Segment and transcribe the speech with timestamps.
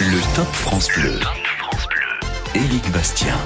[0.00, 1.20] Le Top France Bleu.
[2.54, 3.36] Éric Bastien.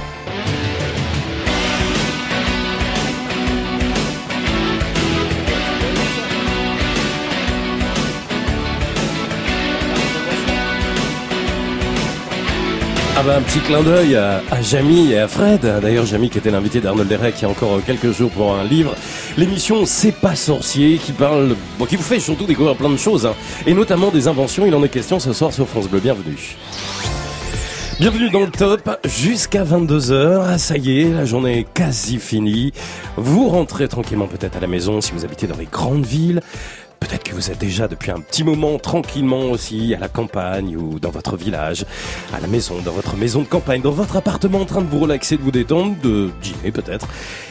[13.17, 15.61] Ah bah un petit clin d'œil à, à Jamy et à Fred.
[15.61, 18.65] D'ailleurs Jamy qui était l'invité d'Arnold Derek il y a encore quelques jours pour un
[18.65, 18.97] livre.
[19.37, 23.25] L'émission C'est pas sorcier qui parle, bon, qui vous fait surtout découvrir plein de choses,
[23.25, 23.35] hein,
[23.67, 24.67] et notamment des inventions.
[24.67, 26.01] Il en est question ce soir sur France Bleu.
[26.01, 26.57] Bienvenue.
[28.01, 30.43] Bienvenue dans le top jusqu'à 22h.
[30.49, 32.73] Ah, ça y est, la journée est quasi finie.
[33.17, 36.41] Vous rentrez tranquillement peut-être à la maison si vous habitez dans les grandes villes.
[37.35, 41.37] Vous êtes déjà depuis un petit moment tranquillement aussi à la campagne ou dans votre
[41.37, 41.85] village,
[42.33, 45.01] à la maison, dans votre maison de campagne, dans votre appartement en train de vous
[45.01, 47.09] relaxer, de vous détendre, de dîner peut-être,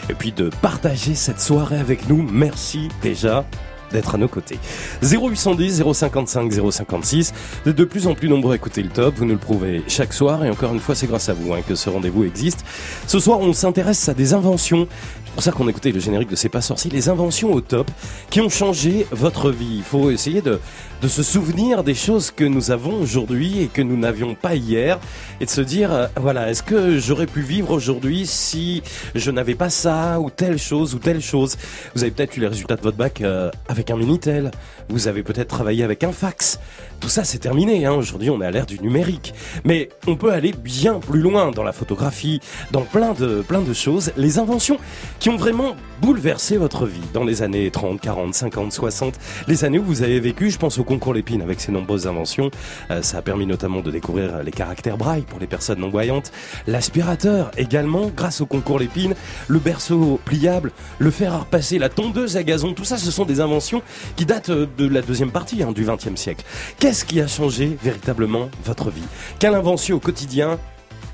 [0.09, 2.25] et puis de partager cette soirée avec nous.
[2.31, 3.45] Merci déjà
[3.93, 4.57] d'être à nos côtés.
[5.03, 7.33] 0810 055 056.
[7.63, 9.15] Vous êtes de plus en plus nombreux à écouter le top.
[9.17, 10.43] Vous nous le prouvez chaque soir.
[10.43, 12.65] Et encore une fois, c'est grâce à vous hein, que ce rendez-vous existe.
[13.07, 14.87] Ce soir, on s'intéresse à des inventions.
[15.33, 16.91] Pour ça qu'on écoutait le générique de C'est pas sorcier.
[16.91, 17.89] Les inventions au top
[18.29, 19.77] qui ont changé votre vie.
[19.77, 20.59] Il faut essayer de,
[21.03, 25.01] de se souvenir des choses que nous avons aujourd'hui et que nous n'avions pas hier.
[25.41, 28.81] Et de se dire, euh, voilà, est-ce que j'aurais pu vivre aujourd'hui si
[29.13, 31.57] je n'avais pas ça ou telle chose ou telle chose?
[31.93, 34.51] Vous avez peut-être eu les résultats de votre bac euh, avec un Minitel.
[34.87, 36.57] Vous avez peut-être travaillé avec un fax.
[37.01, 37.85] Tout ça, c'est terminé.
[37.85, 37.95] Hein.
[37.95, 39.33] Aujourd'hui, on est à l'ère du numérique.
[39.65, 42.39] Mais on peut aller bien plus loin dans la photographie,
[42.71, 44.13] dans plein de, plein de choses.
[44.15, 44.77] Les inventions
[45.19, 49.19] qui ont vraiment bouleversé votre vie dans les années 30, 40, 50, 60.
[49.49, 52.51] Les années où vous avez vécu, je pense au concours Lépine avec ses nombreuses inventions.
[52.91, 56.31] Euh, ça a permis notamment de découvrir les caractères braille pour les personnes non voyantes.
[56.67, 59.15] L'aspirateur également, grâce au concours Lépine.
[59.47, 62.73] Le berceau pliable, le fer à repasser, la tondeuse à gazon.
[62.73, 63.81] Tout ça, ce sont des inventions
[64.15, 66.45] qui datent euh, de la deuxième partie hein, du XXe siècle.
[66.77, 69.01] Qu'est-ce qui a changé véritablement votre vie?
[69.39, 70.59] Quelle invention au quotidien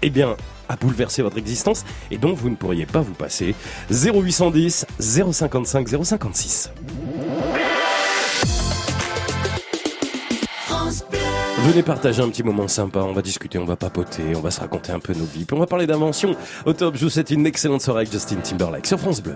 [0.02, 0.36] Eh bien,
[0.68, 3.56] a bouleversé votre existence et dont vous ne pourriez pas vous passer?
[3.92, 6.72] 0810 055 056.
[11.60, 14.60] Venez partager un petit moment sympa, on va discuter, on va papoter, on va se
[14.60, 16.36] raconter un peu nos vies, puis on va parler d'invention.
[16.66, 19.36] Au top, je vous souhaite une excellente soirée avec Justin Timberlake sur France Bleu.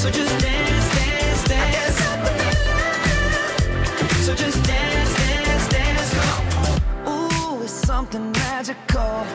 [0.00, 1.96] So just dance, dance, dance.
[4.26, 6.14] So just dance, dance, dance.
[7.08, 9.26] Ooh, it's something magical.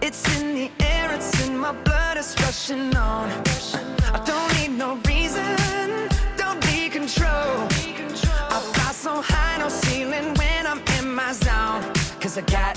[0.00, 3.28] It's in the air, it's in my blood, it's rushing on.
[4.12, 5.56] I don't need no reason,
[6.36, 7.68] don't be control.
[8.50, 11.82] I fly so high, no ceiling when I'm in my zone.
[12.20, 12.76] Cause I got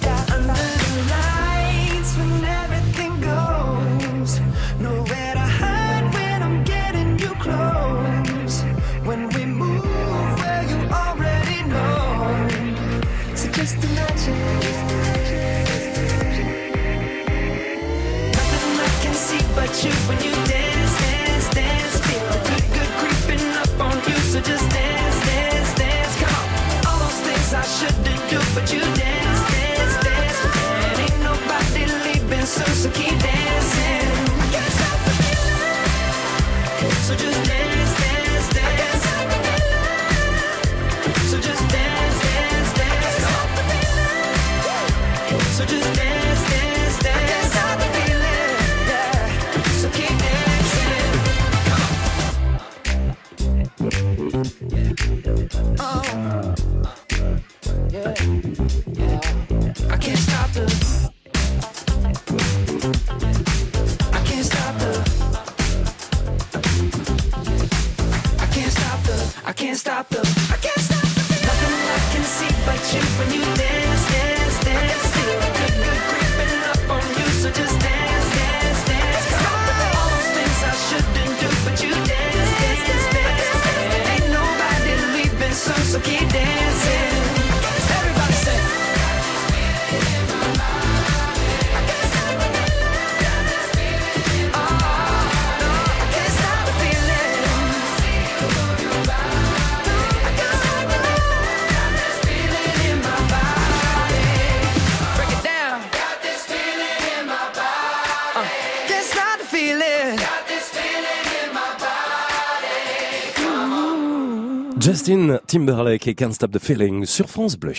[115.51, 117.73] Timberlake et Can't Stop the Feeling sur France Bleu.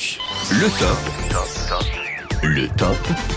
[0.51, 1.52] Le top.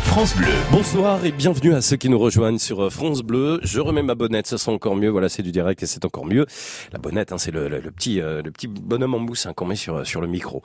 [0.04, 0.54] France Bleu.
[0.72, 3.60] Bonsoir et bienvenue à ceux qui nous rejoignent sur euh, France Bleu.
[3.64, 5.10] Je remets ma bonnette, ça sent encore mieux.
[5.10, 6.46] Voilà, c'est du direct et c'est encore mieux.
[6.92, 9.76] La bonnette, hein, c'est le petit euh, le petit bonhomme en mousse hein, qu'on met
[9.76, 10.62] sur sur le micro.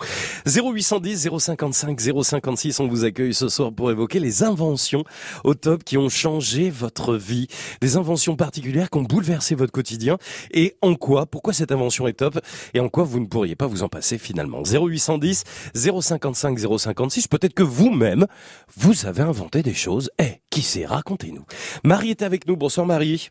[0.46, 5.04] 0810 055 056, on vous accueille ce soir pour évoquer les inventions
[5.44, 7.46] au top qui ont changé votre vie,
[7.80, 10.18] des inventions particulières qui ont bouleversé votre quotidien
[10.50, 12.38] et en quoi, pourquoi cette invention est top
[12.74, 14.62] et en quoi vous ne pourriez pas vous en passer finalement?
[14.62, 18.26] 0810 055 056, peut-être que vous-même
[18.76, 20.10] vous avez inventé des choses.
[20.18, 20.86] Eh, qui sait?
[20.86, 21.44] Racontez-nous.
[21.84, 22.56] Marie est avec nous.
[22.56, 23.30] Bonsoir Marie.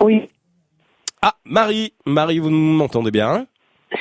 [0.00, 0.28] Oui.
[1.22, 3.46] Ah, Marie, Marie, vous m'entendez bien?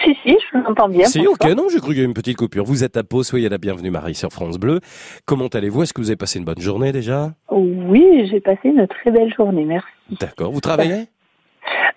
[0.04, 1.06] Si, si, je vous entends bien.
[1.06, 2.64] Si, ok, non, j'ai cru qu'il y avait une petite coupure.
[2.64, 4.80] Vous êtes à Pau, soyez la bienvenue Marie sur France Bleu.
[5.26, 5.84] Comment allez-vous?
[5.84, 7.34] Est-ce que vous avez passé une bonne journée déjà?
[7.50, 9.88] Oui, j'ai passé une très belle journée, merci.
[10.20, 10.52] D'accord.
[10.52, 11.08] Vous travaillez?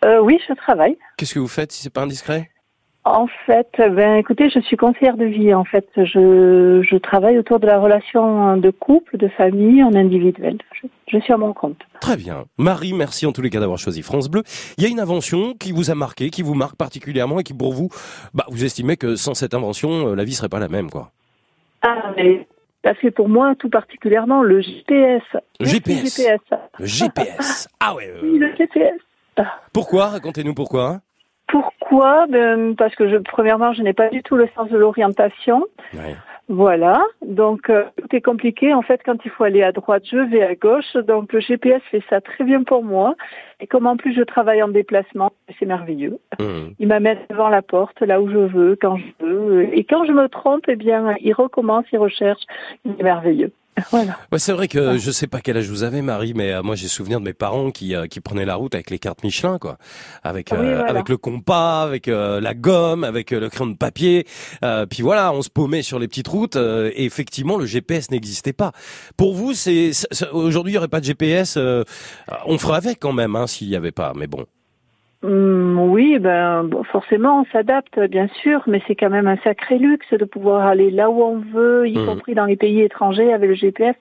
[0.04, 0.96] Euh, oui, je travaille.
[1.16, 2.50] Qu'est-ce que vous faites si c'est pas indiscret?
[3.04, 5.52] En fait, ben écoutez, je suis conseillère de vie.
[5.54, 10.58] En fait, je, je travaille autour de la relation de couple, de famille, en individuel.
[10.80, 11.78] Je, je suis à mon compte.
[12.00, 12.44] Très bien.
[12.58, 14.44] Marie, merci en tous les cas d'avoir choisi France Bleu.
[14.78, 17.54] Il y a une invention qui vous a marqué, qui vous marque particulièrement et qui
[17.54, 17.88] pour vous,
[18.34, 21.10] bah, vous estimez que sans cette invention, euh, la vie serait pas la même, quoi.
[21.82, 22.46] Ah, mais
[22.84, 25.22] ça fait pour moi tout particulièrement le GPS.
[25.58, 26.16] Le GPS.
[26.18, 26.40] GPS.
[26.78, 27.68] Le GPS.
[27.80, 28.08] Ah ouais.
[28.08, 28.94] euh, Oui, le GPS.
[29.72, 30.06] Pourquoi?
[30.06, 31.00] Racontez-nous pourquoi.
[31.46, 35.64] Pourquoi ben, Parce que je, premièrement, je n'ai pas du tout le sens de l'orientation.
[35.94, 36.16] Ouais.
[36.48, 38.74] Voilà, donc euh, tout est compliqué.
[38.74, 40.96] En fait, quand il faut aller à droite, je vais à gauche.
[41.06, 43.14] Donc le GPS fait ça très bien pour moi.
[43.60, 46.18] Et comme en plus je travaille en déplacement, c'est merveilleux.
[46.40, 46.74] Hum.
[46.78, 49.78] Il m'amène devant la porte, là où je veux, quand je veux.
[49.78, 52.42] Et quand je me trompe, eh bien, il recommence, il recherche.
[52.84, 53.52] Il est merveilleux.
[53.90, 54.18] Voilà.
[54.30, 56.74] Ouais, c'est vrai que je sais pas quel âge vous avez, Marie, mais euh, moi
[56.76, 59.58] j'ai souvenir de mes parents qui euh, qui prenaient la route avec les cartes Michelin,
[59.58, 59.78] quoi,
[60.22, 60.90] avec oui, euh, voilà.
[60.90, 64.26] avec le compas, avec euh, la gomme, avec euh, le crayon de papier.
[64.62, 66.56] Euh, puis voilà, on se paumait sur les petites routes.
[66.56, 68.72] euh, et effectivement, le GPS n'existait pas.
[69.16, 69.92] Pour vous, c'est
[70.32, 71.56] aujourd'hui il y aurait pas de GPS.
[71.56, 71.82] euh,
[72.44, 74.12] on ferait avec quand même, hein, s'il y avait pas.
[74.14, 74.44] Mais bon.
[75.22, 80.12] Hum, oui, ben forcément, on s'adapte, bien sûr, mais c'est quand même un sacré luxe
[80.12, 82.06] de pouvoir aller là où on veut, y Mhm.
[82.06, 83.94] compris dans les pays étrangers avec le GPS.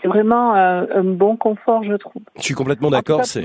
[0.00, 2.22] C'est vraiment euh, un bon confort, je trouve.
[2.36, 3.24] Je suis complètement d'accord.
[3.24, 3.44] C'est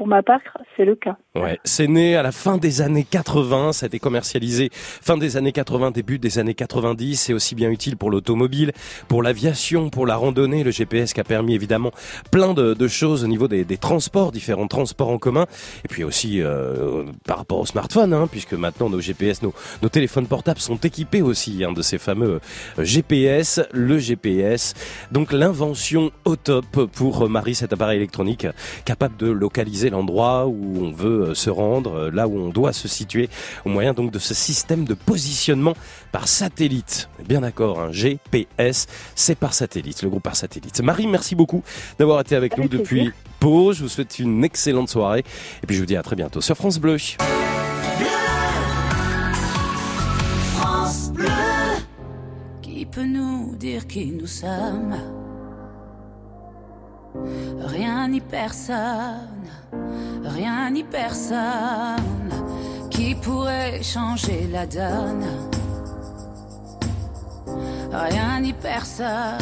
[0.00, 0.40] Pour ma, part,
[0.78, 1.18] c'est le cas.
[1.34, 5.36] Ouais, c'est né à la fin des années 80, ça a été commercialisé fin des
[5.36, 8.72] années 80, début des années 90, c'est aussi bien utile pour l'automobile,
[9.08, 11.90] pour l'aviation, pour la randonnée, le GPS qui a permis évidemment
[12.30, 15.44] plein de, choses au niveau des, des transports, différents transports en commun,
[15.84, 19.52] et puis aussi euh, par rapport au smartphone, hein, puisque maintenant nos GPS, nos,
[19.82, 22.40] nos téléphones portables sont équipés aussi hein, de ces fameux
[22.78, 24.72] euh, GPS, le GPS,
[25.12, 28.46] donc l'invention au top pour euh, Marie, cet appareil électronique
[28.86, 32.72] capable de localiser l'endroit où on veut euh, se rendre, euh, là où on doit
[32.72, 33.28] se situer,
[33.64, 35.74] au moyen donc de ce système de positionnement
[36.12, 37.08] par satellite.
[37.26, 40.80] Bien d'accord, un GPS, c'est par satellite, le groupe par satellite.
[40.80, 41.62] Marie, merci beaucoup
[41.98, 43.12] d'avoir été avec, Avec nous depuis.
[43.40, 43.72] Pau.
[43.72, 45.24] Je vous souhaite une excellente soirée
[45.62, 46.98] et puis je vous dis à très bientôt sur France Bleu.
[52.62, 54.94] Qui peut nous dire qui nous sommes?
[57.14, 59.48] Rien ni personne,
[60.24, 62.30] rien ni personne
[62.90, 65.26] qui pourrait changer la donne.
[67.92, 69.38] Rien ni personne,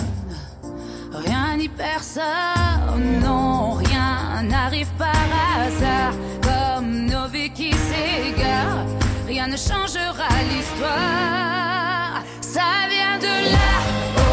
[1.12, 5.10] rien ni personne, non, rien n'arrive par
[5.54, 8.86] hasard, comme nos vies qui s'égarent,
[9.26, 14.27] rien ne changera l'histoire, ça vient de là-haut,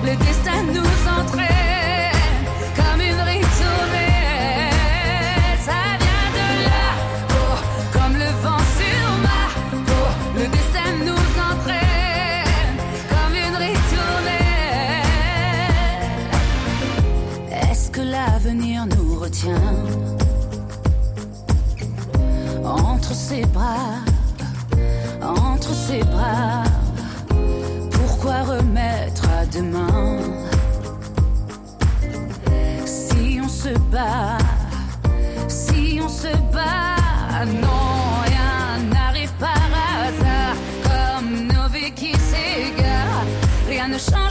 [0.00, 4.68] Oh, le destin nous entraîne comme une ritournelle.
[5.64, 6.88] Ça vient de là,
[7.92, 9.42] comme le vent sur ma
[10.36, 12.76] le destin nous entraîne
[13.08, 14.38] comme une ritournelle.
[17.50, 19.74] Est-ce que l'avenir nous retient
[22.64, 24.04] entre ses bras?
[25.22, 26.77] Entre ses bras?
[29.50, 30.18] Demain.
[32.84, 34.38] Si on se bat,
[35.48, 39.70] si on se bat, non, rien n'arrive par
[40.02, 43.24] hasard, comme nos vies qui s'égarent,
[43.68, 44.27] rien ne changera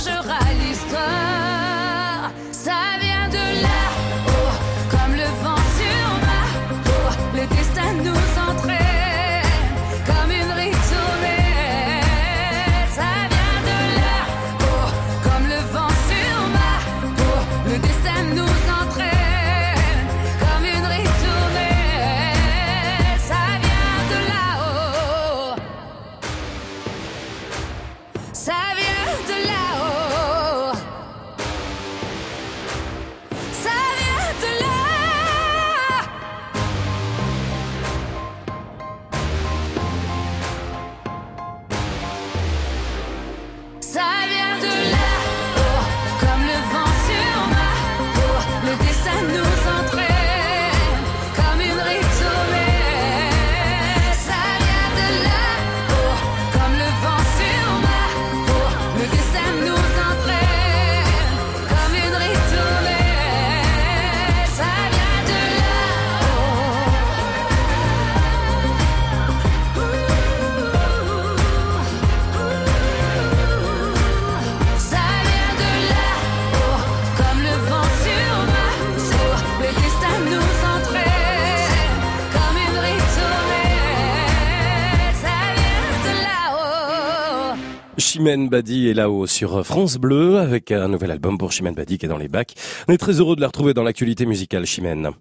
[88.18, 92.08] Chimène Badi est là-haut sur France Bleu avec un nouvel album pour Chimène Badi qui
[92.08, 92.56] est dans les bacs.
[92.88, 95.12] On est très heureux de la retrouver dans l'actualité musicale Chimène.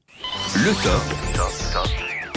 [0.54, 1.76] Le top.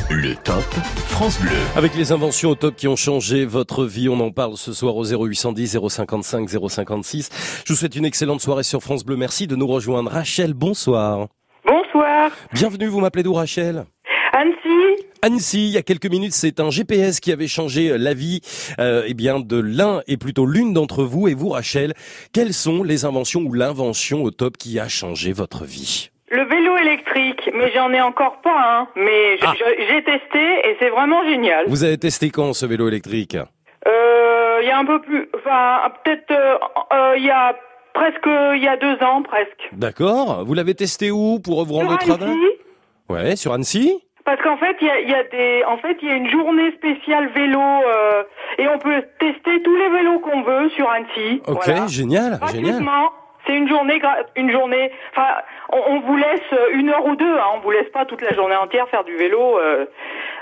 [0.10, 0.66] Le top
[1.08, 1.56] France Bleu.
[1.78, 4.98] Avec les inventions au top qui ont changé votre vie, on en parle ce soir
[4.98, 7.30] au 0810 055 056.
[7.66, 9.16] Je vous souhaite une excellente soirée sur France Bleu.
[9.16, 10.12] Merci de nous rejoindre.
[10.12, 11.28] Rachel, bonsoir.
[11.66, 13.86] Bonsoir, Bienvenue, vous m'appelez d'où Rachel?
[15.22, 15.68] Annecy.
[15.68, 18.42] Il y a quelques minutes, c'est un GPS qui avait changé la vie
[18.80, 21.94] euh, eh bien de l'un et plutôt l'une d'entre vous et vous Rachel.
[22.34, 26.10] Quelles sont les inventions ou l'invention au top qui a changé votre vie?
[26.32, 28.88] Le vélo électrique, mais j'en ai encore pas un.
[28.96, 29.54] Mais Ah.
[29.58, 31.66] j'ai testé et c'est vraiment génial.
[31.68, 33.36] Vous avez testé quand ce vélo électrique?
[33.88, 36.58] Euh, Il y a un peu plus, enfin peut-être euh,
[36.94, 37.56] euh, il y a
[37.94, 39.70] presque, il y a deux ans presque.
[39.72, 40.44] D'accord.
[40.46, 42.36] Vous l'avez testé où pour vous rendre au travail?
[43.10, 43.94] Ouais, sur Annecy?
[44.30, 46.30] Parce qu'en fait, il y a, y a des, en fait, il y a une
[46.30, 48.24] journée spéciale vélo euh,
[48.60, 51.42] et on peut tester tous les vélos qu'on veut sur Annecy.
[51.48, 51.88] Ok, Voilà.
[51.88, 52.84] génial, génial.
[53.48, 54.00] C'est une journée,
[54.36, 54.92] une journée.
[55.16, 55.30] Enfin,
[55.72, 57.38] on, on vous laisse une heure ou deux.
[57.40, 59.58] Hein, on vous laisse pas toute la journée entière faire du vélo.
[59.58, 59.86] euh,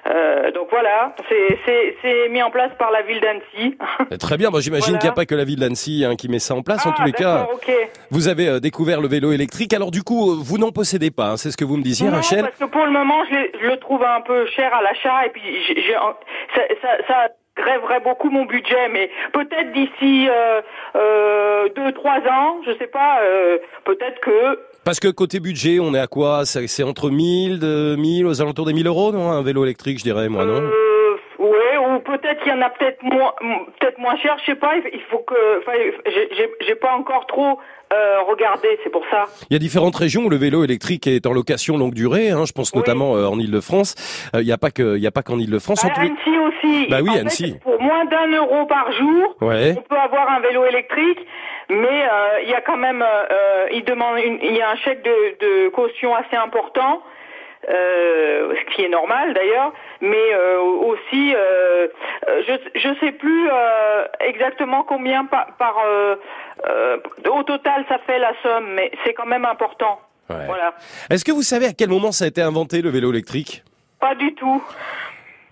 [0.09, 3.77] euh, donc voilà, c'est mis en place par la ville d'Annecy.
[4.19, 4.99] Très bien, moi j'imagine Voilà.
[4.99, 6.85] qu'il n'y a pas que la ville d'Annecy hein, qui met ça en place.
[6.85, 7.47] en Ah, tous les cas,
[8.11, 9.73] vous avez euh, découvert le vélo électrique.
[9.73, 12.07] Alors du coup, euh, vous n'en possédez pas, hein, c'est ce que vous me disiez,
[12.09, 15.25] Non, Rachel parce que pour le moment, je, le trouve un peu cher à l'achat
[15.25, 20.61] et puis j'ai, j'ai- ça, ça, ça grèverait beaucoup mon budget, mais peut-être d'ici euh,
[20.95, 25.93] euh, deux trois ans, je sais pas, euh, peut-être que Parce que côté budget, on
[25.93, 26.45] est à quoi?
[26.45, 29.29] C'est entre 1000, de 1000, aux alentours des 1000 euros, non?
[29.31, 30.61] Un vélo électrique, je dirais, moi, non?
[30.61, 33.33] Euh, ouais, ou peut-être qu'il y en a peut-être moins,
[33.81, 34.77] peut-être moins cher, je sais pas.
[34.77, 35.73] Il il faut que, enfin,
[36.65, 37.59] j'ai- pas encore trop
[37.91, 39.25] euh, regardé, c'est pour ça.
[39.49, 42.29] Il y a différentes régions où le vélo électrique est en location longue durée.
[42.29, 42.77] Hein, je pense Oui.
[42.77, 43.95] notamment euh, en Île-de-France.
[44.35, 45.37] Euh, Il n'y a pas que, il y a pas qu'en
[45.95, 46.87] tous les- Annecy aussi.
[46.89, 47.55] Bah oui, En fait, Annecy.
[47.63, 49.75] pour moins d'un euro par jour, Ouais.
[49.77, 51.19] on peut avoir un vélo électrique,
[51.69, 54.75] mais euh, il y a quand même, euh, il demande, une- il y a un
[54.77, 57.01] chèque de, de caution assez important.
[57.69, 61.87] Euh, ce qui est normal d'ailleurs, mais euh, aussi, euh,
[62.47, 66.15] je je sais plus euh, exactement combien par, par euh,
[66.69, 66.97] euh,
[67.29, 69.99] au total ça fait la somme, mais c'est quand même important.
[70.29, 70.45] Ouais.
[70.45, 70.75] Voilà.
[71.09, 73.63] Est-ce que vous savez à quel moment ça a été inventé le vélo électrique?
[73.99, 74.63] Pas du tout.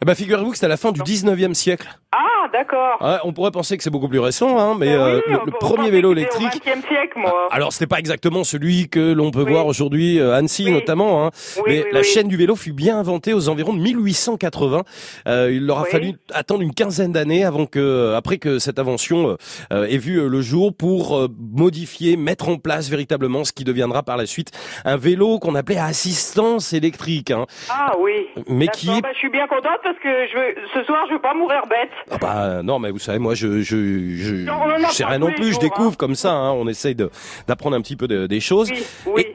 [0.01, 1.87] eh ben, figurez-vous que c'était à la fin du 19e siècle.
[2.13, 2.97] Ah, d'accord.
[3.01, 5.51] Ouais, on pourrait penser que c'est beaucoup plus récent, hein, mais Ben euh, oui, le,
[5.51, 6.47] premier vélo électrique.
[6.65, 7.47] Au siècle, moi.
[7.51, 9.51] Alors c'était pas exactement celui que l'on peut Oui.
[9.51, 10.71] voir aujourd'hui euh, à Annecy Oui.
[10.71, 14.83] notamment, hein, Oui, mais la chaîne du vélo fut bien inventée aux environs de 1880.
[15.27, 19.29] Euh, il leur a fallu attendre une quinzaine d'années avant que, après que cette invention
[19.29, 19.35] euh,
[19.71, 23.63] euh, ait vu euh, le jour pour euh, modifier, mettre en place véritablement ce qui
[23.63, 24.51] deviendra par la suite
[24.85, 28.27] un vélo qu'on appelait assistance électrique, hein, Ah oui.
[28.47, 31.13] mais qui est bah, je suis bien contente parce que je veux, ce soir je
[31.13, 31.89] veux pas mourir bête.
[32.11, 35.53] Ah bah ah, non, mais vous savez, moi je je je, sais rien non plus,
[35.53, 35.97] je découvre hein.
[35.97, 36.33] comme ça.
[36.33, 36.51] Hein.
[36.51, 37.09] On essaye de
[37.47, 38.71] d'apprendre un petit peu des choses.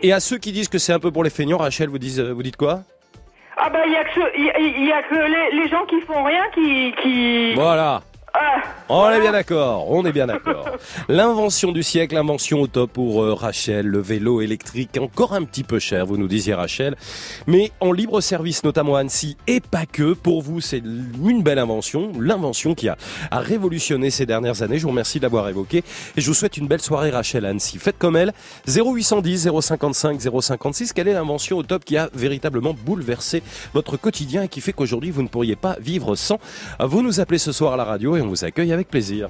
[0.03, 2.21] Et, à ceux qui disent que c'est un peu pour les feignants, Rachel, vous dites
[2.21, 2.83] vous dites quoi?
[3.57, 6.93] Ah bah il y a que y, a que les, gens qui font rien qui
[7.03, 7.55] qui.
[7.55, 8.03] Voilà.
[8.33, 10.69] Ah, on est bien d'accord, on est bien d'accord.
[11.09, 15.65] L'invention du siècle, invention au top pour euh, Rachel, le vélo électrique, encore un petit
[15.65, 16.97] peu cher, vous nous disiez Rachel,
[17.47, 21.59] mais en libre service, notamment à Annecy, et pas que, pour vous c'est une belle
[21.59, 22.97] invention, l'invention qui a,
[23.33, 25.79] révolutionné ces dernières années, je vous remercie de l'avoir évoqué,
[26.17, 27.79] et je vous souhaite une belle soirée Rachel à Annecy.
[27.79, 28.33] Faites comme elle,
[28.69, 33.43] 0810 055 056, quelle est l'invention au top qui a véritablement bouleversé
[33.75, 36.39] votre quotidien et qui fait qu'aujourd'hui vous ne pourriez pas vivre sans?
[36.79, 39.29] Vous nous appelez ce soir à la radio et on vous accueille avec plaisir.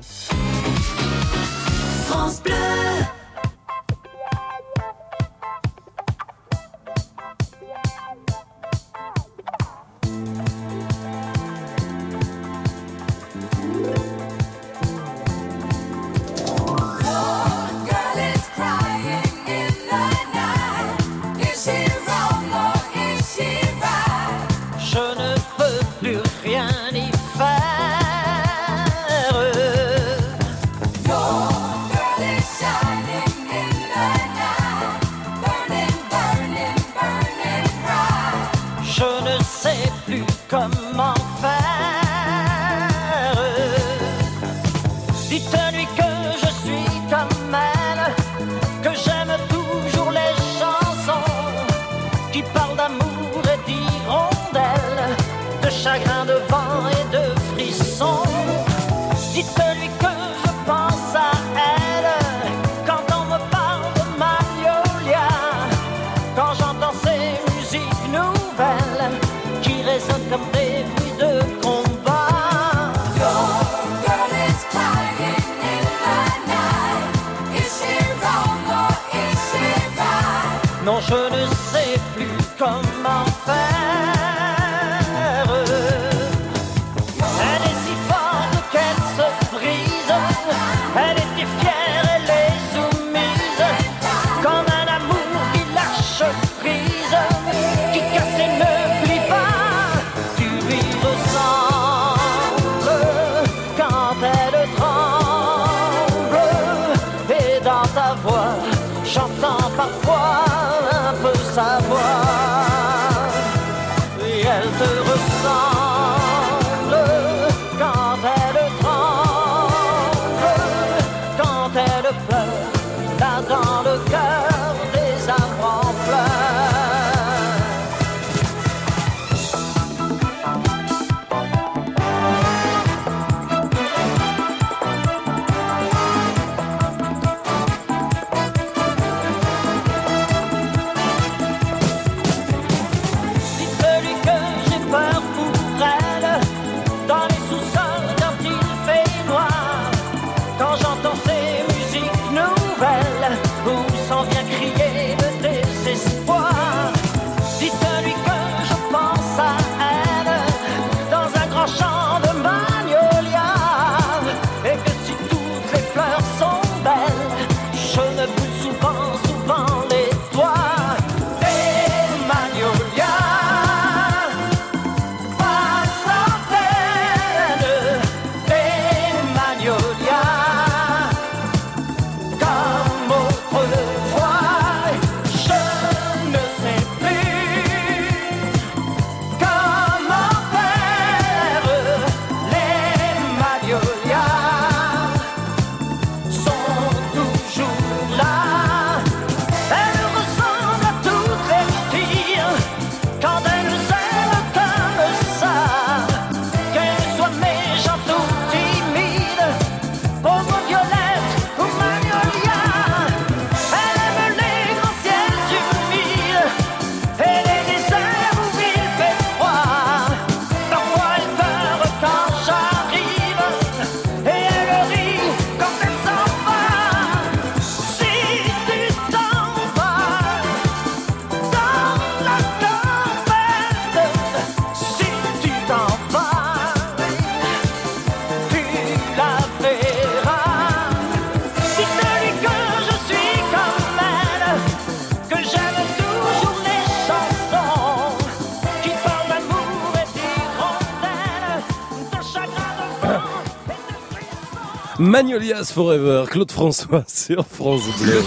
[255.23, 258.23] Magnolias Forever, Claude François sur France Bleu.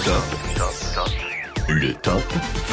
[1.67, 1.93] Le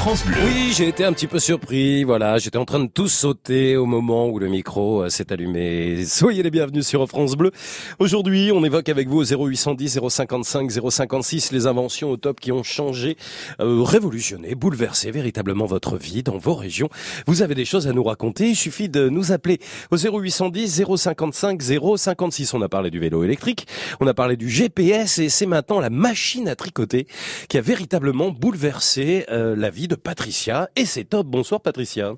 [0.07, 2.05] oui, j'ai été un petit peu surpris.
[2.05, 6.07] Voilà, j'étais en train de tout sauter au moment où le micro euh, s'est allumé.
[6.07, 7.51] Soyez les bienvenus sur France Bleu.
[7.99, 12.63] Aujourd'hui, on évoque avec vous au 0810 055 056 les inventions au top qui ont
[12.63, 13.19] changé,
[13.61, 16.89] euh, révolutionné, bouleversé véritablement votre vie dans vos régions.
[17.27, 18.49] Vous avez des choses à nous raconter.
[18.49, 19.59] Il suffit de nous appeler
[19.91, 21.61] au 0810 055
[21.97, 22.55] 056.
[22.55, 23.67] On a parlé du vélo électrique,
[24.01, 27.07] on a parlé du GPS et c'est maintenant la machine à tricoter
[27.51, 30.69] qui a véritablement bouleversé euh, la vie de Patricia.
[30.77, 31.27] Et c'est top.
[31.27, 32.13] Bonsoir Patricia.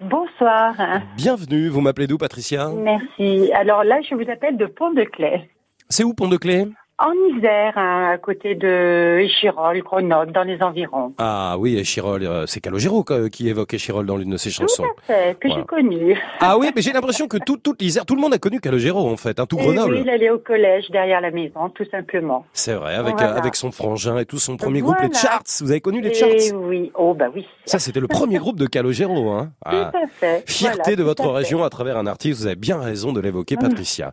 [0.00, 0.74] Bonsoir.
[1.16, 1.68] Bienvenue.
[1.68, 2.68] Vous m'appelez d'où Patricia?
[2.68, 3.52] Merci.
[3.52, 5.50] Alors là, je vous appelle de Pont-de-Clay.
[5.88, 11.12] C'est où Pont-de-Clé En Isère, hein, à côté de Échirol, Grenoble, dans les environs.
[11.18, 14.82] Ah oui, Échirol, euh, c'est Calogero quoi, qui évoque Échirol dans l'une de ses chansons.
[14.82, 15.60] Tout à fait, que Voilà.
[15.62, 16.18] j'ai connu.
[16.40, 19.06] Ah oui, mais j'ai l'impression que tout, toute l'Isère, tout le monde a connu Calogero
[19.10, 19.92] en fait, hein, tout Et Grenoble.
[19.96, 22.46] Oui, il allait au collège derrière la maison, tout simplement.
[22.54, 23.34] C'est vrai, avec, Voilà.
[23.34, 25.12] euh, avec son frangin et tout son premier groupe, les.
[25.12, 25.42] Charts.
[25.60, 27.46] Vous avez connu les Et Charts oui, oh bah oui.
[27.66, 29.32] Ça, c'était le premier groupe de Calogero.
[29.32, 29.50] Hein.
[29.66, 29.90] Ah.
[29.92, 30.44] Tout à fait.
[30.50, 33.56] Fierté de votre à région à travers un artiste, vous avez bien raison de l'évoquer,
[33.56, 34.12] Patricia.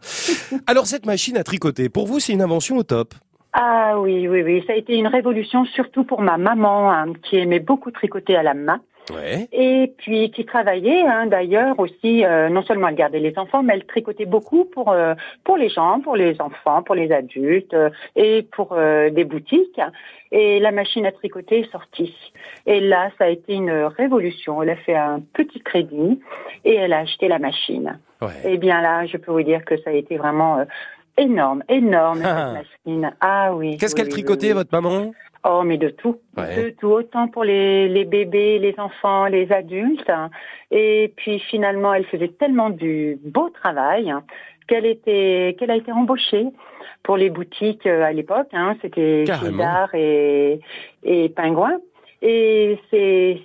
[0.67, 3.14] Alors, cette machine à tricoter, pour vous, c'est une invention au top
[3.54, 4.64] Ah oui, oui, oui.
[4.68, 8.44] Ça a été une révolution, surtout pour ma maman, hein, qui aimait beaucoup tricoter à
[8.44, 8.82] la main.
[9.12, 9.48] Ouais.
[9.52, 13.74] Et puis qui travaillait hein, d'ailleurs aussi, euh, non seulement elle gardait les enfants, mais
[13.74, 17.90] elle tricotait beaucoup pour euh, pour les gens, pour les enfants, pour les adultes euh,
[18.16, 19.82] et pour des boutiques.
[20.32, 22.16] Et la machine à tricoter est sortie.
[22.66, 24.64] Et là, ça a été une révolution.
[24.64, 26.20] Elle a fait un petit crédit
[26.66, 28.00] et elle a acheté la machine.
[28.22, 28.54] ouais.
[28.54, 30.66] Et bien là, je peux vous dire que ça a été vraiment
[31.17, 32.54] énorme, énorme Ah.
[32.56, 33.12] cette machine.
[33.21, 33.78] Ah oui.
[33.78, 34.54] Qu'est-ce oui, qu'elle oui, tricotait, oui.
[34.54, 35.12] votre maman?
[35.45, 36.19] Oh, mais de tout.
[36.38, 36.56] Ouais.
[36.63, 36.88] De tout.
[36.88, 40.12] Autant pour les, les bébés, les enfants, les adultes.
[40.71, 44.13] Et puis finalement, elle faisait tellement du beau travail
[44.67, 46.45] qu'elle était, qu'elle a été embauchée
[47.04, 48.47] pour les boutiques euh, à l'époque.
[48.54, 49.26] Hein, C'était.
[49.26, 50.62] Chédar et,
[51.04, 51.78] et Pingouin.
[52.21, 53.41] Et ces,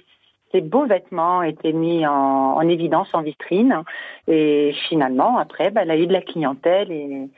[0.52, 3.82] ces beaux vêtements étaient mis en, en évidence en vitrine.
[4.28, 7.28] Et finalement, après, bah, elle a eu de la clientèle et,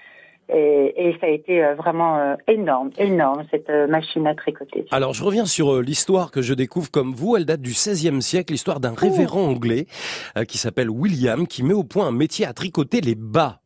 [0.53, 4.85] et, et ça a été euh, vraiment euh, énorme, énorme, cette euh, machine à tricoter.
[4.91, 7.37] Alors, je reviens sur l'histoire que je découvre comme vous.
[7.37, 9.87] Elle date du XVIe siècle, l'histoire d'un révérend anglais
[10.49, 13.61] qui s'appelle William, qui met au point un métier à tricoter les bas.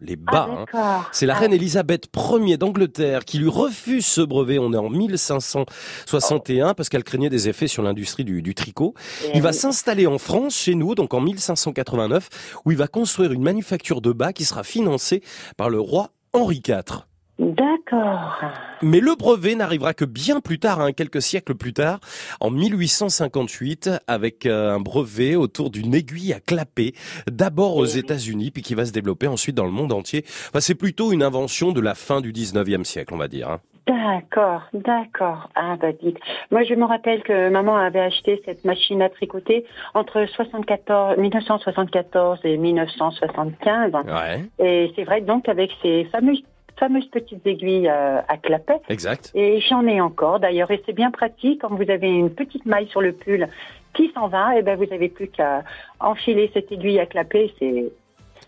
[0.00, 1.06] Les bas, ah, hein.
[1.12, 4.58] C'est la Ah, reine Elisabeth Ier d'Angleterre qui lui refuse ce brevet.
[4.58, 8.94] On est en 1561 parce qu'elle craignait des effets sur l'industrie du, du tricot.
[9.34, 13.42] Il va s'installer en France, chez nous, donc en 1589, où il va construire une
[13.42, 15.22] manufacture de bas qui sera financée
[15.56, 17.06] par le roi Henri IV.
[17.38, 18.42] D'accord.
[18.82, 21.98] Mais le brevet n'arrivera que bien plus tard, hein, quelques siècles plus tard,
[22.40, 26.94] en 1858, avec euh, un brevet autour d'une aiguille à clapper,
[27.28, 27.86] d'abord aux.
[27.86, 30.24] États-Unis, puis qui va se développer ensuite dans le monde entier.
[30.48, 33.50] Enfin, c'est plutôt une invention de la fin du 19e siècle, on va dire.
[33.50, 33.60] hein.
[33.86, 35.50] D'accord, d'accord.
[35.54, 36.18] Ah bah dites.
[36.50, 42.38] Moi je me rappelle que maman avait acheté cette machine à tricoter entre 74, 1974
[42.44, 43.92] et 1975.
[43.92, 46.42] Ouais, Et c'est vrai donc avec ces fameuses
[46.78, 48.80] fameuses petites aiguilles euh, à clapet.
[48.88, 49.30] exact.
[49.34, 52.88] Et j'en ai encore d'ailleurs, et c'est bien pratique quand vous avez une petite maille
[52.88, 53.48] sur le pull
[53.94, 55.62] qui s'en va, et ben vous avez plus qu'à
[56.00, 57.92] enfiler cette aiguille à clapet, c'est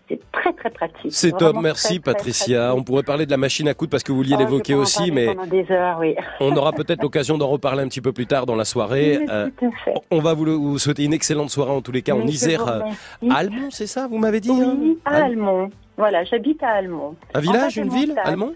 [0.09, 1.11] c'est très très pratique.
[1.11, 2.73] C'est top, merci très, très Patricia.
[2.75, 5.11] On pourrait parler de la machine à coudre parce que vous vouliez Oh, l'évoquer aussi,
[5.11, 6.15] mais pendant des heures, oui.
[6.39, 9.17] on aura peut-être l'occasion d'en reparler un petit peu plus tard dans la soirée.
[9.21, 9.69] Oui, Euh, à
[10.11, 12.31] on va vous, le- vous souhaiter une excellente soirée en tous les cas en Mais
[12.31, 12.67] Isère.
[12.67, 12.81] euh.
[13.29, 15.69] Almont, c'est ça, vous m'avez dit hein Oui, à Al- Almont.
[15.97, 17.15] Voilà, j'habite à Almont.
[17.33, 18.15] Un village, En une ville.
[18.23, 18.53] Almont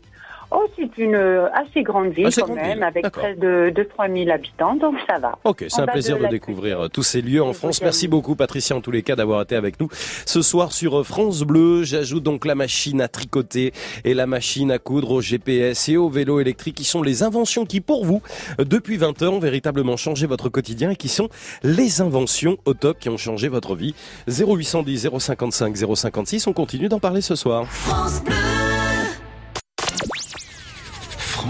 [0.51, 3.71] Oh, c'est une euh, assez grande ville Assez quand grande même, ville, avec près de,
[3.73, 5.37] de 3000 habitants, donc ça va.
[5.45, 7.81] Ok, c'est un plaisir de découvrir tous ces lieux en France.
[7.81, 9.87] Merci beaucoup Patricia en tous les cas d'avoir été avec nous
[10.25, 11.83] ce soir sur France Bleu.
[11.83, 13.71] J'ajoute donc la machine à tricoter
[14.03, 17.65] et la machine à coudre au GPS et au vélo électrique qui sont les inventions
[17.65, 18.21] qui pour vous,
[18.59, 21.29] depuis 20 ans, ont véritablement changé votre quotidien et qui sont
[21.63, 23.95] les inventions au top qui ont changé votre vie.
[24.27, 27.65] 0810 055 056, on continue d'en parler ce soir.
[27.67, 28.60] France Bleu.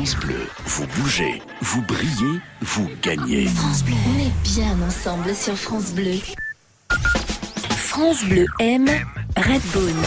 [0.01, 3.45] France Bleu, vous bougez, vous brillez, vous gagnez.
[3.45, 3.93] France Bleu.
[4.07, 6.15] On bien ensemble sur France Bleu.
[7.77, 8.89] France Bleu aime
[9.37, 10.01] Redbone.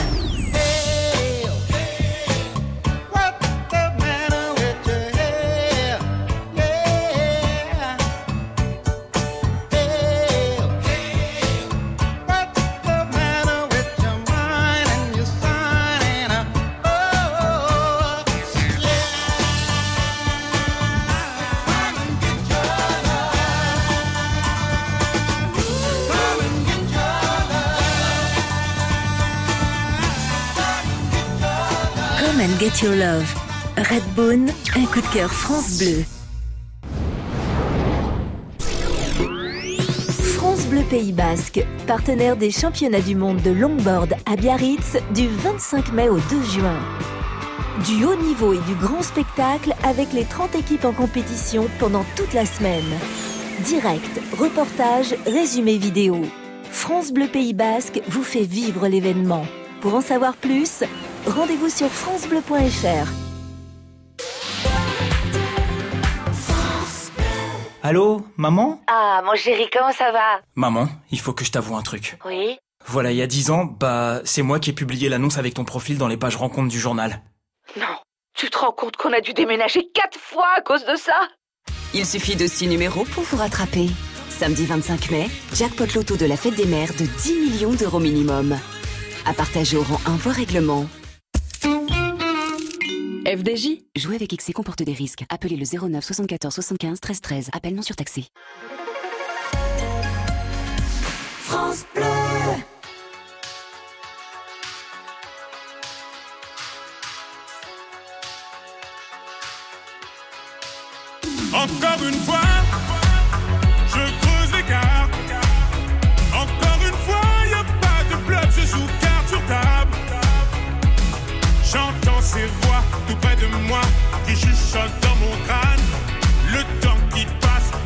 [32.59, 33.33] Get your love.
[33.77, 36.05] Redbone, un coup de cœur France Bleu.
[40.91, 46.19] Pays Basque, partenaire des championnats du monde de longboard à Biarritz du 25 mai au
[46.19, 46.79] 2 juin.
[47.87, 52.35] Du haut niveau et du grand spectacle avec les 30 équipes en compétition pendant toute
[52.35, 52.85] la semaine.
[53.65, 56.23] Direct, reportage, résumé vidéo.
[56.71, 59.47] France Bleu Pays Basque vous fait vivre l'événement.
[59.81, 60.83] Pour en savoir plus,
[61.27, 63.09] rendez-vous sur francebleu.fr.
[67.83, 68.81] Allô, maman?
[68.87, 70.41] Ah, mon chéri, comment ça va?
[70.55, 72.17] Maman, il faut que je t'avoue un truc.
[72.25, 72.57] Oui?
[72.87, 75.65] Voilà, il y a dix ans, bah, c'est moi qui ai publié l'annonce avec ton
[75.65, 77.21] profil dans les pages rencontres du journal.
[77.79, 77.87] Non.
[78.35, 81.29] Tu te rends compte qu'on a dû déménager quatre fois à cause de ça?
[81.93, 83.89] Il suffit de six numéros pour vous rattraper.
[84.31, 88.59] Samedi 25 mai, jackpot loto de la fête des mères de 10 millions d'euros minimum.
[89.27, 90.87] À partager au rang 1 voire règlement.
[93.27, 95.25] FDJ Jouer avec XC comporte des risques.
[95.29, 97.51] Appelez le 09 74 75 13 13.
[97.53, 98.27] Appel non surtaxé.
[101.41, 102.05] France Bleu.
[111.55, 112.54] Encore une fois,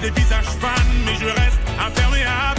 [0.02, 0.68] les visages fans,
[1.04, 2.57] mais je reste imperméable.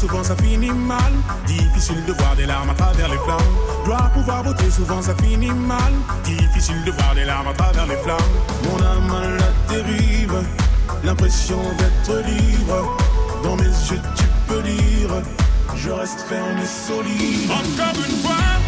[0.00, 1.12] Souvent ça finit mal.
[1.46, 3.52] Difficile de voir des larmes à travers les flammes.
[3.84, 5.92] Dois pouvoir voter, souvent ça finit mal.
[6.24, 8.32] Difficile de voir des larmes à travers les flammes.
[8.64, 10.36] Mon âme à la dérive,
[11.04, 12.96] l'impression d'être libre.
[13.42, 15.10] Dans mes yeux, tu peux lire.
[15.76, 17.50] Je reste ferme et solide.
[17.50, 18.59] Encore une fois,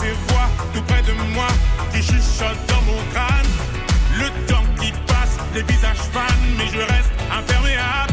[0.00, 1.48] ces voix tout près de moi
[1.92, 3.50] qui chuchotent dans mon crâne.
[4.18, 8.09] Le temps qui passe, les visages fans, mais je reste imperméable.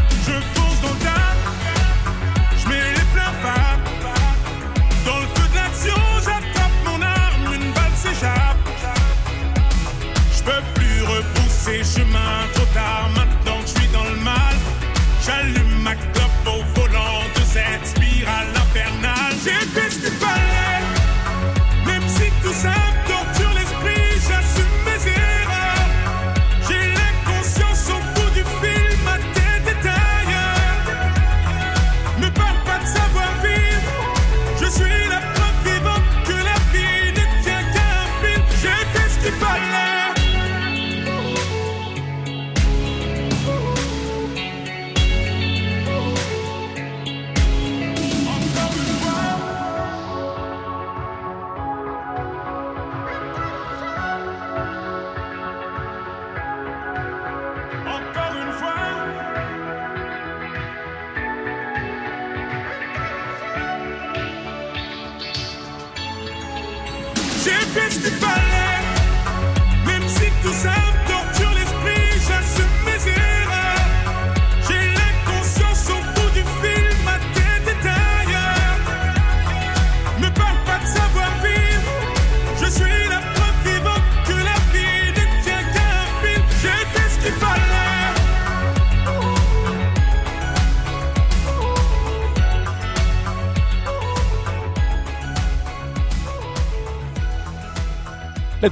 [68.09, 68.36] Fait ce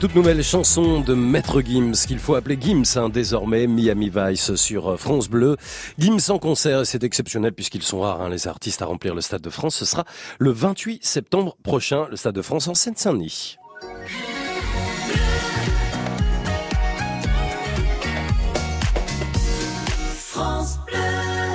[0.05, 4.91] toute nouvelle chanson de Maître Gims, qu'il faut appeler Gims hein, désormais, Miami Vice sur
[4.91, 5.57] euh, France Bleu.
[5.97, 9.41] Gims en concert, c'est exceptionnel puisqu'ils sont rares, hein, les artistes à remplir le Stade
[9.41, 9.77] de France.
[9.77, 10.05] Ce sera
[10.37, 13.57] le 28 septembre prochain, le Stade de France en Seine-Saint-Denis.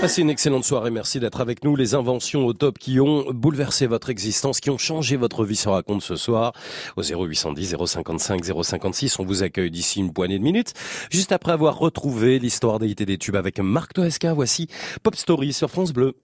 [0.01, 1.77] Passez une excellente soirée, merci d'être avec nous.
[1.77, 5.69] Les inventions au top qui ont bouleversé votre existence, qui ont changé votre vie se
[5.69, 6.55] racontent ce soir
[6.97, 9.19] au 0810 055 056.
[9.19, 10.73] On vous accueille d'ici une poignée de minutes.
[11.11, 14.69] Juste après avoir retrouvé l'histoire des des tubes avec Marc Toesca, voici
[15.03, 16.15] Pop Story sur France Bleu.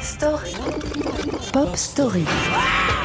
[0.00, 0.54] Story.
[1.52, 2.24] Pop Story.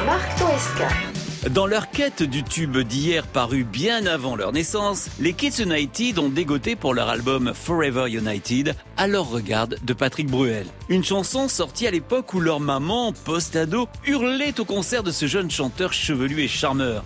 [0.06, 1.13] Marc Toesca.
[1.50, 6.30] Dans leur quête du tube d'hier paru bien avant leur naissance, les Kids United ont
[6.30, 10.66] dégoté pour leur album Forever United Alors regarde de Patrick Bruel.
[10.88, 15.50] Une chanson sortie à l'époque où leur maman, post-ado, hurlait au concert de ce jeune
[15.50, 17.04] chanteur chevelu et charmeur.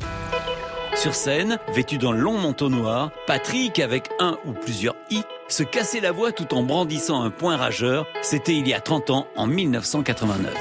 [0.94, 6.01] Sur scène, vêtu d'un long manteau noir, Patrick, avec un ou plusieurs i, se cassait
[6.01, 8.07] la voix tout en brandissant un point rageur.
[8.22, 10.55] C'était il y a 30 ans, en 1989.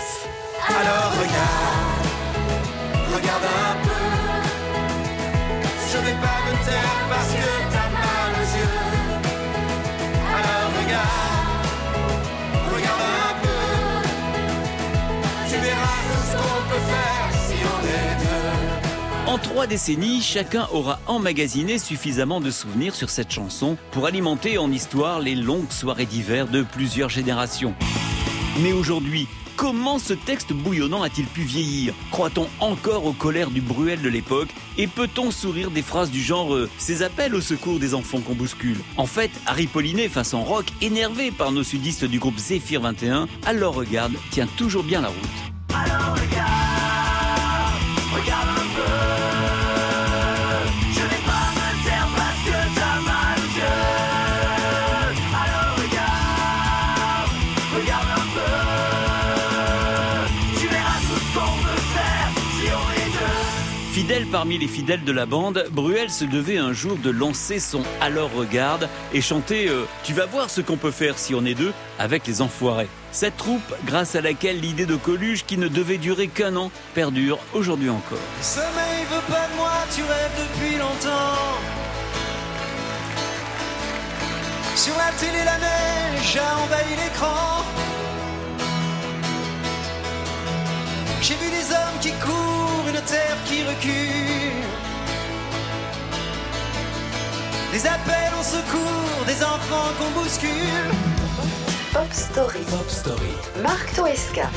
[0.68, 1.87] Alors regarde,
[3.13, 3.89] regarde un peu.
[5.91, 8.80] Je vais pas me taire parce que t'as mal aux yeux.
[10.30, 11.67] Alors regarde,
[12.74, 13.62] regarde un peu.
[15.50, 19.32] Tu verras tout ce qu'on peut faire si on est deux.
[19.32, 24.72] En trois décennies, chacun aura emmagasiné suffisamment de souvenirs sur cette chanson pour alimenter en
[24.72, 27.74] histoire les longues soirées d'hiver de plusieurs générations.
[28.62, 31.93] Mais aujourd'hui, comment ce texte bouillonnant a-t-il pu vieillir?
[32.12, 34.50] Croit-on encore aux colères du Bruel de l'époque?
[34.78, 38.36] Et peut-on sourire des phrases du genre euh, Ces appels au secours des enfants qu'on
[38.36, 43.28] bouscule En fait, Harry Paulinet, façon rock, énervé par nos sudistes du groupe Zephyr 21,
[43.46, 45.17] alors regarde, tient toujours bien la route.
[63.98, 67.82] Fidèle parmi les fidèles de la bande, Bruel se devait un jour de lancer son
[68.00, 71.56] Alors regarde et chanter euh, Tu vas voir ce qu'on peut faire si on est
[71.56, 72.90] deux avec les enfoirés.
[73.12, 77.40] Cette troupe, grâce à laquelle l'idée de Coluche, qui ne devait durer qu'un an, perdure
[77.56, 78.20] aujourd'hui encore.
[78.40, 81.58] Sommeil veut pas de moi, tu rêves depuis longtemps.
[84.76, 87.64] Sur la télé, la neige a envahi l'écran.
[91.20, 94.63] J'ai vu des hommes qui courent, une terre qui recule.
[97.71, 100.50] Des appels au secours, des enfants qu'on bouscule.
[101.93, 102.60] Pop Story.
[102.69, 103.34] Pop Story.
[103.62, 104.50] Marc Toesca.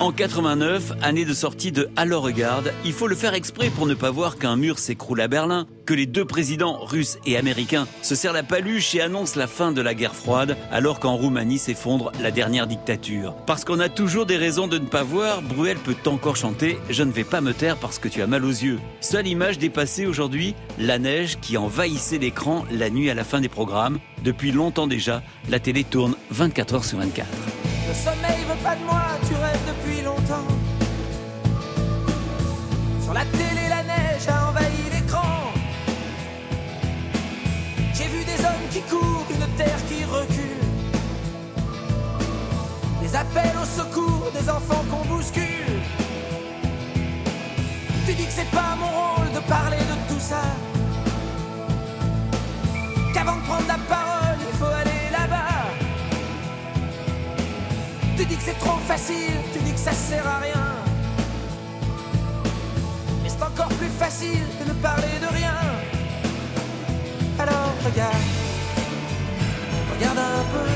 [0.00, 3.94] En 89, année de sortie de Alors regarde, il faut le faire exprès pour ne
[3.94, 8.14] pas voir qu'un mur s'écroule à Berlin, que les deux présidents russes et américains se
[8.14, 12.12] serrent la paluche et annoncent la fin de la guerre froide, alors qu'en Roumanie s'effondre
[12.20, 13.34] la dernière dictature.
[13.46, 17.02] Parce qu'on a toujours des raisons de ne pas voir, Bruel peut encore chanter Je
[17.02, 18.80] ne vais pas me taire parce que tu as mal aux yeux.
[19.00, 23.48] Seule image dépassée aujourd'hui, la neige qui envahissait l'écran la nuit à la fin des
[23.48, 23.98] programmes.
[24.22, 27.28] Depuis longtemps déjà, la télé tourne 24 heures sur 24.
[27.88, 30.44] Le sommeil veut pas de moi, tu rêves depuis longtemps.
[38.90, 40.64] Courent, une terre qui recule.
[43.02, 45.80] Des appels au secours, des enfants qu'on bouscule.
[48.06, 50.42] Tu dis que c'est pas mon rôle de parler de tout ça.
[53.12, 55.64] Qu'avant de prendre la parole, il faut aller là-bas.
[58.16, 60.66] Tu dis que c'est trop facile, tu dis que ça sert à rien.
[63.22, 65.56] Mais c'est encore plus facile que de parler de rien.
[67.38, 68.14] Alors regarde,
[69.96, 70.70] regarde un peu.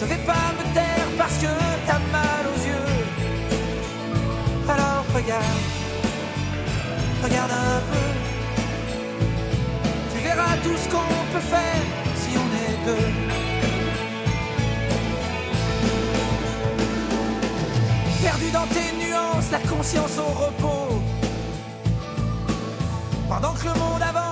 [0.00, 1.46] Je vais pas me taire parce que
[1.86, 2.94] t'as mal aux yeux.
[4.68, 5.64] Alors regarde,
[7.22, 8.06] regarde un peu.
[10.12, 11.82] Tu verras tout ce qu'on peut faire
[12.16, 13.08] si on est deux.
[18.22, 21.02] Perdu dans tes nuances, la conscience au repos.
[23.28, 24.27] Pendant que le monde avance,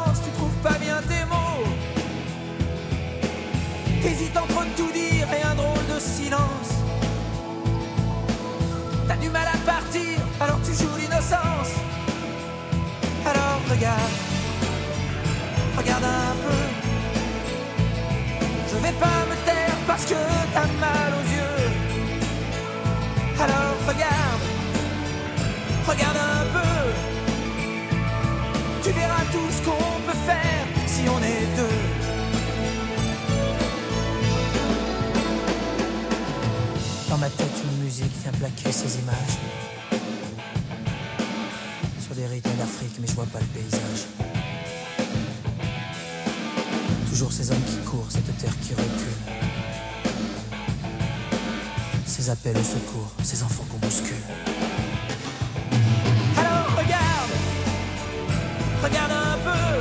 [4.06, 6.70] T'hésites entre tout dire et un drôle de silence.
[9.08, 11.72] T'as du mal à partir, alors tu joues l'innocence.
[13.24, 14.16] Alors regarde,
[15.76, 16.62] regarde un peu.
[18.70, 20.20] Je vais pas me taire parce que
[20.54, 21.66] t'as mal aux yeux.
[23.40, 24.44] Alors regarde,
[25.84, 26.78] regarde un peu.
[28.84, 31.95] Tu verras tout ce qu'on peut faire si on est deux.
[37.16, 39.38] Dans ma tête, une musique vient plaquer ces images.
[41.98, 44.04] Sur des rythmes d'Afrique, mais je vois pas le paysage.
[47.08, 49.16] Toujours ces hommes qui courent, cette terre qui recule.
[52.04, 54.16] Ces appels au secours, ces enfants qu'on bouscule.
[56.36, 57.32] Alors regarde,
[58.84, 59.80] regarde un peu.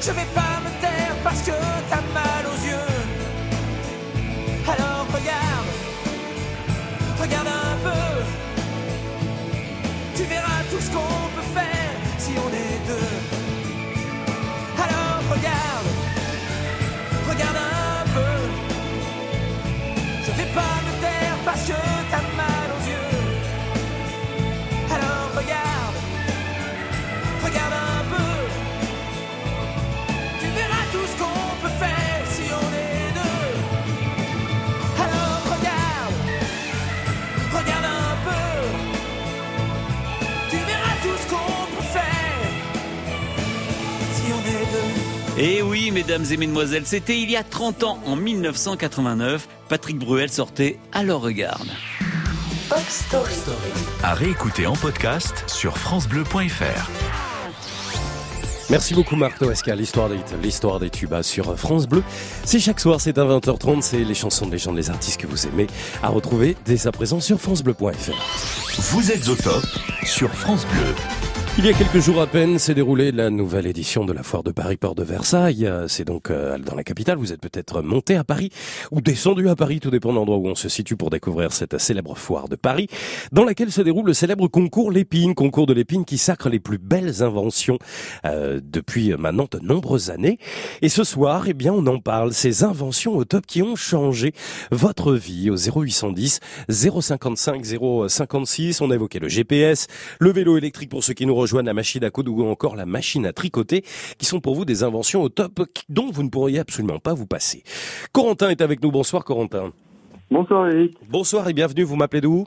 [0.00, 1.52] Je vais pas me taire parce que
[1.90, 2.33] t'as mal
[7.24, 8.06] regarde un peu.
[10.16, 13.12] Tu verras tout ce qu'on peut faire si on est deux.
[14.84, 15.88] Alors regarde,
[17.30, 18.36] regarde un peu.
[20.26, 21.78] Je vais pas me taire parce que
[22.10, 22.33] t'as
[45.36, 49.98] Et Eh oui, mesdames et mesdemoiselles, c'était il y a 30 ans, en 1989, Patrick
[49.98, 51.68] Bruel sortait Alors regarde.
[52.68, 53.32] Pop Story.
[54.02, 56.90] À réécouter en podcast sur FranceBleu.fr.
[58.70, 62.02] Merci beaucoup Marc Toesca, l'histoire des, l'histoire des tubas sur France Bleu.
[62.44, 65.46] C'est chaque soir, c'est à 20h30, c'est les chansons de légende, les artistes que vous
[65.46, 65.66] aimez,
[66.02, 68.80] à retrouver dès à présent sur francebleu.fr.
[68.92, 69.64] Vous êtes au top
[70.04, 70.94] sur France Bleu.
[71.56, 74.42] Il y a quelques jours à peine s'est déroulée la nouvelle édition de la foire
[74.42, 75.70] de Paris Port de Versailles.
[75.86, 77.16] C'est donc euh, dans la capitale.
[77.16, 78.50] Vous êtes peut-être monté à Paris
[78.90, 81.78] ou descendu à Paris, tout dépend de l'endroit où on se situe pour découvrir cette
[81.78, 82.88] célèbre foire de Paris,
[83.30, 86.78] dans laquelle se déroule le célèbre concours Lépine, concours de l'épine qui sacre les plus
[86.78, 87.78] belles inventions
[88.26, 90.38] euh, depuis maintenant de nombreuses années.
[90.82, 92.32] Et ce soir, eh bien, on en parle.
[92.32, 94.32] Ces inventions au top qui ont changé
[94.72, 97.64] votre vie au 0810 055
[98.08, 98.80] 056.
[98.80, 99.86] On a évoqué le GPS,
[100.18, 102.86] le vélo électrique pour ceux qui nous rejoignent, la machine à coudre ou encore la
[102.86, 103.82] machine à tricoter,
[104.18, 107.26] qui sont pour vous des inventions au top dont vous ne pourriez absolument pas vous
[107.26, 107.62] passer.
[108.12, 108.90] Corentin est avec nous.
[108.90, 109.72] Bonsoir Corentin.
[110.30, 110.96] Bonsoir Eric.
[111.08, 111.84] Bonsoir et bienvenue.
[111.84, 112.46] Vous m'appelez d'où?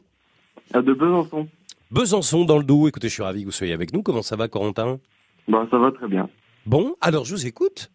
[0.74, 1.48] Ah, De Besançon.
[1.92, 2.88] Besançon dans le Doubs.
[2.88, 4.02] Écoutez, je suis ravi que vous soyez avec nous.
[4.04, 5.00] Comment ça va Corentin?
[5.48, 6.28] Bah ça va très bien.
[6.66, 7.90] Bon, alors je vous écoute.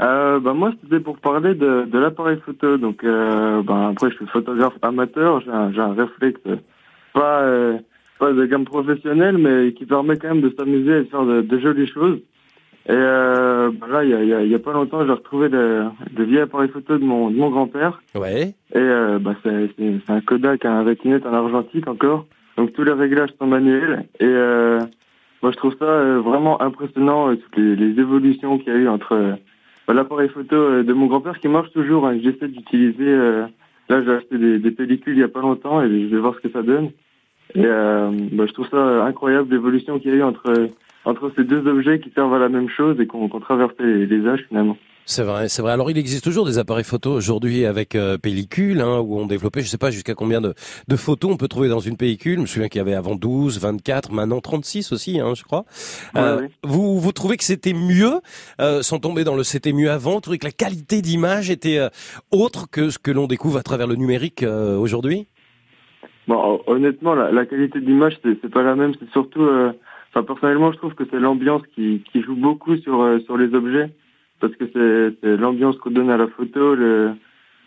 [0.00, 2.76] Euh, bah moi c'était pour parler de, de l'appareil photo.
[2.78, 6.40] Donc euh, bah, après je suis photographe amateur, j'ai un, un réflexe
[7.12, 7.78] pas euh,
[8.22, 11.36] pas de gamme professionnelle mais qui permet quand même de s'amuser et de faire de,
[11.52, 12.18] de jolies choses.
[12.86, 15.48] Et euh, bah là il y a, y, a, y a pas longtemps j'ai retrouvé
[15.48, 15.84] le,
[16.18, 17.94] le vieil appareil photo de mon, de mon grand-père.
[18.14, 18.42] Ouais.
[18.74, 22.26] Et euh, bah c'est c'est c'est un Kodak un rétinette en argentique encore.
[22.56, 24.78] Donc tous les réglages sont manuels et euh,
[25.42, 28.78] moi je trouve ça euh, vraiment impressionnant euh, toutes les, les évolutions qu'il y a
[28.78, 29.14] eu entre
[29.86, 32.06] bah, l'appareil photo de mon grand-père qui marche toujours.
[32.06, 33.08] Hein, J'essaie d'utiliser.
[33.24, 33.46] euh,
[33.88, 36.34] là, j'ai acheté des, des pellicules il y a pas longtemps et je vais voir
[36.36, 36.90] ce que ça donne.
[37.54, 40.70] Et euh, bah, je trouve ça incroyable l'évolution qu'il y a eu entre
[41.04, 44.06] entre ces deux objets qui servent à la même chose et qu'on qu'on traverse les,
[44.06, 44.76] les âges finalement.
[45.04, 45.72] C'est vrai, c'est vrai.
[45.72, 49.60] Alors il existe toujours des appareils photo aujourd'hui avec euh, pellicule, hein, où on développait,
[49.62, 50.54] je sais pas jusqu'à combien de,
[50.86, 52.36] de photos on peut trouver dans une pellicule.
[52.36, 55.64] Je me souviens qu'il y avait avant 12, 24, maintenant 36 aussi, hein, je crois.
[56.16, 56.50] Euh, Ouais, ouais.
[56.62, 58.20] Vous vous trouvez que c'était mieux,
[58.60, 61.78] euh, sans tomber dans le c'était mieux avant, vous trouvez que la qualité d'image était
[61.78, 61.88] euh,
[62.30, 65.26] autre que ce que l'on découvre à travers le numérique euh, aujourd'hui?
[66.32, 68.94] Bon, honnêtement, la, la qualité d'image, c'est pas la même.
[68.98, 69.72] C'est surtout, euh,
[70.08, 73.52] enfin personnellement, je trouve que c'est l'ambiance qui, qui joue beaucoup sur euh, sur les
[73.54, 73.90] objets,
[74.40, 77.10] parce que c'est l'ambiance qu'on donne à la photo, le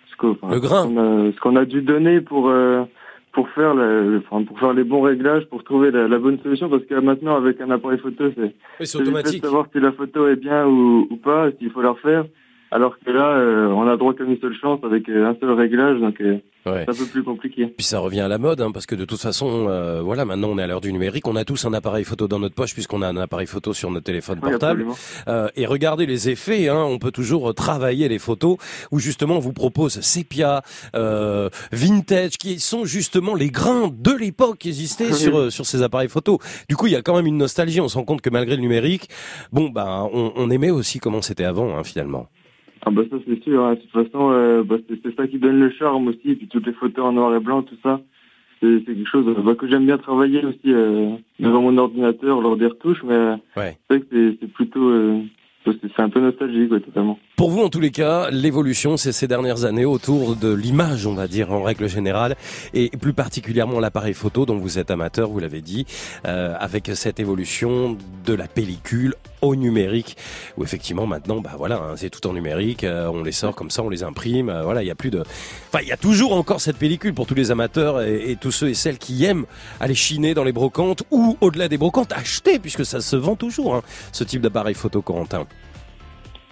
[0.09, 2.85] ce qu'on enfin, qu'on a, qu'on a dû donner pour euh,
[3.33, 6.67] pour faire le, enfin, pour faire les bons réglages, pour trouver la, la bonne solution,
[6.67, 9.41] parce que maintenant avec un appareil photo, c'est automatique.
[9.43, 12.25] de savoir si la photo est bien ou, ou pas, s'il faut la refaire.
[12.71, 15.99] Alors que là, euh, on a droit qu'à une seule chance avec un seul réglage,
[15.99, 16.83] donc euh, Ouais.
[16.85, 17.67] c'est un peu plus compliqué.
[17.67, 20.49] Puis ça revient à la mode, hein, parce que de toute façon, euh, voilà, maintenant
[20.49, 22.73] on est à l'heure du numérique, on a tous un appareil photo dans notre poche
[22.73, 24.85] puisqu'on a un appareil photo sur notre téléphone Oui, portable.
[25.27, 28.57] Euh, et regardez les effets, hein, on peut toujours travailler les photos
[28.91, 30.63] où justement on vous propose sépia,
[30.95, 35.13] euh, vintage, qui sont justement les grains de l'époque qui existaient Oui.
[35.13, 36.39] sur euh, sur ces appareils photo.
[36.69, 37.79] Du coup, il y a quand même une nostalgie.
[37.81, 39.09] On se rend compte que malgré le numérique,
[39.51, 42.27] bon, bah, on, on aimait aussi comment c'était avant, hein, finalement.
[42.85, 43.73] Ah bah ça c'est sûr, hein.
[43.73, 46.67] de toute façon euh, bah, c'est ça qui donne le charme aussi, et puis toutes
[46.67, 47.99] les photos en noir et blanc, tout ça,
[48.61, 51.09] c'est quelque chose euh, bah, que j'aime bien travailler aussi euh,
[51.39, 53.77] devant mon ordinateur lors des retouches, mais euh, Ouais.
[53.89, 55.19] c'est vrai que c'est- plutôt, euh,
[55.65, 57.17] c'est un peu nostalgique totalement.
[57.37, 61.15] Pour vous, en tous les cas, l'évolution, c'est ces dernières années autour de l'image, on
[61.15, 62.35] va dire, en règle générale,
[62.75, 65.85] et plus particulièrement l'appareil photo dont vous êtes amateur, vous l'avez dit,
[66.27, 70.17] euh, avec cette évolution de la pellicule au numérique,
[70.57, 73.69] où effectivement maintenant, bah voilà, hein, c'est tout en numérique, euh, on les sort comme
[73.69, 75.97] ça, on les imprime, euh, voilà, il y a plus de, enfin, il y a
[75.97, 79.45] toujours encore cette pellicule pour tous les amateurs et, tous ceux et celles qui aiment
[79.79, 83.75] aller chiner dans les brocantes ou au-delà des brocantes, acheter puisque ça se vend toujours,
[83.75, 83.81] hein,
[84.11, 85.45] ce type d'appareil photo, Corentin.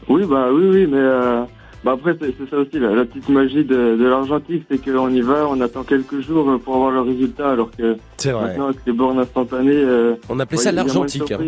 [0.10, 1.44] Oui, bah oui, oui, mais euh,
[1.84, 5.22] bah après c'est ça aussi la, la petite magie de, de l'argentique, c'est qu'on y
[5.22, 8.48] va, on attend quelques jours pour avoir le résultat, alors que C'est vrai.
[8.48, 11.32] maintenant avec les bornes instantanées, euh, On appelait ouais, ça l'argentique.
[11.32, 11.40] hein.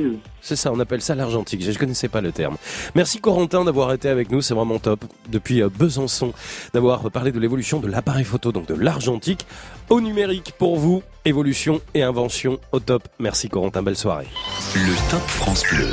[0.42, 1.64] C'est ça, on appelle ça l'argentique.
[1.64, 2.58] Je ne connaissais pas le terme.
[2.96, 5.06] Merci Corentin d'avoir été avec nous, c'est vraiment top.
[5.30, 6.34] Depuis euh, Besançon,
[6.74, 9.46] d'avoir parlé de l'évolution de l'appareil photo, donc de l'argentique,
[9.90, 11.02] au numérique pour vous.
[11.24, 13.04] Évolution et invention au top.
[13.20, 14.28] Merci Corentin, belle soirée.
[14.76, 15.88] Le Top France Bleu.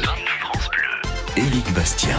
[1.38, 2.18] Éric Bastien.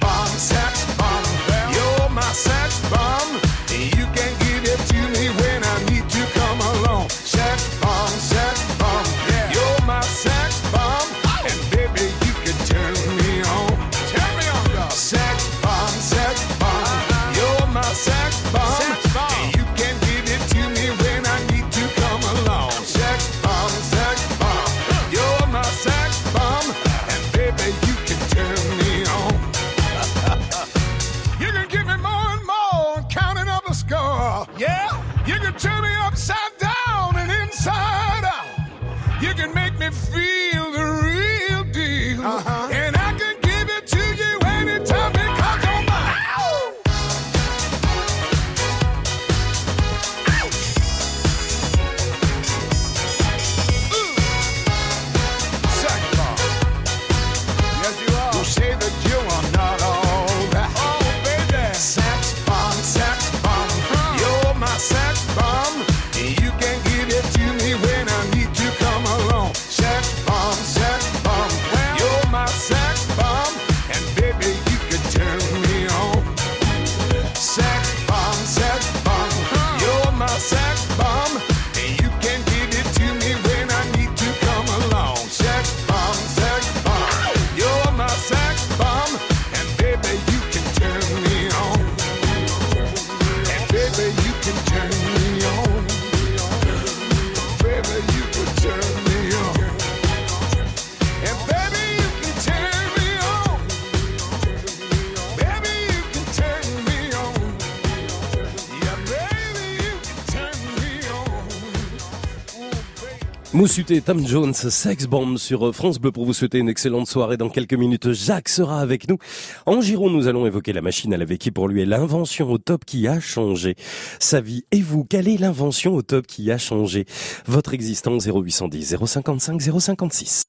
[113.61, 117.37] Moussuté, Tom Jones, Sex Bomb sur France Bleu pour vous souhaiter une excellente soirée.
[117.37, 119.19] Dans quelques minutes, Jacques sera avec nous.
[119.67, 122.57] En Gironde, nous allons évoquer la machine à laver qui pour lui est l'invention au
[122.57, 123.75] top qui a changé
[124.17, 124.65] sa vie.
[124.71, 127.05] Et vous, quelle est l'invention au top qui a changé
[127.45, 128.25] votre existence?
[128.25, 130.45] 0810 055 056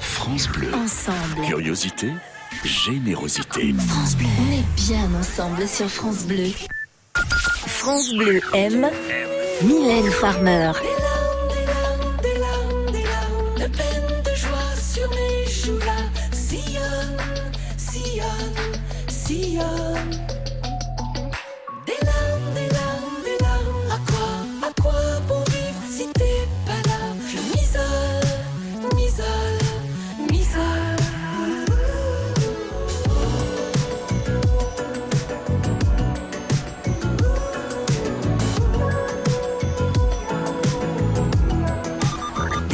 [0.00, 0.68] France Bleu.
[0.74, 1.46] Ensemble.
[1.46, 2.10] Curiosité,
[2.62, 3.72] générosité.
[3.88, 4.26] France Bleu.
[4.38, 6.50] On est bien ensemble sur France Bleu.
[7.14, 8.90] France Bleu aime
[9.62, 10.72] Mylène Farmer.
[13.64, 13.93] De peine,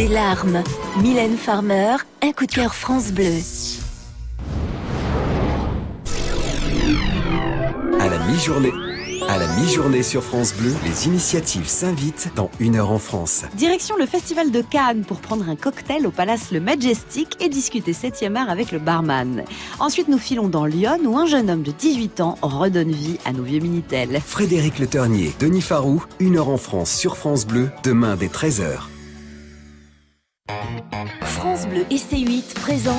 [0.01, 0.62] des larmes.
[1.03, 3.34] Mylène Farmer, un coup de cœur France Bleu.
[8.01, 8.72] À la mi-journée.
[9.28, 13.44] À la mi-journée sur France Bleu, les initiatives s'invitent dans Une heure en France.
[13.57, 17.92] Direction le Festival de Cannes pour prendre un cocktail au Palace Le Majestic et discuter
[17.92, 19.44] 7e art avec le barman.
[19.80, 23.32] Ensuite, nous filons dans Lyon où un jeune homme de 18 ans redonne vie à
[23.32, 24.22] nos vieux Minitel.
[24.24, 28.86] Frédéric Le Ternier, Denis Farou, Une heure en France sur France Bleu, demain dès 13h.
[31.22, 32.96] France Bleu et C8 présente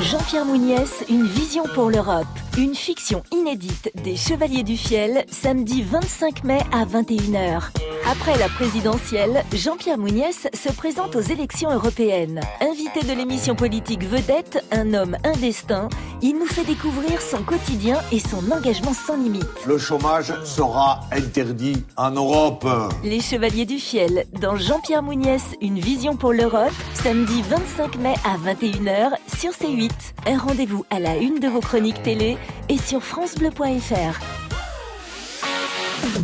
[0.00, 2.26] Jean-Pierre Mouniès, Une vision pour l'Europe.
[2.58, 7.70] Une fiction inédite des Chevaliers du Fiel, samedi 25 mai à 21h.
[8.10, 12.40] Après la présidentielle, Jean-Pierre Mouniès se présente aux élections européennes.
[12.60, 15.88] Invité de l'émission politique Vedette, un homme, un destin,
[16.22, 19.44] il nous fait découvrir son quotidien et son engagement sans limite.
[19.66, 22.66] Le chômage sera interdit en Europe.
[23.02, 28.36] Les Chevaliers du Fiel, dans Jean-Pierre Mouniès, Une vision pour l'Europe, samedi 25 mai à
[28.36, 29.90] 21h sur C8.
[30.26, 32.36] Un rendez-vous à la une de vos chroniques télé
[32.68, 34.20] et sur francebleu.fr.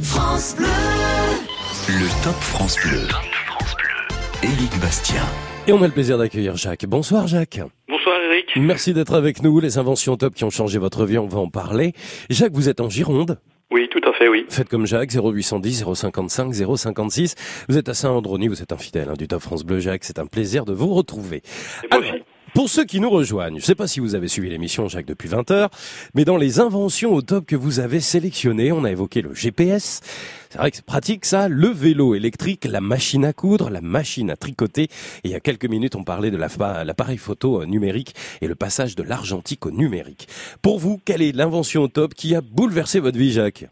[0.02, 0.66] France Bleu.
[1.88, 3.08] Le Top France Bleu.
[4.42, 5.22] Éric Bastien.
[5.66, 6.86] Et on a le plaisir d'accueillir Jacques.
[6.86, 7.60] Bonsoir Jacques.
[7.88, 8.46] Bonsoir Eric.
[8.56, 9.60] Merci d'être avec nous.
[9.60, 11.92] Les inventions top qui ont changé votre vie, on va en parler.
[12.30, 13.38] Jacques, vous êtes en Gironde
[13.72, 14.44] Oui, tout à fait, oui.
[14.50, 17.34] Faites comme Jacques, 0810 055 056.
[17.68, 20.04] Vous êtes à Saint-Androny, vous êtes un fidèle hein, du Top France Bleu, Jacques.
[20.04, 21.42] C'est un plaisir de vous retrouver.
[21.90, 22.04] Alors,
[22.54, 25.06] pour ceux qui nous rejoignent, je ne sais pas si vous avez suivi l'émission, Jacques,
[25.06, 25.70] depuis 20 heures,
[26.14, 30.00] mais dans les inventions au top que vous avez sélectionnées, on a évoqué le GPS.
[30.50, 34.30] C'est vrai que c'est pratique ça, le vélo électrique, la machine à coudre, la machine
[34.30, 34.82] à tricoter.
[34.84, 34.88] Et
[35.24, 38.54] il y a quelques minutes, on parlait de la- l'appareil photo euh, numérique et le
[38.54, 40.28] passage de l'argentique au numérique.
[40.60, 43.64] Pour vous, quelle est l'invention au top qui a bouleversé votre vie, Jacques?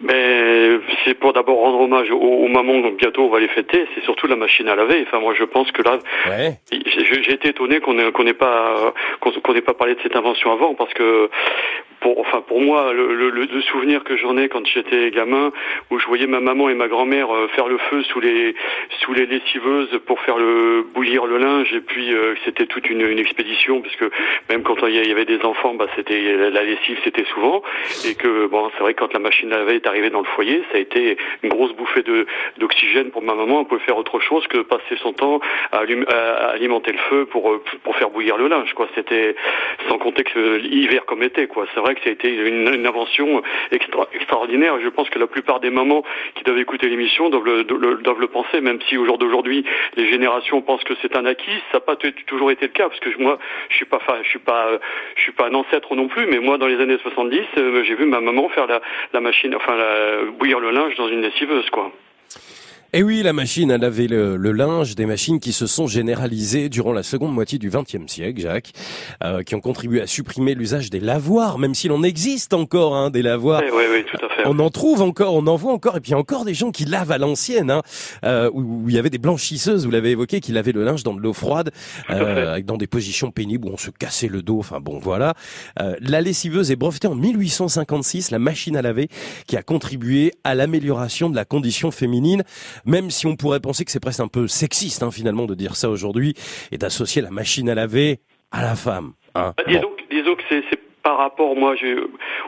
[0.00, 3.84] Mais c'est pour d'abord rendre hommage aux, aux mamans, donc bientôt on va les fêter.
[3.94, 5.02] C'est surtout la machine à laver.
[5.06, 5.98] Enfin, moi, je pense que là,
[6.70, 10.14] j'ai j'ai été étonné qu'on ait- qu'on n'ait pas qu'on n'ait pas parlé de cette
[10.14, 11.28] invention avant, parce que
[12.00, 15.52] pour enfin pour moi, le, le- le- souvenir que j'en ai quand j'étais gamin,
[15.90, 18.54] où je voyais ma maman et ma grand-mère euh, faire le feu sous les
[19.00, 23.00] sous les lessiveuses pour faire le bouillir le linge, et puis euh, c'était toute une,
[23.02, 24.10] une expédition, parce que
[24.48, 27.62] même quand il y avait des enfants, bah c'était la lessive, c'était souvent,
[28.08, 30.26] et que bon, c'est vrai que quand la machine à laver est arrivée dans le
[30.36, 32.26] foyer, ça a été une grosse bouffée de
[32.58, 33.60] d'oxygène pour ma maman.
[33.60, 35.40] Elle pouvait faire autre chose que passer son temps
[35.72, 38.88] à, à alimenter le feu pour euh, pour faire bouillir le linge, quoi.
[38.94, 39.34] C'était
[39.88, 41.66] sans compter que l'hiver comme été, quoi.
[41.74, 44.78] C'est vrai que ça a été une, invention extra- extraordinaire.
[44.82, 48.28] Je pense que la plupart des mamans qui doivent écouter l'émission doivent le, doivent le-
[48.28, 49.64] penser, même si au jour d'aujourd'hui
[49.96, 51.50] les générations pensent que c'est un acquis.
[51.72, 53.38] Ça n'a pas toujours été le cas, parce que moi,
[53.70, 54.78] je suis pas, je suis pas, euh,
[55.16, 57.94] je suis pas un ancêtre non plus, mais moi, dans les années 70, euh, j'ai
[57.94, 58.80] vu ma maman faire la,
[59.12, 61.90] la machine, enfin, la, bouillir le linge dans une lessiveuse, quoi.
[62.94, 66.70] Et oui, la machine à laver le, le linge, des machines qui se sont généralisées
[66.70, 68.72] durant la seconde moitié du XXe siècle, Jacques,
[69.22, 73.10] euh, qui ont contribué à supprimer l'usage des lavoirs, même s'il en existe encore hein,
[73.10, 73.62] des lavoirs.
[73.62, 74.42] Oui, oui, tout à fait.
[74.46, 76.54] On en trouve encore, on en voit encore, et puis il y a encore des
[76.54, 77.82] gens qui lavent à l'ancienne, hein,
[78.24, 81.02] euh, où, où il y avait des blanchisseuses, vous l'avez évoqué, qui lavaient le linge
[81.02, 81.70] dans de l'eau froide,
[82.08, 84.60] euh, dans des positions pénibles où on se cassait le dos.
[84.60, 85.34] Enfin bon, voilà.
[85.82, 89.08] Euh, la lessiveuse est brevetée en 1856, la machine à laver,
[89.46, 92.44] qui a contribué à l'amélioration de la condition féminine,
[92.84, 95.76] même si on pourrait penser que c'est presque un peu sexiste hein, finalement de dire
[95.76, 96.34] ça aujourd'hui
[96.72, 98.20] et d'associer la machine à laver
[98.50, 99.12] à la femme.
[99.34, 99.54] Hein.
[99.56, 101.94] Bah, disons, que- disons que c'est c'est par rapport, moi, j'ai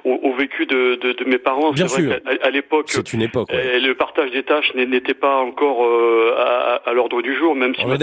[0.05, 1.72] au, au vécu de, de, de mes parents.
[1.72, 2.22] Bien c'est vrai sûr.
[2.40, 3.48] qu'à- à, l'époque, C'est une époque.
[3.51, 3.57] ouais.
[3.76, 7.74] euh, le partage des tâches n'était pas encore euh, à, à- l'ordre du jour, même
[7.74, 7.98] si On est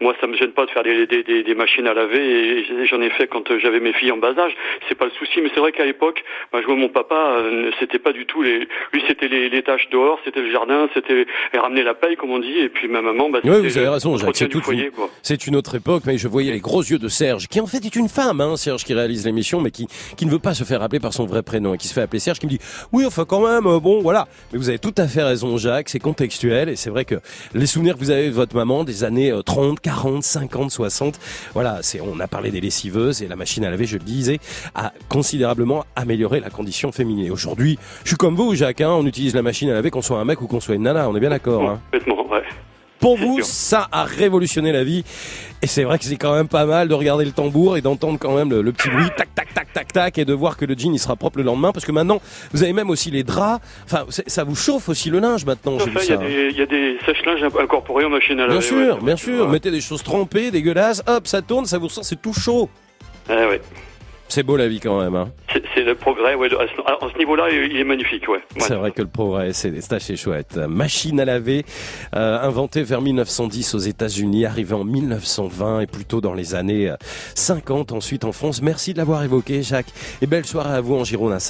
[0.00, 2.58] moi, ça me gêne pas de faire des, des, des, des machines à laver.
[2.60, 4.52] Et j'en ai fait quand j'avais mes filles en bas âge.
[4.88, 6.22] C'est pas le souci, mais c'est vrai qu'à l'époque,
[6.52, 8.60] moi, je vois mon papa, euh, c'était pas du tout les.
[8.92, 12.38] Lui, c'était les, les tâches dehors, c'était le jardin, c'était ramener la paille, comme on
[12.38, 14.36] dit, et puis ma maman, bah, Oui, vous avez raison, Jacques.
[14.36, 14.48] C'est
[14.94, 15.08] quoi.
[15.22, 17.84] c'est une autre époque, mais je voyais les gros yeux de Serge, qui en fait
[17.84, 19.86] est une femme, hein, Serge, qui réalise l'émission, mais qui,
[20.16, 22.02] qui ne veut pas se faire appeler par son vrai prénom et qui se fait
[22.02, 22.60] appeler Serge, qui me dit,
[22.92, 24.28] oui, enfin, quand même, euh, bon, voilà.
[24.52, 27.20] Mais vous avez tout à fait raison, Jacques, c'est contextuel, et c'est vrai que
[27.54, 31.18] les souvenirs que vous avez de votre maman des années euh, 30, 40, 50, 60,
[31.54, 34.38] voilà, c'est, on a parlé des lessiveuses et la machine à laver, je le disais,
[34.74, 37.30] a considérablement amélioré la condition féminine.
[37.30, 40.18] Aujourd'hui, je suis comme vous, Jacques, hein, on utilise la machine à laver qu'on soit
[40.18, 41.80] un mec ou qu'on soit une nana, on est bien d'accord, hein.
[43.02, 45.04] Pour vous, ça a révolutionné la vie.
[45.60, 48.18] Et c'est vrai que c'est quand même pas mal de regarder le tambour et d'entendre
[48.18, 50.64] quand même le, le petit bruit, tac, tac, tac, tac, tac, et de voir que
[50.64, 51.72] le jean, il sera propre le lendemain.
[51.72, 52.20] Parce que maintenant,
[52.52, 53.60] vous avez même aussi les draps.
[53.84, 56.22] Enfin, ça vous chauffe aussi le linge maintenant, j'ai vu Enfin, il y, a ça.
[56.24, 58.52] des- il y a des sèche-linges incorporés en machine à laver.
[58.58, 59.04] Bien sûr, ouais.
[59.04, 59.48] bien sûr.
[59.48, 62.68] Mettez des choses trempées, dégueulasses, hop, ça tourne, ça vous sent, c'est tout chaud.
[63.28, 63.60] Ah ouais.
[64.34, 65.14] C'est beau la vie quand même.
[65.14, 65.30] Hein.
[65.74, 66.66] C'est- le progrès, ouais, à
[67.12, 68.38] ce, niveau-là, il est magnifique, ouais.
[68.38, 68.60] Ouais.
[68.60, 70.56] C'est vrai que le progrès, c'est assez chouette.
[70.56, 71.66] Machine à laver,
[72.14, 76.96] euh, inventée vers 1910 aux États-Unis, arrivée en 1920 et plutôt dans les années euh,
[77.34, 78.62] 50 ensuite en France.
[78.62, 79.92] Merci de l'avoir évoqué, Jacques.
[80.22, 81.40] Et belle soirée à vous en Gironde à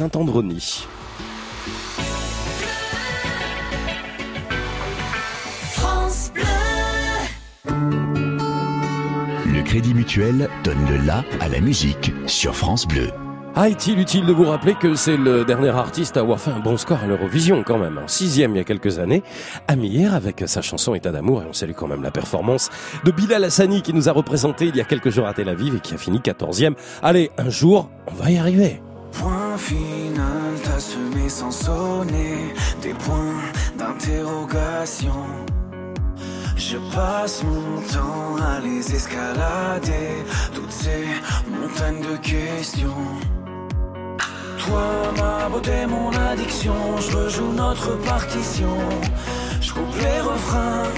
[9.73, 13.09] Crédit Mutuel donne le la à la musique sur France Bleu.
[13.55, 16.59] Ah, est-il utile de vous rappeler que c'est le dernier artiste à avoir fait un
[16.59, 17.97] bon score à l'Eurovision quand même.
[17.97, 19.23] Un sixième il y a quelques années.
[19.69, 22.69] Amir avec sa chanson État d'amour et on salue quand même la performance
[23.05, 25.75] de Bilal Hassani qui nous a représenté il y a quelques jours à Tel Aviv
[25.75, 26.75] et qui a fini quatorzième.
[27.03, 28.83] Allez, un jour, on va y arriver.
[29.13, 32.53] Point final, t'as semé sans sonner
[32.83, 33.41] des points
[33.79, 35.15] d'interrogation.
[36.71, 41.05] Je passe mon temps à les escalader, toutes ces
[41.51, 43.05] montagnes de questions.
[44.59, 44.87] Toi,
[45.19, 48.77] ma beauté, mon addiction, je rejoue notre partition.
[49.61, 50.89] Je coupe les refrains.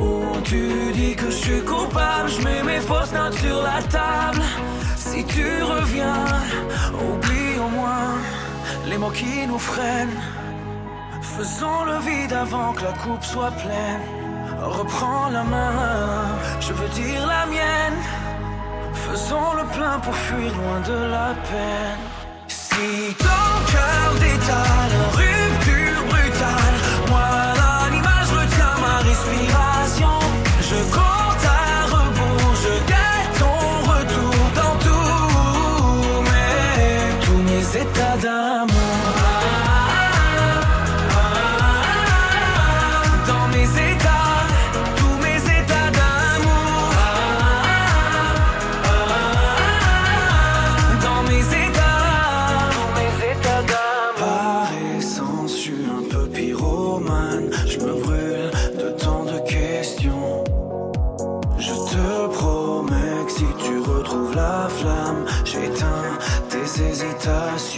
[0.00, 4.42] Oh, tu dis que je suis coupable, je mets mes fausses notes sur la table.
[4.96, 6.24] Si tu reviens,
[7.08, 8.16] oublie au moins
[8.88, 10.37] les mots qui nous freinent.
[11.38, 14.02] Faisons le vide avant que la coupe soit pleine.
[14.60, 15.70] Reprends la main,
[16.58, 17.98] je veux dire la mienne.
[18.92, 22.02] Faisons le plein pour fuir loin de la peine.
[22.48, 25.37] Si ton cœur détale, rupture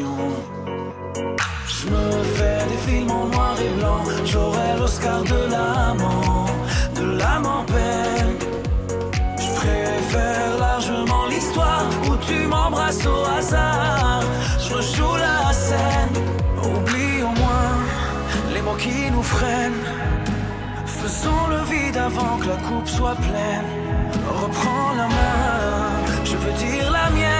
[0.00, 4.02] Je me fais des films en noir et blanc.
[4.24, 6.46] J'aurai l'Oscar de l'amant,
[6.94, 8.36] de l'âme en peine.
[9.38, 14.22] Je préfère largement l'histoire où tu m'embrasses au hasard.
[14.58, 16.14] Je rejoue la scène.
[16.64, 17.76] Oublie au moins
[18.54, 19.84] les mots qui nous freinent.
[20.86, 23.68] Faisons le vide avant que la coupe soit pleine.
[24.42, 27.39] Reprends la main, je veux dire la mienne.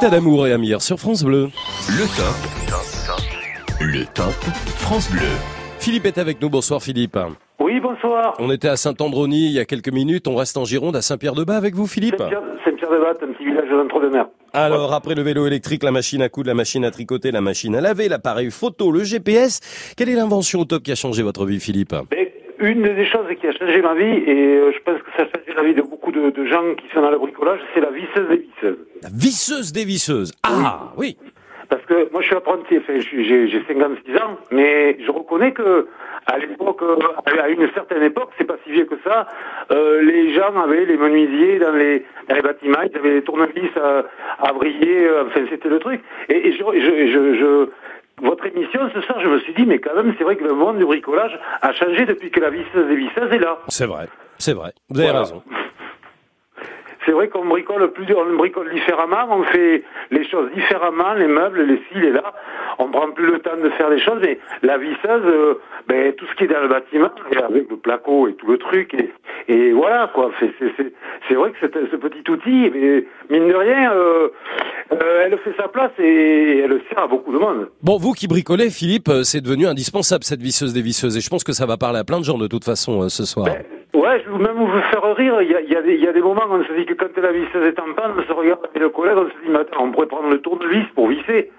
[0.00, 1.50] État d'amour et Amir sur France Bleu.
[1.88, 2.34] Le top.
[3.82, 4.32] Le top
[4.78, 5.28] France Bleu.
[5.78, 6.48] Philippe est avec nous.
[6.48, 7.18] Bonsoir Philippe.
[7.58, 8.34] Oui, bonsoir.
[8.38, 10.26] On était à Saint-Androny il y a quelques minutes.
[10.26, 12.16] On reste en Gironde à Saint-Pierre-de-Bas avec vous Philippe.
[12.16, 14.28] Saint-Pierre-de-Batte, un petit village de l'Entre-deux-Mers.
[14.54, 17.76] Alors, après le vélo électrique, la machine à coudre, la machine à tricoter, la machine
[17.76, 19.60] à laver, l'appareil photo, le GPS,
[19.98, 21.94] quelle est l'invention au top qui a changé votre vie, Philippe?
[22.10, 22.29] Mais
[22.60, 25.26] une des choses qui a changé ma vie, et euh, je pense que ça a
[25.26, 27.90] changé la vie de beaucoup de, de gens qui sont dans le bricolage, c'est la
[27.90, 28.78] visseuse des visseuses.
[29.02, 30.32] La visseuse des visseuses.
[30.42, 31.16] Ah, oui.
[31.68, 35.86] Parce que moi je suis apprenti, enfin, j'ai j'ai 56 ans, mais je reconnais que
[36.26, 36.96] à l'époque, euh,
[37.40, 39.26] à une certaine époque, c'est pas si vieux que ça,
[39.70, 43.70] euh, les gens avaient les menuisiers dans les, dans les bâtiments, ils avaient les tournevis
[43.76, 44.04] à,
[44.40, 46.00] à briller, enfin c'était le truc.
[46.28, 47.68] Et, et je, je, je, je-
[48.22, 50.54] votre émission ce soir, je me suis dit, mais quand même, c'est vrai que le
[50.54, 53.58] monde du bricolage a changé depuis que la visseuse des visseuses est là.
[53.68, 54.08] C'est vrai,
[54.38, 54.72] c'est vrai.
[54.88, 55.24] Vous avez Voilà.
[55.24, 55.42] raison.
[57.06, 61.62] C'est vrai qu'on bricole plus, on bricole différemment, on fait les choses différemment, les meubles,
[61.62, 62.34] les ci, les là.
[62.78, 65.54] On prend plus le temps de faire les choses, mais la visseuse, euh,
[65.88, 68.58] ben, tout ce qui est dans le bâtiment, et avec le placo et tout le
[68.58, 69.10] truc, et,
[69.48, 70.30] et voilà, quoi.
[70.38, 74.28] C'est, vrai que c'est- ce petit outil, mais, mine de rien, euh,
[74.92, 77.68] euh, elle fait sa place et elle sert à beaucoup de monde.
[77.82, 81.16] Bon, vous qui bricolez, Philippe, euh, c'est devenu indispensable cette visseuse des visseuses.
[81.16, 83.24] Et je pense que ça va parler à plein de gens de toute façon ce
[83.24, 83.46] soir.
[83.92, 85.42] Ouais, même vous faire rire.
[85.42, 86.72] Il y a, il y a des, il y a des moments où on se
[86.72, 89.24] dit que quand la visseuse est en panne, on se regarde avec le collègue, on
[89.24, 91.50] se dit, mais attends, on pourrait prendre le tournevis pour visser.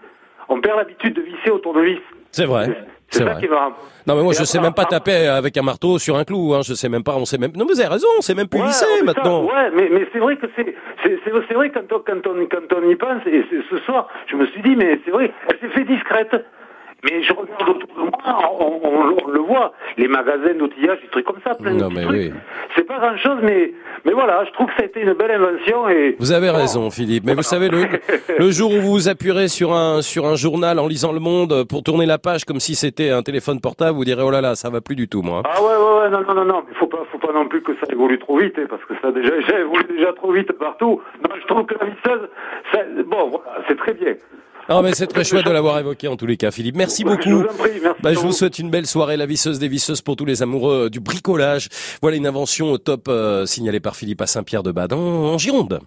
[0.48, 2.00] On perd l'habitude de visser au tournevis.
[2.32, 2.68] C'est vrai.
[3.10, 3.40] C'est ça vrai.
[3.42, 3.74] qui est marrant.
[4.08, 6.54] Non mais moi je sais même pas taper avec un marteau sur un clou.
[6.54, 6.62] Hein.
[6.64, 7.16] Je sais même pas.
[7.18, 7.52] On sait même.
[7.54, 8.08] Non mais vous avez raison.
[8.18, 9.44] On sait même plus Ouais, visser mais ça, maintenant.
[9.44, 10.74] ouais, mais, mais c'est vrai que c'est,
[11.04, 14.46] c'est, vrai quand on, quand on, quand on y pense, et ce soir, je me
[14.48, 16.46] suis dit, mais c'est vrai, elle s'est fait discrète.
[17.04, 21.08] Mais je regarde autour de moi, on, on- on le voit, les magasins d'outillage, des
[21.10, 22.30] trucs comme ça, plein Non de mais petits oui.
[22.30, 22.42] trucs.
[22.76, 23.74] C'est pas grand chose, mais,
[24.06, 26.16] mais voilà, je trouve que ça a été une belle invention et.
[26.20, 27.24] Vous avez raison, Philippe.
[27.26, 27.86] Mais vous savez, le,
[28.38, 31.64] le jour où vous vous appuierez sur un, sur un journal en lisant Le Monde
[31.68, 34.56] pour tourner la page comme si c'était un téléphone portable, vous direz, oh là là,
[34.56, 35.42] ça va plus du tout, moi.
[35.46, 37.62] Ah ouais, ouais, ouais, non, non, non, non, mais faut pas, faut pas non plus
[37.64, 40.52] que ça évolue trop vite, hein, parce que ça a déjà, évolue déjà trop vite
[40.54, 41.02] partout.
[41.28, 42.30] Non, je trouve que la visseuse,
[42.72, 44.14] ça, bon, voilà, c'est très bien.
[44.74, 46.78] Ah mais c'est très chouette de l'avoir évoqué en tous les cas, Philippe.
[46.78, 47.30] Merci Ouais, beaucoup.
[47.30, 49.68] je vous en prie, merci Bah, je vous souhaite une belle soirée, la visseuse des
[49.68, 51.68] visseuses pour tous les amoureux du bricolage.
[52.02, 55.80] Voilà une invention au top euh, signalée par Philippe à Saint-Pierre-de-Bade en, en Gironde.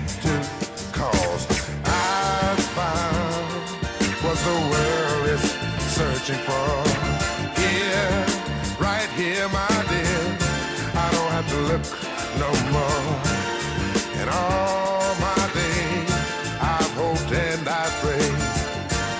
[0.00, 0.40] Need it too.
[0.92, 1.46] Cause
[1.84, 3.48] I found
[4.22, 5.44] what the world is
[5.96, 6.70] searching for.
[7.60, 8.26] Here,
[8.80, 10.22] right here, my dear.
[10.94, 11.84] I don't have to look
[12.44, 13.04] no more.
[14.20, 16.10] And all my days,
[16.60, 18.42] I've hoped and I prayed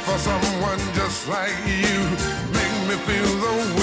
[0.06, 1.98] for someone just like you.
[2.56, 3.77] Make me feel the way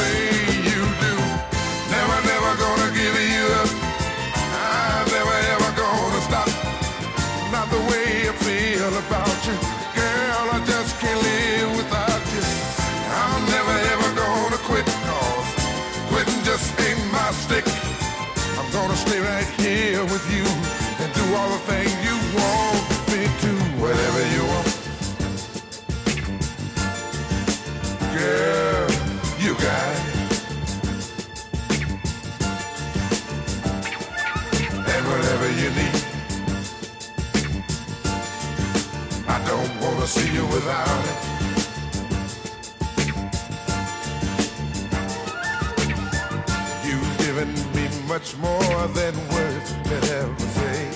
[48.26, 50.90] much more than words could ever say.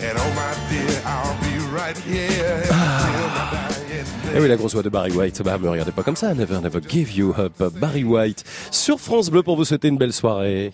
[0.00, 4.04] And oh my dear, I'll be right here until my dying
[4.34, 5.42] Eh oui, la grosse voix de Barry White.
[5.42, 6.34] Bah, me regardez pas comme ça.
[6.34, 7.52] Never, never give you up.
[7.80, 10.72] Barry White sur France Bleu pour vous souhaiter une belle soirée.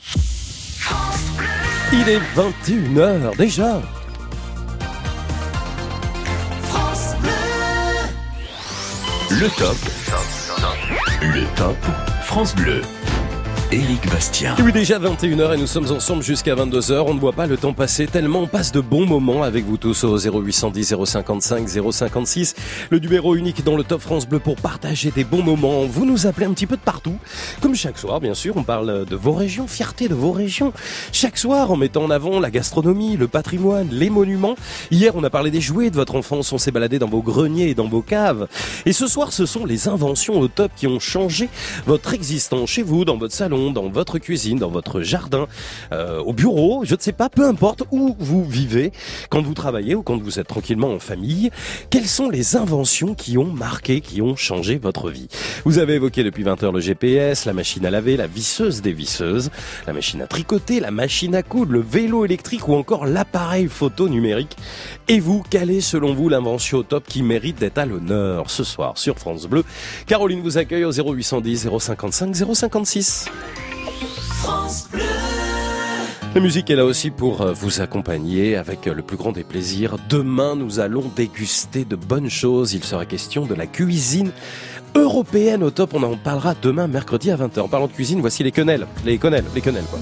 [1.93, 3.81] Il est 21h déjà.
[6.65, 7.31] France Bleu.
[9.31, 9.77] Le top.
[11.23, 11.77] Le top
[12.23, 12.83] France Bleu.
[13.75, 14.55] Éric Bastien.
[14.63, 17.07] Oui, déjà 21h et nous sommes ensemble jusqu'à 22h.
[17.09, 19.79] On ne voit pas le temps passer tellement on passe de bons moments avec vous
[19.79, 22.55] tous au 0810 055 056.
[22.91, 25.87] Le numéro unique dans le Top France Bleu pour partager des bons moments.
[25.87, 27.17] Vous nous appelez un petit peu de partout.
[27.61, 30.73] Comme chaque soir, bien sûr, on parle de vos régions, fierté de vos régions.
[31.11, 34.55] Chaque soir, en mettant en avant la gastronomie, le patrimoine, les monuments.
[34.93, 36.53] Hier, on a parlé des jouets de votre enfance.
[36.53, 38.47] On s'est baladé dans vos greniers et dans vos caves.
[38.87, 41.49] Et ce soir, ce sont les inventions au top qui ont changé
[41.87, 45.47] votre existence chez vous, dans votre salon, dans votre cuisine, dans votre jardin,
[45.93, 48.93] euh, au bureau, je ne sais pas, peu importe où vous vivez,
[49.31, 51.51] quand vous travaillez ou quand vous êtes tranquillement en famille,
[51.91, 55.29] quelles sont les inventions qui ont marqué, qui ont changé votre vie?
[55.65, 58.93] Vous avez évoqué depuis 20 heures le GPS, la machine à laver, la visseuse des
[58.93, 59.51] visseuses,
[59.87, 64.09] la machine à tricoter, la machine à coudre, le vélo électrique ou encore l'appareil photo
[64.09, 64.57] numérique.
[65.09, 68.65] Et vous, quelle est selon vous l'invention au top qui mérite d'être à l'honneur ce
[68.65, 69.65] soir sur France Bleu?
[70.07, 73.27] Caroline vous accueille au 0810 055 056.
[74.31, 75.03] France Bleu.
[76.35, 79.45] La musique est là aussi pour euh, vous accompagner avec euh, le plus grand des
[79.45, 79.97] plaisirs.
[80.09, 82.75] Demain, nous allons déguster de bonnes choses.
[82.75, 84.33] Il sera question de la cuisine
[84.97, 85.95] européenne au top.
[85.95, 87.61] On en parlera demain, mercredi à 20h.
[87.61, 88.87] En parlant de cuisine, voici les quenelles.
[89.05, 90.01] Les quenelles, les quenelles, quoi.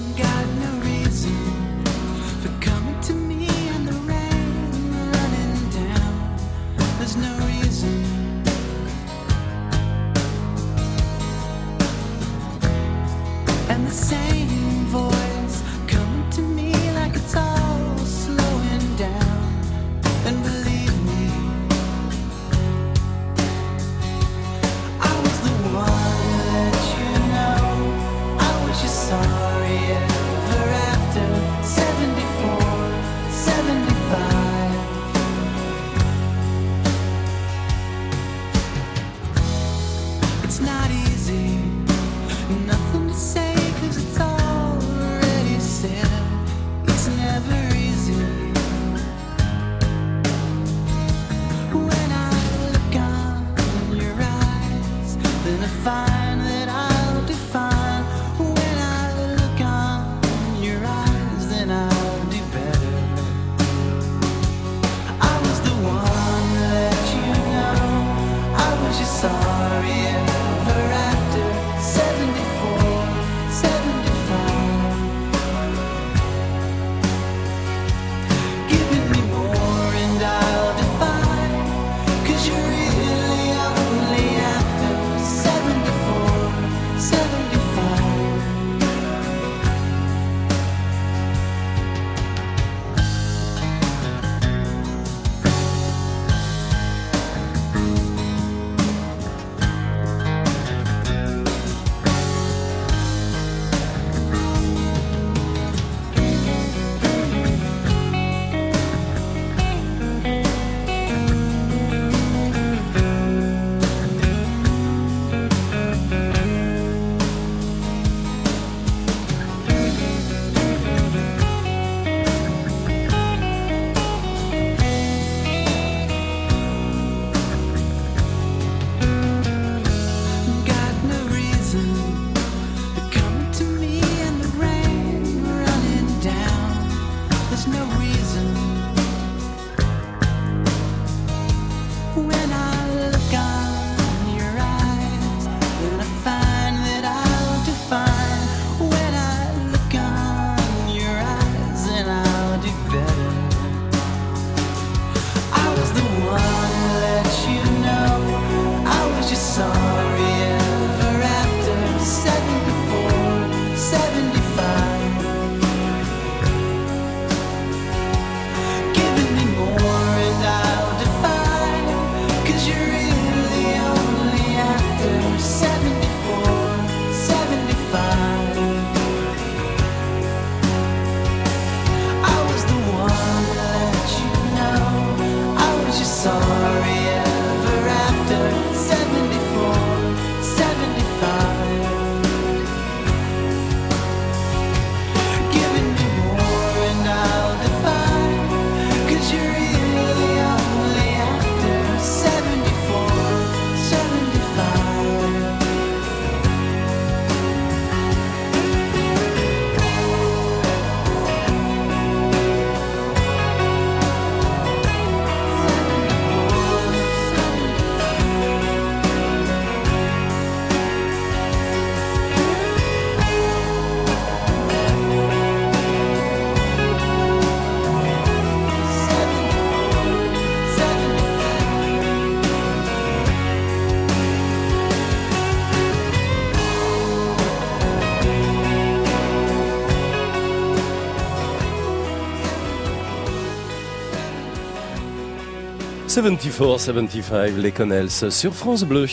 [246.13, 249.05] 74, 75, les Connells sur France Bleu.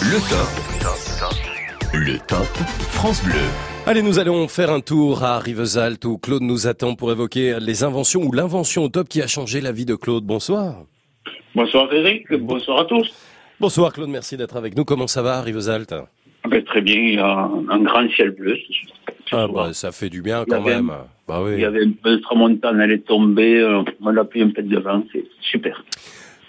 [0.00, 1.92] Le top.
[1.92, 2.46] Le top
[2.92, 3.34] France Bleu.
[3.84, 7.84] Allez, nous allons faire un tour à Rivesaltes où Claude nous attend pour évoquer les
[7.84, 10.24] inventions ou l'invention au top qui a changé la vie de Claude.
[10.24, 10.76] Bonsoir.
[11.54, 13.06] Bonsoir Eric, bonsoir à tous.
[13.60, 14.86] Bonsoir Claude, merci d'être avec nous.
[14.86, 15.92] Comment ça va à Rivesaltes?
[16.42, 18.56] Ah ben, très bien, il y a un grand ciel bleu.
[19.30, 20.90] Ah bah, ça fait du bien quand un- même.
[21.28, 21.50] Bah oui.
[21.56, 24.48] Il y avait un peu de tramontane, elle est tombée, euh, on a pris un
[24.48, 25.84] peu de vent, c'est super.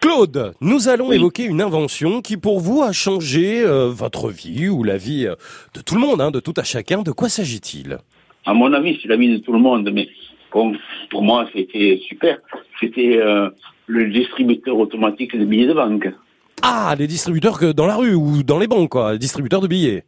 [0.07, 4.85] Claude, nous allons évoquer une invention qui pour vous a changé euh, votre vie ou
[4.85, 5.35] la vie euh,
[5.73, 7.01] de tout le monde, hein, de tout à chacun.
[7.01, 7.97] De quoi s'agit-il?
[8.45, 10.07] À mon avis, c'est l'ami de tout le monde, mais
[10.53, 10.73] bon,
[11.09, 12.39] pour moi, c'était super.
[12.79, 13.49] C'était euh,
[13.87, 16.07] le distributeur automatique de billets de banque.
[16.61, 19.67] Ah, les distributeurs que dans la rue ou dans les banques, quoi, les distributeurs de
[19.67, 20.05] billets.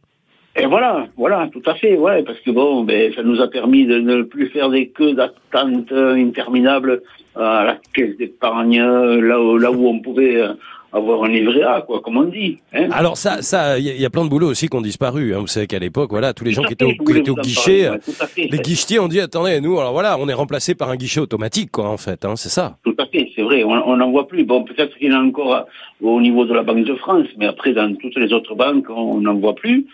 [0.60, 3.86] Et voilà, voilà, tout à fait, ouais, parce que bon, ben, ça nous a permis
[3.86, 7.02] de ne plus faire des queues d'attente euh, interminables
[7.36, 10.52] à la caisse d'épargne, euh, là, où- là où on pouvait euh,
[10.92, 12.58] avoir un livret A, quoi, comme on dit.
[12.74, 12.88] Hein.
[12.92, 14.80] Alors ça, ça, il y, a- il y a plein de boulots aussi qui ont
[14.80, 15.32] disparu.
[15.34, 15.38] Hein.
[15.38, 17.36] Vous savez qu'à l'époque, voilà, tous les gens Tout qui étaient au, qui étaient au
[17.36, 18.48] guichet, parler, ouais, tout à fait.
[18.50, 21.70] les guichetiers ont dit attendez, nous, alors voilà, on est remplacé par un guichet automatique,
[21.70, 22.76] quoi, en fait, hein, c'est ça.
[22.84, 24.42] Tout à fait, c'est vrai, on n'en voit plus.
[24.44, 25.66] Bon, peut-être qu'il y en a encore à-
[26.02, 29.20] au niveau de la Banque de France, mais après, dans toutes les autres banques, on
[29.20, 29.86] n'en voit plus.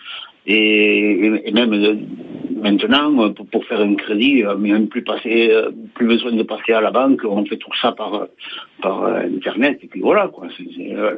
[0.47, 1.95] Et, et- même euh,
[2.61, 5.51] maintenant, euh, pour, pour faire un crédit, euh, même plus passer,
[5.95, 8.27] plus besoin de passer à la banque, on fait tout ça par,
[8.81, 10.47] par Internet, et puis voilà, quoi.
[10.57, 11.15] C'est c'est, euh,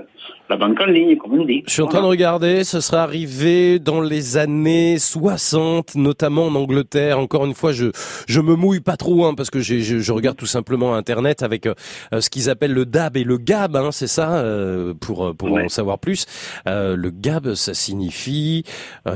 [0.50, 1.62] la banque en ligne, comme on dit.
[1.68, 6.56] Je suis en train de regarder, ce sera arrivé dans les années 60, notamment en
[6.56, 7.20] Angleterre.
[7.20, 7.88] Encore une fois, je
[8.28, 11.68] je me mouille pas trop, hein, parce que je, je regarde tout simplement Internet avec
[11.68, 11.74] euh,
[12.20, 15.68] ce qu'ils appellent le DAB et le GAB, hein, c'est ça, euh, pour pour en
[15.70, 16.26] savoir plus.
[16.68, 18.64] Euh, le GAB, ça signifie,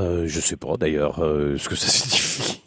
[0.04, 2.60] euh, je sais pas d'ailleurs euh, ce que ça signifie.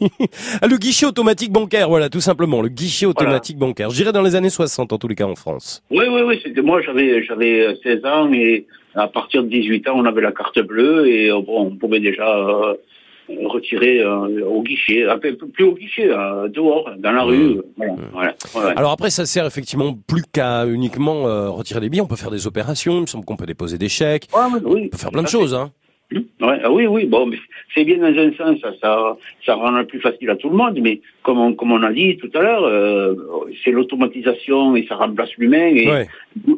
[0.61, 3.89] Ah, le guichet automatique bancaire, voilà, tout simplement, le guichet automatique bancaire.
[3.89, 5.83] Je dirais dans les années 60 en tous les cas en France.
[5.89, 8.65] Oui, oui, oui, c'était moi, j'avais, j'avais 16 ans et
[8.95, 11.99] à partir de 18 ans, on avait la carte bleue et euh, bon, on pouvait
[11.99, 12.73] déjà euh,
[13.29, 15.05] retirer euh, au guichet,
[15.53, 17.61] plus au guichet, euh, dehors, dans la rue.
[17.77, 18.73] Voilà, voilà, ouais, ouais.
[18.77, 22.01] Alors après, ça sert effectivement plus qu'à uniquement euh, retirer des billets.
[22.01, 22.97] On peut faire des opérations.
[22.97, 24.27] Il me semble qu'on peut déposer des chèques.
[24.63, 25.53] oui, on peut faire plein de choses.
[25.53, 25.71] Hein.
[26.09, 27.35] Ouais, ah oui, oui, bon, mais
[27.75, 30.79] c'est bien dans un sens, ça, ça, ça rend plus facile à tout le monde,
[30.81, 33.13] mais comme on, comme on a dit tout à l'heure, euh,
[33.65, 36.07] c'est l'automatisation et ça remplace l'humain et, Ouais.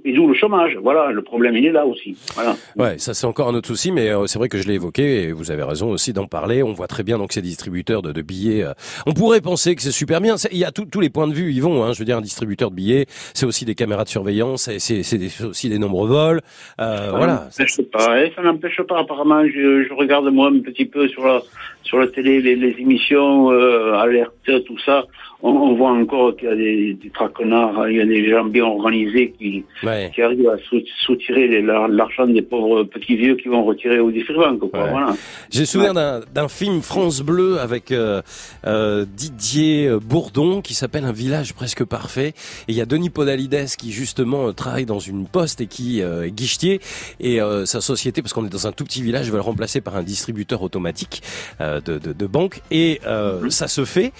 [0.05, 0.77] et d'où le chômage.
[0.83, 2.15] Voilà, le problème il est là aussi.
[2.35, 2.55] Voilà.
[2.77, 5.23] Ouais, ça c'est encore un autre souci, mais euh, c'est vrai que je l'ai évoqué
[5.23, 6.61] et vous avez raison aussi d'en parler.
[6.61, 8.63] On voit très bien donc ces distributeurs de, de billets.
[8.63, 8.73] euh,
[9.07, 10.35] on pourrait penser que c'est super bien.
[10.51, 11.83] Il y a tout- tous les points de vue, ils vont.
[11.83, 14.99] Hein, je veux dire, un distributeur de billets, c'est aussi des caméras de surveillance, c'est
[15.43, 16.41] aussi des nombres vols.
[16.79, 17.33] Euh, Ça voilà.
[17.45, 18.99] n'empêche pas, hein, ça n'empêche pas.
[18.99, 21.41] Apparemment, je, je regarde moi un petit peu sur la
[21.83, 25.05] sur la télé les, les émissions euh, alerte, tout ça.
[25.41, 28.43] On, on voit encore qu'il y a des, des traquenards, il y a des gens
[28.43, 30.11] bien organisés qui Ouais.
[30.13, 34.57] qui arrivent à sou- soutirer l'argent des pauvres petits vieux qui vont retirer au distribuant.
[34.57, 34.89] Quoi, Ouais.
[34.91, 35.15] voilà.
[35.49, 38.21] J'ai souvenir d'un- d'un film France Bleu avec euh,
[38.67, 42.33] euh, Didier Bourdon qui s'appelle Un village presque parfait.
[42.67, 46.01] Et il y a Denis Podalides qui justement euh, travaille dans une poste et qui
[46.01, 46.81] euh, est guichetier.
[47.21, 49.79] Et euh, sa société, parce qu'on est dans un tout petit village, va le remplacer
[49.79, 51.21] par un distributeur automatique
[51.61, 52.61] euh, de, de, de banque.
[52.71, 54.11] Et euh, ça se fait.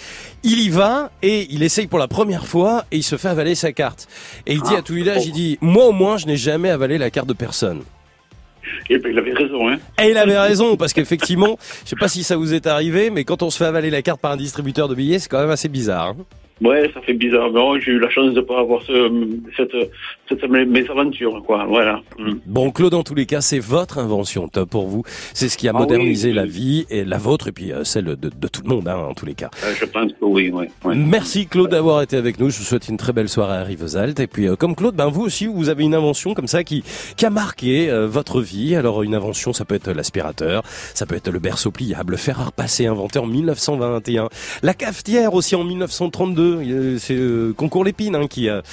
[0.44, 3.56] Il y va et il essaye pour la première fois et il se fait avaler
[3.56, 4.08] sa carte.
[4.48, 6.70] Et il dit à tout le village, il dit, moi au moins je n'ai jamais
[6.70, 7.84] avalé la carte de personne.
[8.90, 9.70] Et ben, il avait raison.
[9.70, 9.78] Hein.
[10.02, 13.24] Et il avait raison, parce qu'effectivement, je sais pas si ça vous est arrivé, mais
[13.24, 15.50] quand on se fait avaler la carte par un distributeur de billets, c'est quand même
[15.50, 16.10] assez bizarre.
[16.10, 16.16] hein.
[16.62, 17.48] Ouais, ça fait bizarre.
[17.52, 19.12] Mais bon, j'ai eu la chance de pas avoir ce,
[19.56, 19.76] cette,
[20.28, 21.66] cette mésaventure, quoi.
[21.66, 22.02] Voilà.
[22.18, 22.34] Mm.
[22.46, 25.04] Bon, Claude, en tous les cas, c'est votre invention, top pour vous.
[25.34, 26.36] C'est ce qui a Ah modernisé oui.
[26.36, 28.98] la vie, et la vôtre, et puis euh, celle de, de tout le monde, hein,
[29.10, 29.50] en tous les cas.
[29.64, 30.70] Euh, je pense que oui, ouais.
[30.96, 32.50] Merci Claude d'avoir été avec nous.
[32.50, 34.20] Je vous souhaite une très belle soirée à Rivesaltes.
[34.20, 36.84] Et puis, euh, comme Claude, ben vous aussi, vous avez une invention comme ça qui
[37.16, 38.76] qui a marqué euh, votre vie.
[38.76, 40.64] Alors, une invention, ça peut être l'aspirateur,
[40.94, 44.30] ça peut être le berceau pliable, le fer à repasser inventé en 1921,
[44.64, 46.49] la cafetière aussi en 1932.
[46.50, 48.64] Euh, C'est euh, Concours Lépine hein, qui a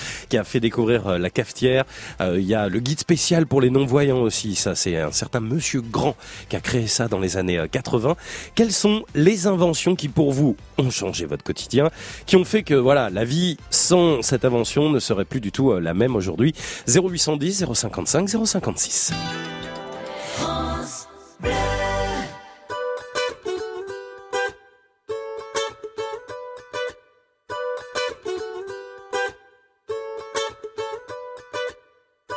[0.45, 1.85] fait découvrir euh, la cafetière.
[2.21, 4.55] Euh, Il y a le guide spécial pour les non-voyants aussi.
[4.55, 6.17] Ça, c'est un certain Monsieur Grand
[6.49, 8.17] qui a créé ça dans les années euh, 80.
[8.55, 11.91] Quelles sont les inventions qui, pour vous, ont changé votre quotidien,
[12.27, 15.73] qui ont fait que voilà, la vie sans cette invention ne serait plus du tout
[15.79, 16.55] la même aujourd'hui?
[16.89, 19.13] 0810 055 056.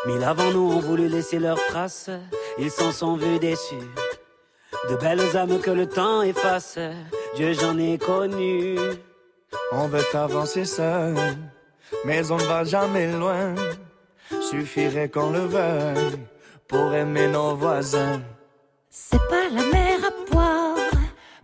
[0.10, 2.10] Mille avant nous ont voulu laisser leurs traces,
[2.58, 3.76] ils s'en sont vus déçus.
[4.90, 6.80] De belles âmes que le temps efface,
[7.36, 8.76] Dieu j'en ai connu.
[9.72, 11.16] On veut avancer seul,
[12.06, 13.54] mais on ne va jamais loin.
[14.42, 16.20] suffirait qu'on le veuille
[16.68, 18.20] pour aimer nos voisins.
[18.90, 20.92] C'est pas la mer à boire,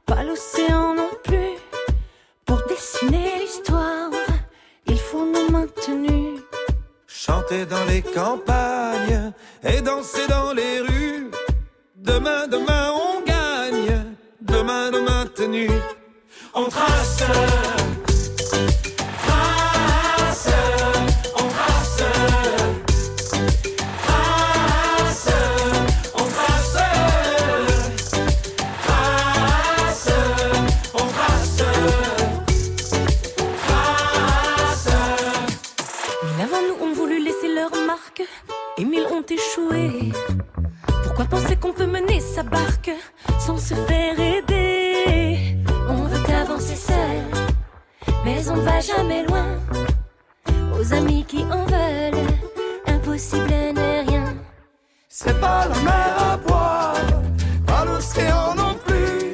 [0.08, 1.54] pas l'océan non plus.
[2.48, 4.10] Pour dessiner l'histoire,
[4.88, 6.15] il faut nous maintenir.
[7.26, 9.32] Chanter dans les campagnes
[9.64, 11.32] et danser dans les rues.
[11.96, 14.14] Demain, demain, on gagne.
[14.42, 15.72] Demain, nos maintenus.
[16.54, 16.66] On.
[16.66, 17.85] Trace.
[41.28, 42.92] Pourquoi penser qu'on peut mener sa barque
[43.40, 45.58] sans se faire aider
[45.90, 47.24] On veut avancer seul,
[48.24, 49.46] mais on va jamais loin.
[50.78, 52.28] Aux amis qui en veulent,
[52.86, 54.36] impossible n'est rien.
[55.10, 56.96] C'est pas la mer à boire,
[57.66, 59.32] pas l'océan non plus.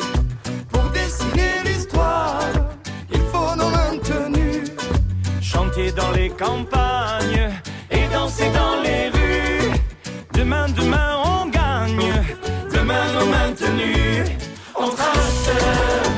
[0.72, 2.48] Pour dessiner l'histoire,
[3.12, 4.72] il faut nos maintenus.
[5.42, 7.50] Chanter dans les campagnes
[7.90, 9.72] et danser dans les rues.
[10.34, 11.31] Demain, demain, on.
[13.22, 16.11] Demain, nos maintenus.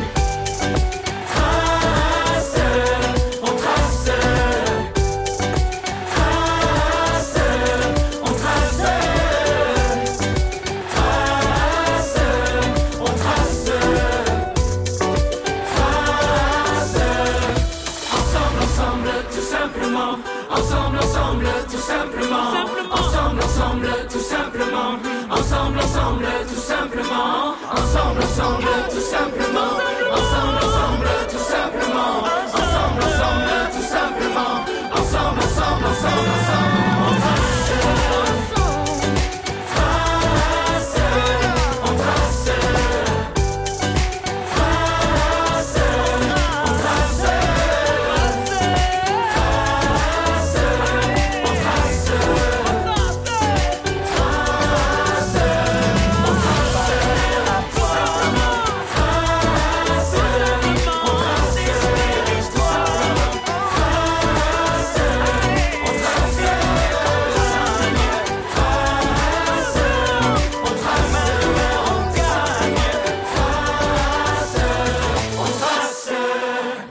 [28.18, 29.83] Ensemble, tout simplement.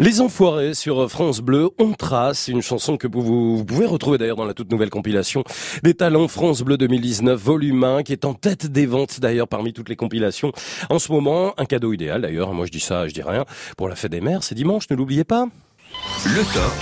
[0.03, 4.45] Les Enfoirés sur France Bleu, on trace une chanson que vous, pouvez retrouver d'ailleurs dans
[4.45, 5.45] la toute nouvelle compilation
[5.85, 9.73] des talents France Bleu 2019 volume 1 qui est en tête des ventes d'ailleurs parmi
[9.73, 10.51] toutes les compilations.
[10.91, 13.45] En ce moment, un cadeau idéal d'ailleurs, moi je dis ça, je dis rien,
[13.77, 15.47] pour la fête des mères, c'est dimanche, ne l'oubliez pas.
[16.24, 16.73] Le top.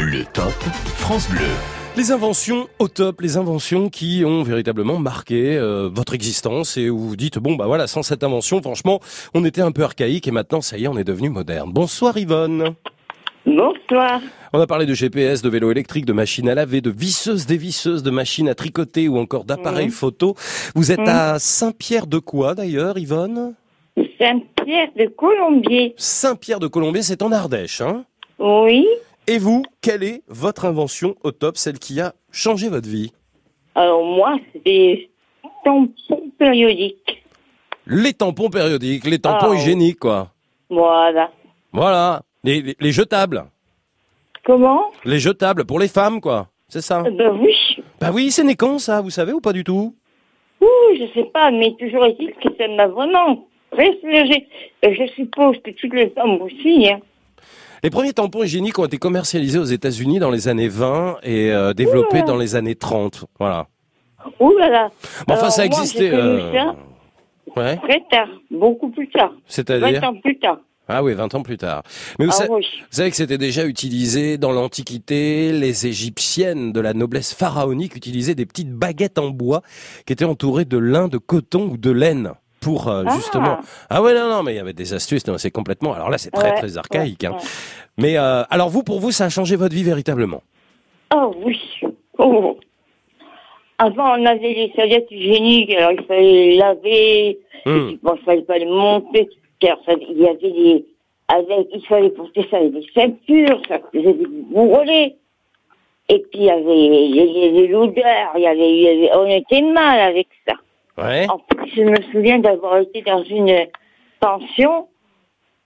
[0.00, 0.54] Le top
[0.96, 1.83] France Bleu.
[1.96, 6.98] Les inventions au top, les inventions qui ont véritablement marqué euh, votre existence et où
[6.98, 8.98] vous dites bon bah voilà sans cette invention franchement
[9.32, 11.70] on était un peu archaïque et maintenant ça y est on est devenu moderne.
[11.72, 12.74] Bonsoir Yvonne.
[13.46, 14.20] Bonsoir.
[14.52, 18.02] On a parlé de GPS, de vélo électrique, de machines à laver, de visseuses dévisseuses,
[18.02, 19.92] de machines à tricoter ou encore d'appareils Mhm.
[19.92, 20.34] photo.
[20.74, 21.08] Vous êtes Mhm.
[21.08, 23.54] à Saint-Pierre de quoi d'ailleurs Yvonne?
[24.18, 25.94] Saint-Pierre de Colombier.
[25.96, 28.04] Saint-Pierre de Colombier, c'est en Ardèche hein?
[28.40, 28.86] Oui.
[29.26, 33.12] Et vous, quelle est votre invention au top, celle qui a changé votre vie
[33.74, 35.10] Alors moi, c'est des
[35.64, 37.22] tampons périodiques.
[37.86, 40.30] Les tampons périodiques, les tampons Ah, hygiéniques quoi.
[40.70, 41.30] Voilà.
[41.72, 43.44] Voilà, les, les- les jetables.
[44.44, 46.48] Comment Les jetables pour les femmes, quoi.
[46.68, 47.54] C'est ça Ben oui.
[48.00, 49.94] Bah oui, c'est né quand ça, vous savez ou pas du tout?
[50.60, 50.66] Ouh,
[50.98, 53.46] je sais pas, mais toujours est-il que ça m'a vraiment
[53.76, 57.00] je suppose que toutes les femmes aussi, hein.
[57.84, 61.74] Les premiers tampons hygiéniques ont été commercialisés aux États-Unis dans les années 20 et euh,
[61.74, 63.26] développés dans les années 30.
[63.38, 63.66] Voilà.
[64.40, 64.88] Ouh là là.
[65.28, 66.76] Bon, enfin, Alors, ça moi, existait, connu euh, ça
[67.56, 67.76] Ouais.
[67.76, 69.32] très tard, beaucoup plus tard.
[69.46, 70.58] C'est-à-dire 20 ans plus tard.
[70.88, 71.82] Ah oui, 20 ans plus tard.
[72.18, 72.66] Mais vous, Ah sa- oui.
[72.80, 75.52] vous savez que c'était déjà utilisé dans l'Antiquité.
[75.52, 79.60] Les Égyptiennes de la noblesse pharaonique utilisaient des petites baguettes en bois
[80.06, 82.32] qui étaient entourées de lin, de coton ou de laine
[82.64, 83.14] pour euh, Ah.
[83.16, 83.58] justement.
[83.90, 85.26] Ah ouais, non, non, mais il y avait des astuces.
[85.26, 85.92] non, C'est complètement.
[85.92, 87.22] Alors là, c'est très, Ouais, très archaïque.
[87.22, 87.32] ouais, hein.
[87.32, 87.44] ouais.
[87.98, 90.42] Mais euh, alors vous, pour vous, ça a changé votre vie véritablement?
[91.14, 91.60] Oh oui.
[92.18, 92.58] Oh.
[93.78, 97.70] Avant, on avait les serviettes hygiéniques, alors il fallait les laver, Hmm.
[97.70, 99.28] et puis, bon, il fallait pas les monter,
[99.58, 100.84] car ça, il y avait des,
[101.28, 105.16] avec, il fallait porter ça avec des ceintures, ça faisait des bourrelets.
[106.10, 109.98] Et puis il y avait, il y avait l'odeur, il y avait, on était mal
[110.00, 110.52] avec ça.
[110.98, 111.26] Ouais.
[111.28, 113.66] En plus, je me souviens d'avoir été dans une
[114.20, 114.88] pension.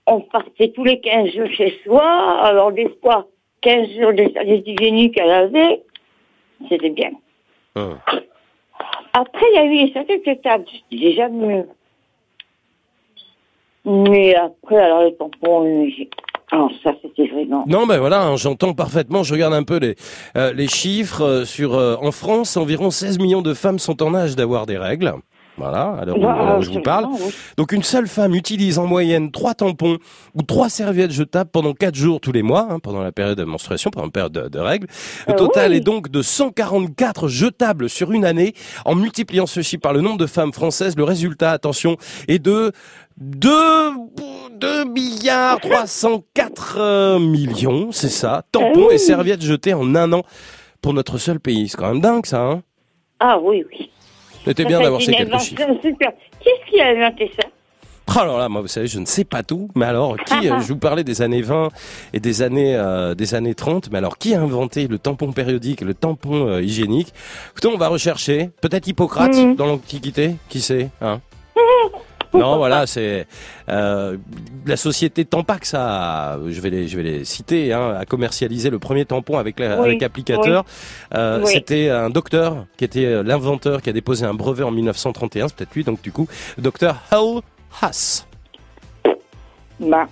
[0.07, 2.03] On partait tous les 15 jours chez soi.
[2.41, 3.27] Alors, des fois,
[3.61, 5.83] 15 jours de serviettes hygiéniques à laver.
[6.67, 7.11] C'était bien.
[7.75, 7.97] Hum.
[9.13, 10.65] Après, il y a eu serviettes jetables.
[10.91, 11.65] J'ai jamais.
[13.85, 15.87] Mais après, alors les tampons,
[16.51, 17.63] j'ai- alors ça, c'était vraiment...
[17.67, 19.23] Non, mais voilà, hein, j'entends parfaitement.
[19.23, 19.95] Je regarde un peu les,
[20.37, 21.21] euh, les chiffres.
[21.23, 24.77] euh, sur, euh, en France, environ 16 millions de femmes sont en âge d'avoir des
[24.77, 25.13] règles.
[25.57, 27.07] Voilà, où, Bah, je vous parle.
[27.11, 27.33] oui.
[27.57, 29.97] Donc une seule femme utilise en moyenne trois tampons
[30.33, 33.43] ou trois serviettes jetables pendant quatre jours tous les mois, hein, pendant la période de
[33.43, 34.87] menstruation, pendant la période de, de règles.
[35.27, 35.77] Le Ah total oui.
[35.77, 38.53] est donc de 144 jetables sur une année.
[38.85, 41.97] En multipliant ce chiffre par le nombre de femmes françaises, le résultat, attention,
[42.29, 42.71] est de
[43.19, 43.49] 2,
[44.59, 50.23] 2 milliards 304 euh, millions, c'est ça, tampons Ah et serviettes jetées en un an
[50.81, 51.67] pour notre seul pays.
[51.69, 52.61] C'est quand même dingue ça, hein
[53.19, 53.89] Ah oui, oui.
[54.45, 55.63] C'était bien d'avoir ces quelques chiffres.
[55.81, 57.47] Qu'est-ce qui a inventé ça?
[58.15, 60.59] Oh alors là, moi, vous savez, je ne sais pas tout, mais alors, qui, euh,
[60.61, 61.67] je vous parlais des années 20
[62.13, 65.81] et des années, euh, des années 30, mais alors, qui a inventé le tampon périodique
[65.83, 67.13] et le tampon euh, hygiénique?
[67.51, 68.49] Écoutez, on va rechercher.
[68.61, 69.55] Peut-être Hippocrate, Mhm.
[69.55, 71.19] dans l'Antiquité Qui sait hein?
[72.33, 73.25] Non, voilà, c'est
[73.69, 74.17] euh,
[74.65, 78.77] la société Tampax a, je vais les, je vais les citer, hein, a commercialisé le
[78.77, 80.63] premier tampon avec, la- Oui, avec applicateur.
[81.15, 81.51] Euh, Oui.
[81.51, 85.55] C'était un docteur qui était euh, l'inventeur, qui a déposé un brevet en 1931, c'est
[85.57, 86.27] peut-être lui, donc du coup,
[86.59, 87.41] docteur Hull
[87.81, 88.25] Haas.
[89.79, 90.07] Bah,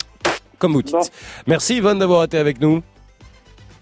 [0.60, 1.12] Comme vous dites.
[1.46, 2.82] Merci Yvonne d'avoir été avec nous.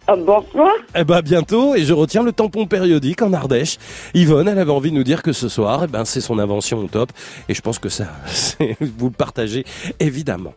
[0.09, 0.71] Euh, bonsoir.
[0.95, 3.77] Eh ben bientôt et je retiens le tampon périodique en Ardèche.
[4.13, 6.79] Yvonne, elle avait envie de nous dire que ce soir, eh ben c'est son invention
[6.79, 7.11] au top
[7.49, 8.05] et je pense que ça,
[8.79, 9.65] vous le partagez
[9.99, 10.53] évidemment.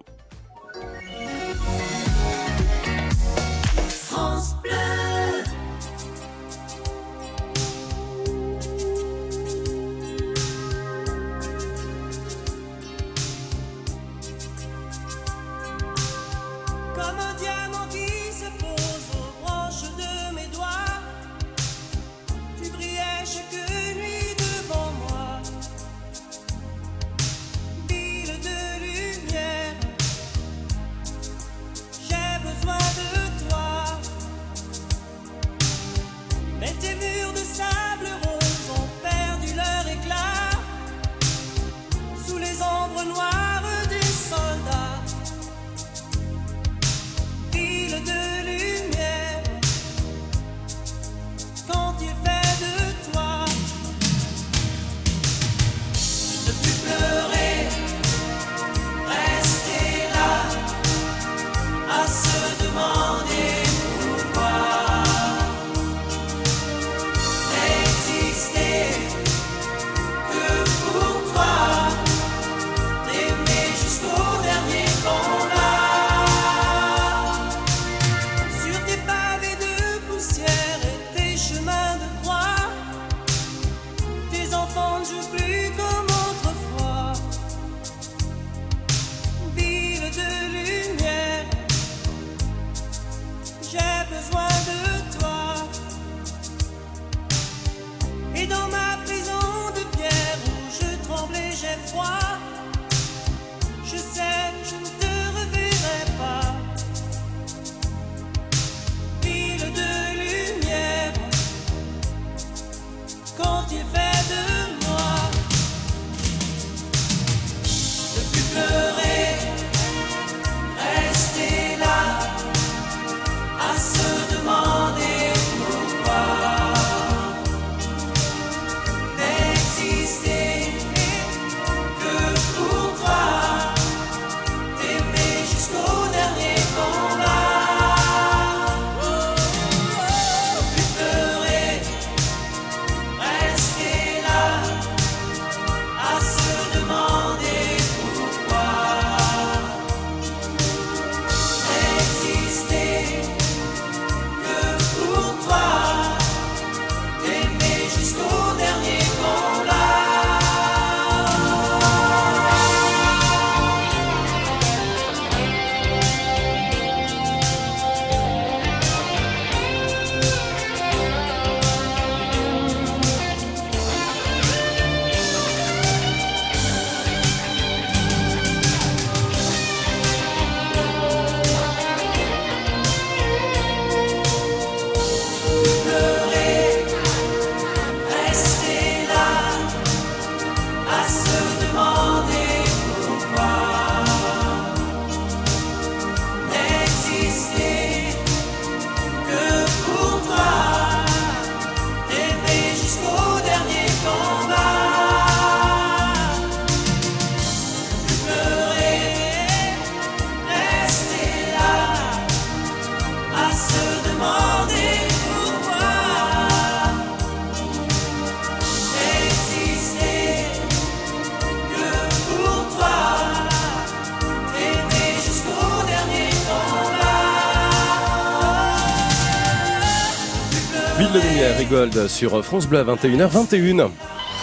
[231.71, 233.91] Gold sur France Bleu à 21h21.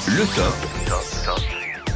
[0.07, 0.53] Le top.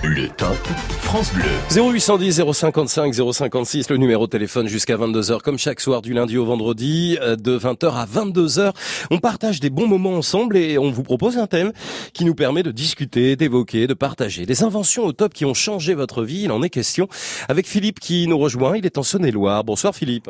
[0.04, 0.58] Le top
[1.02, 1.44] France Bleu.
[1.70, 6.46] 0810 055 056, le numéro de téléphone jusqu'à 22h, comme chaque soir du lundi au
[6.46, 8.72] vendredi, euh, de 20h à 22h.
[9.12, 11.74] On partage des bons moments ensemble et on vous propose un thème
[12.14, 14.46] qui nous permet de discuter, d'évoquer, de partager.
[14.46, 17.08] Des inventions au top qui ont changé votre vie, il en est question.
[17.50, 19.64] Avec Philippe qui nous rejoint, il est en Saône-et-Loire.
[19.64, 20.30] Bonsoir Philippe.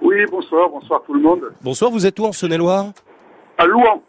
[0.00, 1.40] Oui, bonsoir, bonsoir tout le monde.
[1.62, 2.92] Bonsoir, vous êtes où en Saône-et-Loire?
[3.58, 4.02] À Louan.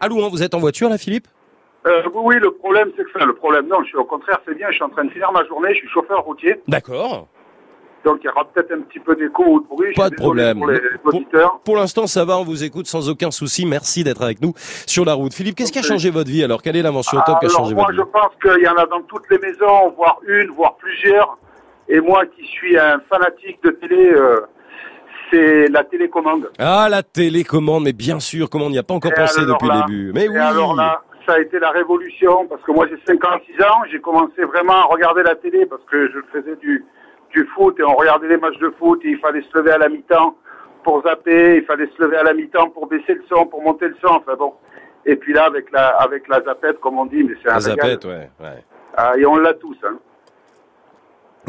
[0.00, 1.26] À Louan, vous êtes en voiture là Philippe?
[1.86, 4.54] Euh, oui, le problème, c'est que, enfin, le problème, non, je suis au contraire, c'est
[4.56, 7.28] bien, je suis en train de finir ma journée, je suis chauffeur routier, D'accord.
[8.04, 9.94] donc il y aura peut-être un petit peu d'écho ou de bruit.
[9.94, 10.58] Pas je de problème.
[10.58, 11.60] Pour les Pour, auditeurs.
[11.64, 13.64] pour l'instant, ça va, on vous écoute sans aucun souci.
[13.64, 14.52] Merci d'être avec nous
[14.86, 15.32] sur la route.
[15.32, 16.62] Philippe, qu'est-ce qui a changé votre vie alors?
[16.62, 18.08] Quelle est l'invention top qui a changé moi, votre je vie?
[18.12, 21.38] pense qu'il y en a dans toutes les maisons, voire une, voire plusieurs.
[21.88, 24.40] Et moi, qui suis un fanatique de télé, euh,
[25.30, 26.50] c'est la télécommande.
[26.58, 29.68] Ah, la télécommande, mais bien sûr, comment on n'y a pas encore Et pensé depuis
[29.68, 30.12] là- le début.
[30.14, 33.62] Mais et oui alors là, ça a été la révolution, parce que moi j'ai 56
[33.62, 36.84] ans, j'ai commencé vraiment à regarder la télé, parce que je faisais du,
[37.30, 39.78] du foot, et on regardait les matchs de foot, et il fallait se lever à
[39.78, 40.36] la mi-temps
[40.84, 43.88] pour zapper, il fallait se lever à la mi-temps pour baisser le son, pour monter
[43.88, 44.54] le son, enfin bon.
[45.04, 47.60] Et puis là, avec la, avec la zapette, comme on dit, mais c'est un La
[47.60, 48.64] zapette, ouais, ouais.
[48.96, 49.96] Ah, et on l'a tous, hein.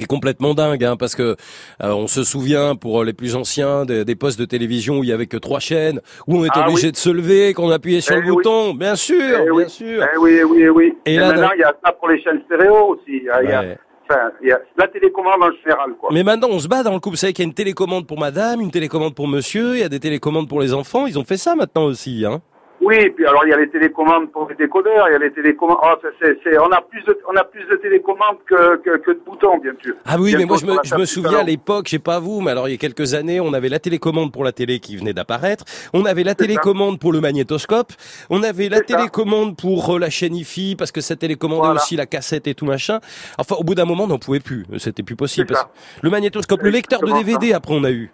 [0.04, 1.36] Est complètement dingue, hein, parce que
[1.84, 5.10] euh, on se souvient pour les plus anciens des, des postes de télévision où il
[5.10, 6.92] y avait que trois chaînes, où on était Ah obligé oui.
[6.92, 8.36] de se lever, qu'on appuyait sur Eh le oui.
[8.36, 9.70] bouton, bien sûr, Eh bien oui.
[9.70, 10.06] sûr.
[10.14, 10.94] Eh oui, oui, oui.
[11.06, 13.04] Et Et, là, maintenant, il y a ça pour les chaînes stéréo aussi.
[13.08, 13.78] Il y a, il y a- Ouais.
[14.10, 14.32] enfin,
[14.78, 16.10] la télécommande en général, quoi.
[16.12, 17.14] Mais maintenant, on se bat dans le couple.
[17.16, 19.84] Vous savez qu'il y a une télécommande pour madame, une télécommande pour monsieur, il y
[19.84, 21.06] a des télécommandes pour les enfants.
[21.08, 22.42] Ils ont fait ça maintenant aussi, hein.
[22.82, 25.20] Oui, et puis alors il y a les télécommandes pour les décodeurs, il y a
[25.20, 25.80] les télécommandes.
[25.84, 28.98] Oh, c'est- c'est- c'est- on a plus de, on a plus de télécommandes que, que,
[28.98, 29.96] que de boutons, bien sûr.
[30.06, 32.40] Ah oui, mais moi je me, je me souviens à l'époque, je sais pas vous,
[32.40, 34.96] mais alors il y a quelques années, on avait la télécommande pour la télé qui
[34.96, 37.92] venait d'apparaître, on avait la télécommande pour le magnétoscope,
[38.30, 41.82] on avait la télécommande pour euh, la chaîne IFI parce que ça télécommandait Voilà.
[41.82, 43.00] aussi la cassette et tout machin.
[43.38, 45.48] Enfin, au bout d'un moment, on n'en pouvait plus, c'était plus possible.
[45.48, 45.68] parce
[46.02, 48.10] Le magnétoscope, le lecteur de DVD, après on a eu.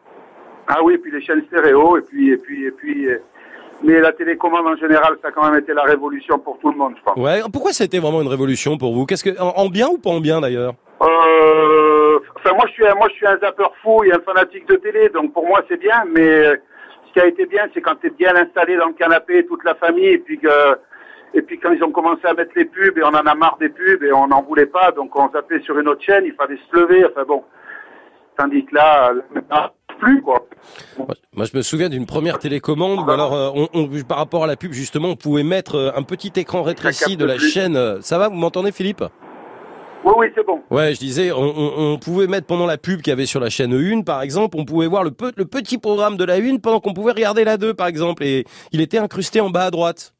[0.68, 3.08] Ah oui, et puis les chaînes stéréo, et puis et puis et puis.
[3.08, 3.20] euh,
[3.84, 6.78] Mais la télécommande en général, ça a quand même été la révolution pour tout le
[6.78, 7.18] monde, je pense.
[7.18, 9.06] Ouais, pourquoi ça a été vraiment une révolution pour vous?
[9.06, 10.74] Qu'est-ce que en, en bien ou pas en bien d'ailleurs?
[11.02, 14.68] Euh, enfin, moi, je suis un, moi, je suis un zappeur fou et un fanatique
[14.68, 16.04] de télé, donc pour moi, c'est bien.
[16.10, 16.56] Mais euh,
[17.08, 19.64] ce qui a été bien, c'est quand tu es bien installé dans le canapé, toute
[19.66, 20.78] la famille, et puis que,
[21.34, 23.58] et puis quand ils ont commencé à mettre les pubs, et on en a marre
[23.60, 26.34] des pubs, et on n'en voulait pas, donc on zappait sur une autre chaîne, il
[26.34, 27.06] fallait se lever.
[27.06, 27.44] Enfin bon,
[28.38, 29.70] tandis que là, euh, maintenant,
[30.00, 30.46] plus quoi.
[31.34, 34.48] Moi, je me souviens d'une première télécommande où alors, euh, on, on- par rapport à
[34.48, 37.50] la pub, justement, on pouvait mettre euh, un petit écran rétréci de la plus.
[37.50, 38.02] chaîne.
[38.02, 39.04] Ça va, vous m'entendez, Philippe?
[40.04, 40.62] Oui, oui, c'est bon.
[40.70, 43.40] Ouais, je disais, on, on- on pouvait mettre pendant la pub qu'il y avait sur
[43.40, 46.36] la chaîne 1, par exemple, on pouvait voir le, pe- le petit programme de la
[46.36, 49.66] 1 pendant qu'on pouvait regarder la 2, par exemple, et il était incrusté en bas
[49.66, 50.14] à droite.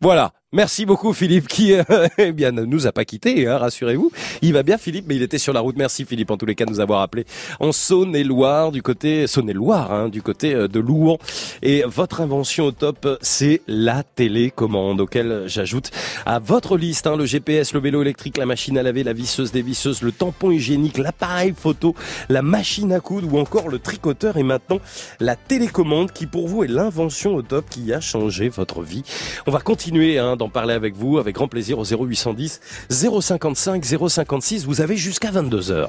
[0.00, 0.32] Voilà.
[0.54, 1.82] Merci beaucoup Philippe qui euh,
[2.18, 4.12] eh bien ne nous a pas quittés, hein, rassurez-vous.
[4.40, 5.74] Il va bien Philippe, mais il était sur la route.
[5.76, 7.24] Merci Philippe en tous les cas de nous avoir appelé
[7.58, 11.18] en Saône-et-Loire, du côté Saône-et-Loire, hein, du côté euh, de Louan.
[11.62, 15.90] Et votre invention au top, c'est la télécommande, auquel j'ajoute
[16.24, 19.50] à votre liste hein, le GPS, le vélo électrique, la machine à laver, la visseuse
[19.50, 21.96] dévisseuse, le tampon hygiénique, l'appareil photo,
[22.28, 24.78] la machine à coudre ou encore le tricoteur et maintenant
[25.18, 29.02] la télécommande qui pour vous est l'invention au top qui a changé votre vie.
[29.48, 32.60] On va continuer hein, d'en parler avec vous avec grand plaisir au 0810
[32.90, 34.66] 055 056.
[34.66, 35.88] Vous avez jusqu'à 22h.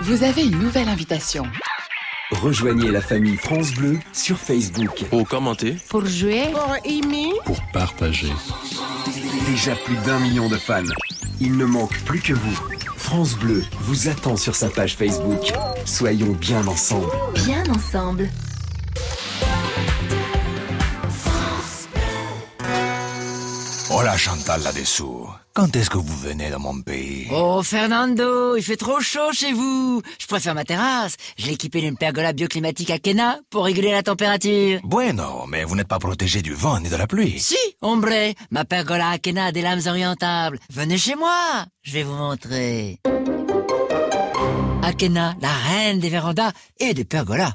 [0.00, 1.44] Vous avez une nouvelle invitation.
[2.30, 5.04] Rejoignez la famille France Bleu sur Facebook.
[5.10, 8.32] Pour commenter, Pour jouer, pour aimer, pour partager.
[9.46, 10.82] Déjà plus d'un million de fans.
[11.40, 12.58] Il ne manque plus que vous.
[12.96, 15.52] France Bleu vous attend sur sa page Facebook.
[15.84, 17.10] Soyons bien ensemble.
[17.34, 18.30] Bien ensemble.
[23.98, 25.26] Hola Chantal là-dessous.
[25.54, 27.28] Quand est-ce que vous venez dans mon pays?
[27.32, 30.02] Oh Fernando, il fait trop chaud chez vous.
[30.18, 31.16] Je préfère ma terrasse.
[31.38, 34.80] Je l'ai équipée d'une pergola bioclimatique à Kena pour réguler la température.
[34.84, 37.40] Bueno, mais vous n'êtes pas protégé du vent ni de la pluie.
[37.40, 40.58] Si, hombre, ma pergola à Kena a des lames orientables.
[40.70, 43.00] Venez chez moi, je vais vous montrer.
[44.82, 47.54] Akena, la reine des vérandas et des pergolas.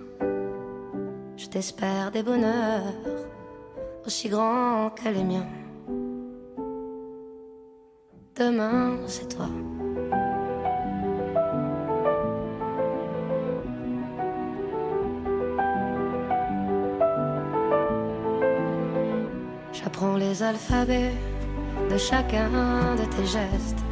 [1.41, 2.83] Je t'espère des bonheurs
[4.05, 5.47] aussi grands que les miens.
[8.35, 9.47] Demain, c'est toi.
[19.73, 21.15] J'apprends les alphabets
[21.89, 22.51] de chacun
[22.97, 23.83] de tes gestes.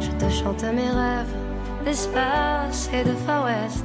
[0.00, 1.36] Je te chante mes rêves
[1.84, 3.84] d'espace et de Far West.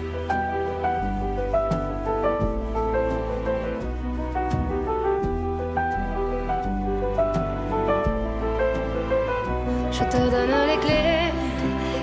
[10.01, 11.31] Je te donne les clés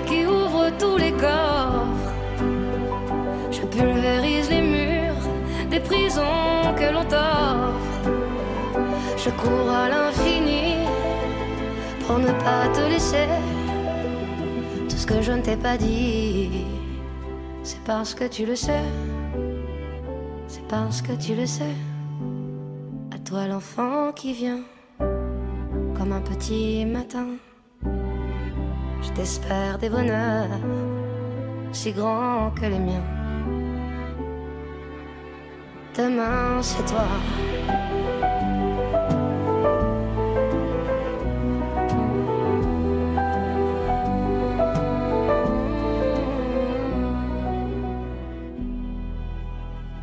[0.07, 2.13] qui ouvrent tous les coffres.
[3.51, 5.25] Je pulvérise les murs
[5.69, 7.99] des prisons que l'on t'offre.
[9.17, 10.75] Je cours à l'infini
[12.07, 13.27] pour ne pas te laisser.
[14.87, 16.65] Tout ce que je ne t'ai pas dit,
[17.63, 18.85] c'est parce que tu le sais.
[20.47, 21.75] C'est parce que tu le sais.
[23.13, 24.61] À toi l'enfant qui vient
[25.97, 27.27] comme un petit matin.
[29.01, 30.59] Je t'espère des bonheurs
[31.71, 33.03] si grands que les miens.
[35.95, 37.07] Demain, c'est toi.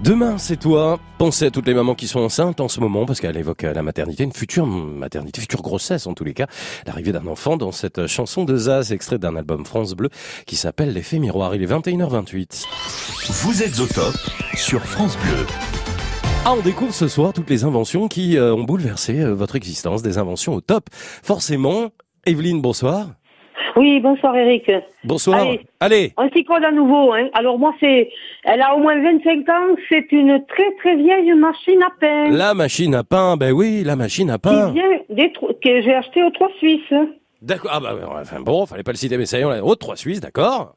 [0.07, 1.01] Demain, c'est toi.
[1.19, 3.83] Pensez à toutes les mamans qui sont enceintes en ce moment, parce qu'elle évoque la
[3.83, 6.47] maternité, une future maternité, future grossesse en tous les cas,
[6.87, 10.09] l'arrivée d'un enfant dans cette chanson de Zaz, extrait d'un album France Bleu,
[10.47, 11.57] qui s'appelle L'effet miroir.
[11.57, 12.67] Il est 21h28.
[13.31, 14.15] Vous êtes au top
[14.55, 15.45] sur France Bleu.
[16.45, 20.03] Ah, on découvre ce soir toutes les inventions qui euh, ont bouleversé euh, votre existence,
[20.03, 20.89] des inventions au top.
[20.93, 21.91] Forcément,
[22.27, 23.09] Evelyne, bonsoir.
[23.77, 24.71] Oui, bonsoir Eric.
[25.05, 25.41] Bonsoir.
[25.41, 26.13] Allez, Allez.
[26.17, 27.13] on s'y colle à nouveau.
[27.13, 27.29] Hein.
[27.35, 28.11] Alors moi, c'est,
[28.45, 29.77] elle a au moins 25 ans.
[29.89, 32.31] C'est une très très vieille machine à pain.
[32.31, 34.69] La machine à pain, ben oui, la machine à pain.
[34.69, 36.93] Qui vient des Tro- que j'ai acheté aux Trois Suisses.
[37.43, 37.71] D'accord.
[37.75, 39.63] Ah bah enfin bon, fallait pas le citer, mais ça y est, on l'a.
[39.63, 40.75] Oh, trois Suisses, d'accord.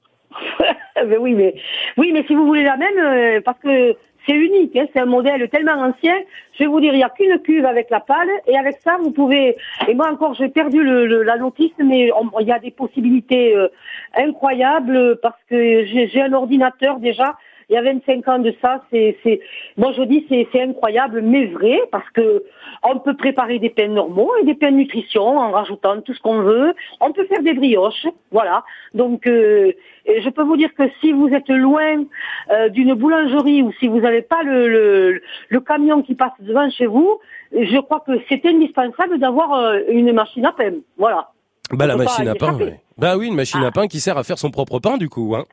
[1.06, 1.56] mais oui, mais
[1.98, 3.96] oui, mais si vous voulez la même, euh, parce que
[4.26, 4.76] c'est unique.
[4.76, 6.16] Hein, c'est un modèle tellement ancien.
[6.54, 8.98] Je vais vous dire, il n'y a qu'une cuve avec la pale, et avec ça,
[9.02, 9.56] vous pouvez.
[9.88, 13.56] Et moi encore, j'ai perdu le, le- la notice, mais il y a des possibilités
[13.56, 13.68] euh,
[14.16, 17.36] incroyables parce que j'ai un ordinateur déjà.
[17.70, 19.40] Il y a 25 ans de ça, c'est, c'est,
[19.78, 22.44] moi je dis c'est, c'est incroyable, mais vrai, parce que
[22.84, 26.42] on peut préparer des pains normaux et des pains nutrition en rajoutant tout ce qu'on
[26.42, 26.74] veut.
[27.00, 28.64] On peut faire des brioches, voilà.
[28.94, 29.72] Donc, euh,
[30.08, 32.06] je peux vous dire que si vous êtes loin
[32.52, 36.70] euh, d'une boulangerie ou si vous n'avez pas le, le, le camion qui passe devant
[36.72, 37.20] chez vous,
[37.52, 40.74] je crois que c'est indispensable d'avoir euh, une machine à pain.
[40.98, 41.30] Voilà.
[41.72, 42.56] Bah la On machine à pain.
[42.58, 42.80] ouais.
[42.98, 45.36] Bah oui, une machine à pain qui sert à faire son propre pain du coup.
[45.36, 45.44] Hein.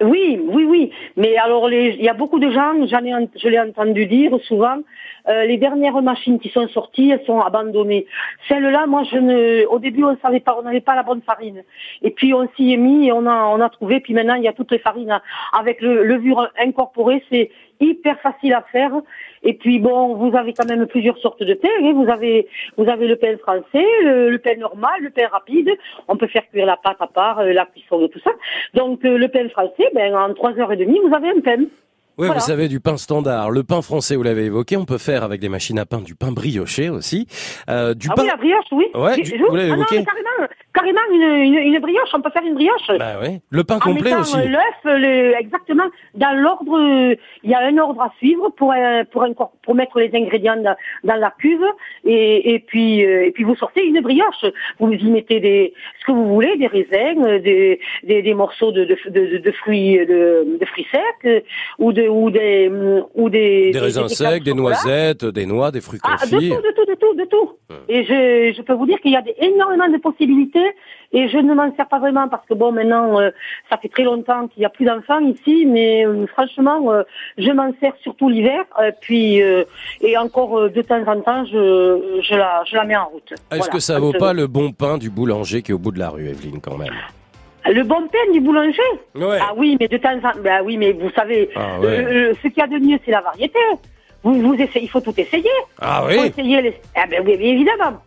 [0.00, 0.92] Oui, oui, oui.
[1.16, 4.78] Mais alors, il y a beaucoup de gens, j'en ai, je l'ai entendu dire souvent,
[5.28, 8.06] euh, les dernières machines qui sont sorties, elles sont abandonnées.
[8.48, 11.64] Celle-là, moi, je ne, au début, on savait pas, on n'avait pas la bonne farine.
[12.02, 13.98] Et puis, on s'y est mis et on a, on a trouvé.
[14.00, 15.20] Puis maintenant, il y a toutes les farines hein,
[15.58, 17.24] avec le levure incorporée.
[17.30, 18.92] C'est hyper facile à faire.
[19.42, 21.68] Et puis, bon, vous avez quand même plusieurs sortes de pain.
[21.82, 21.92] hein.
[21.94, 25.70] Vous avez, vous avez le pain français, le, pain normal, le pain rapide.
[26.08, 28.32] On peut faire cuire la pâte à part, euh, la cuisson de tout ça.
[28.74, 31.64] Donc, euh, le pain français, ben, en trois heures et demie, vous avez un pain.
[32.18, 32.40] Oui, Voilà.
[32.40, 33.50] vous savez, du pain standard.
[33.52, 36.16] Le pain français, vous l'avez évoqué, on peut faire avec des machines à pain du
[36.16, 37.28] pain brioché aussi.
[37.70, 38.22] Euh, du ah pain...
[38.22, 38.86] oui, la brioche, oui.
[38.94, 42.08] Ouais, Oui, du- vous l'avez ah non, évoqué mais carrément, carrément une, une, une brioche,
[42.14, 42.88] on peut faire une brioche.
[42.98, 43.40] Bah ouais.
[43.50, 44.36] Le pain en complet mettant aussi.
[44.36, 45.84] euh, l'œuf, le- exactement,
[46.14, 47.14] dans l'ordre, euh,
[47.44, 50.56] il y a un ordre à suivre pour euh, pour, incor- pour mettre les ingrédients
[50.60, 50.74] dans,
[51.04, 51.62] dans la cuve
[52.04, 54.44] et, et puis et puis vous sortez une brioche.
[54.80, 58.84] Vous y mettez des ce que vous voulez, des raisins, des, des, des morceaux de,
[58.84, 61.44] de, de, de fruits de, de fruits secs
[61.78, 62.70] ou de ou des
[63.14, 66.48] ou des Des raisins des secs, des noisettes, des noix, des fruits Ah, de confits.
[66.50, 67.50] tout, de tout, de tout, de tout.
[67.88, 70.66] Et je, je peux vous dire qu'il y a des, énormément de possibilités
[71.12, 73.30] et je ne m'en sers pas vraiment parce que bon, maintenant, euh,
[73.70, 77.02] ça fait très longtemps qu'il n'y a plus d'enfants ici, mais euh, franchement, euh,
[77.38, 78.64] je m'en sers surtout l'hiver,
[79.00, 83.32] puis et encore de temps en temps, je, je la, je la mets en route.
[83.32, 83.72] Est-ce Voilà.
[83.72, 86.10] que ça vaut pas le bon pain du boulanger qui est au bout de la
[86.10, 86.92] rue, Evelyne, quand même?
[87.66, 88.80] Le bon pain du boulanger
[89.14, 89.38] Ouais.
[89.40, 91.86] Ah oui, mais de temps en temps, ben oui, mais vous savez, Ah ouais.
[92.04, 93.58] euh, ce qu'il y a de mieux, c'est la variété.
[94.22, 95.48] Vous, vous essayez, il faut tout essayer.
[95.80, 96.74] Ah faut oui essayer les...
[96.96, 97.98] Ah ben oui, évidemment.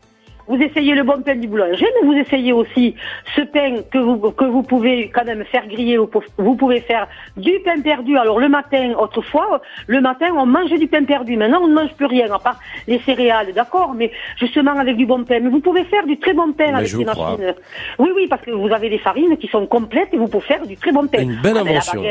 [0.52, 2.94] Vous essayez le bon pain du boulanger, mais vous essayez aussi
[3.38, 5.98] ce pain que vous, que vous pouvez quand même faire griller.
[5.98, 7.08] Vous pouvez faire
[7.38, 8.18] du pain perdu.
[8.18, 11.38] Alors le matin, autrefois, le matin, on mangeait du pain perdu.
[11.38, 15.06] Maintenant, on ne mange plus rien, à part les céréales, d'accord Mais justement avec du
[15.06, 15.40] bon pain.
[15.40, 17.56] Mais vous pouvez faire du très bon pain Mais avec des machines.
[17.98, 20.68] Oui, oui, parce que vous avez des farines qui sont complètes et vous pouvez faire
[20.68, 21.22] du très bon pain.
[21.22, 22.04] Une belle Ah, ben, la invention.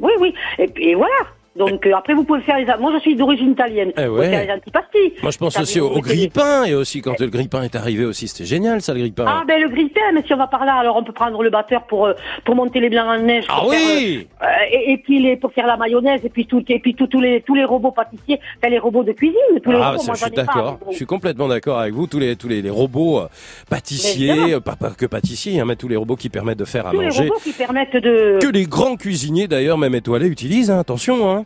[0.00, 0.34] Oui, oui.
[0.58, 1.14] Et voilà.
[1.56, 2.64] Donc euh, après, vous pouvez faire les...
[2.80, 3.92] Moi, je suis d'origine italienne.
[3.98, 4.46] Eh Vous pouvez ouais.
[4.46, 5.14] faire les.
[5.22, 8.28] Moi je pense aussi au, au grille-pain et aussi quand le grille-pain est arrivé aussi,
[8.28, 9.24] c'était génial ça le grille-pain.
[9.26, 11.50] Ah ben le grille-pain, mais si on va par là, alors on peut prendre le
[11.50, 12.14] batteur pour euh,
[12.44, 13.44] pour monter les blancs en neige.
[13.48, 16.46] Ah oui faire, euh, euh, et, et puis les pour faire la mayonnaise et puis
[16.46, 19.70] tout et puis tous les tous les robots pâtissiers, enfin les robots de cuisine, tous
[19.72, 19.98] les Ah, robots.
[20.02, 20.78] ça, moi, je suis d'accord.
[20.90, 22.06] Je suis complètement d'accord avec vous.
[22.06, 23.28] Tous les tous les, les robots euh,
[23.70, 26.90] pâtissiers, pas, pas que pâtissiers, hein, mais tous les robots qui permettent de faire à
[26.92, 27.24] Tous les manger.
[27.28, 28.38] robots qui permettent de.
[28.40, 30.70] Que les grands cuisiniers d'ailleurs, même étoilés, utilisent.
[30.70, 31.30] hein, attention.
[31.30, 31.41] Hein.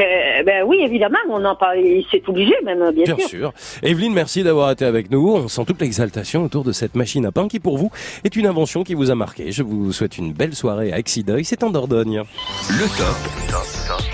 [0.00, 1.78] Euh, ben oui, évidemment, on en parle.
[2.10, 3.52] C'est obligé même, bien, Bien sûr.
[3.82, 5.34] Evelyne, merci d'avoir été avec nous.
[5.36, 7.90] On sent toute l'exaltation autour de cette machine à pain qui, pour vous,
[8.24, 9.52] est une invention qui vous a marqué.
[9.52, 12.22] Je vous souhaite une belle soirée à Exideuil, c'est en Dordogne.
[12.70, 14.09] Le top.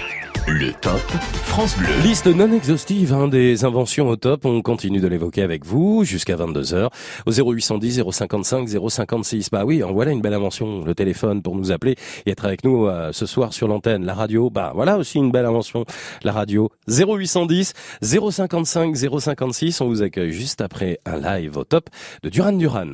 [0.48, 1.00] Le top
[1.42, 1.88] France Bleu.
[2.04, 4.44] Liste non exhaustive hein, des inventions au top.
[4.44, 6.88] On continue de l'évoquer avec vous jusqu'à 22h
[7.26, 9.50] au 0810 055 056.
[9.50, 10.84] Bah oui, en voilà une belle invention.
[10.84, 11.96] Le téléphone pour nous appeler
[12.26, 14.04] et être avec nous euh, ce soir sur l'antenne.
[14.04, 15.84] La radio, bah voilà aussi une belle invention.
[16.22, 19.80] La radio 0810 055 056.
[19.80, 21.90] On vous accueille juste après un live au top
[22.22, 22.92] de Duran Duran.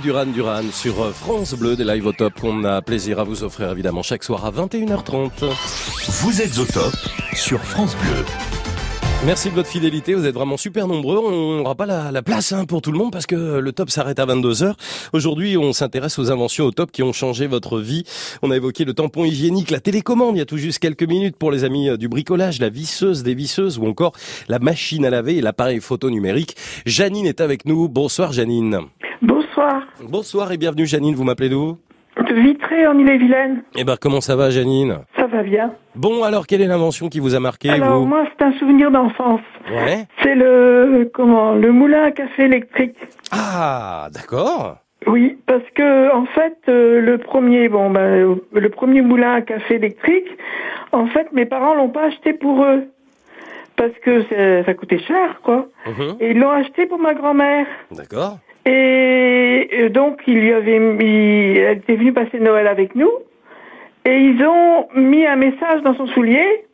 [0.00, 3.18] En live du Ran Duran sur France Bleu, des lives au top qu'on a plaisir
[3.18, 5.30] à vous offrir évidemment chaque soir à 21h30.
[6.22, 6.94] Vous êtes au top
[7.34, 8.49] sur France Bleu.
[9.26, 11.18] Merci de votre fidélité, vous êtes vraiment super nombreux.
[11.18, 13.90] On n'aura pas la, la place hein, pour tout le monde parce que le top
[13.90, 14.72] s'arrête à 22h.
[15.12, 18.04] Aujourd'hui, on s'intéresse aux inventions au top qui ont changé votre vie.
[18.40, 21.36] On a évoqué le tampon hygiénique, la télécommande il y a tout juste quelques minutes
[21.36, 24.12] pour les amis euh, du bricolage, la visseuse, des visseuses ou encore
[24.48, 26.56] la machine à laver et l'appareil photo numérique.
[26.86, 27.90] Janine est avec nous.
[27.90, 28.78] Bonsoir Janine.
[29.20, 29.82] Bonsoir.
[30.02, 31.76] Bonsoir et bienvenue Janine, vous m'appelez d'où?
[32.16, 33.62] De Vitré en Ille-et-Vilaine.
[33.76, 34.98] Eh ben comment ça va Janine?
[35.30, 35.72] Va bien.
[35.94, 38.90] Bon alors quelle est l'invention qui vous a marqué Alors vous moi c'est un souvenir
[38.90, 39.40] d'enfance.
[39.70, 40.06] Ouais.
[40.22, 42.96] C'est le comment le moulin à café électrique.
[43.32, 44.76] Ah d'accord.
[45.06, 49.76] Oui, parce que en fait euh, le premier bon ben le premier moulin à café
[49.76, 50.28] électrique,
[50.92, 52.84] en fait mes parents l'ont pas acheté pour eux
[53.76, 54.24] parce que
[54.66, 55.66] ça coûtait cher quoi.
[55.86, 56.16] Mhm.
[56.20, 57.66] Et ils l'ont acheté pour ma grand-mère.
[57.90, 58.38] D'accord.
[58.66, 63.10] Et euh, donc, il lui avait elle était venue passer Noël avec nous.
[64.04, 66.64] Et ils ont mis un message dans son soulier,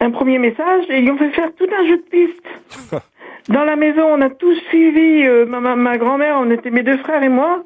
[0.00, 2.92] un premier message, et ils ont fait faire tout un jeu de piste.
[3.48, 6.82] Dans la maison, on a tous suivi, euh, ma, ma, ma grand-mère, on était mes
[6.82, 7.62] deux frères et moi,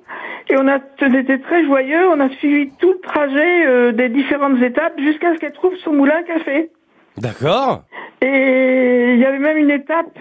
[0.51, 4.11] et on, a, on était très joyeux, on a suivi tout le trajet euh, des
[4.11, 6.70] différentes étapes jusqu'à ce qu'elle trouve son moulin à café.
[7.16, 7.85] D'accord.
[8.20, 10.19] Et il y avait même une étape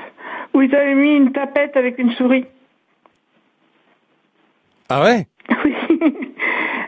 [0.53, 2.45] où ils avaient mis une tapette avec une souris.
[4.87, 5.27] Ah ouais?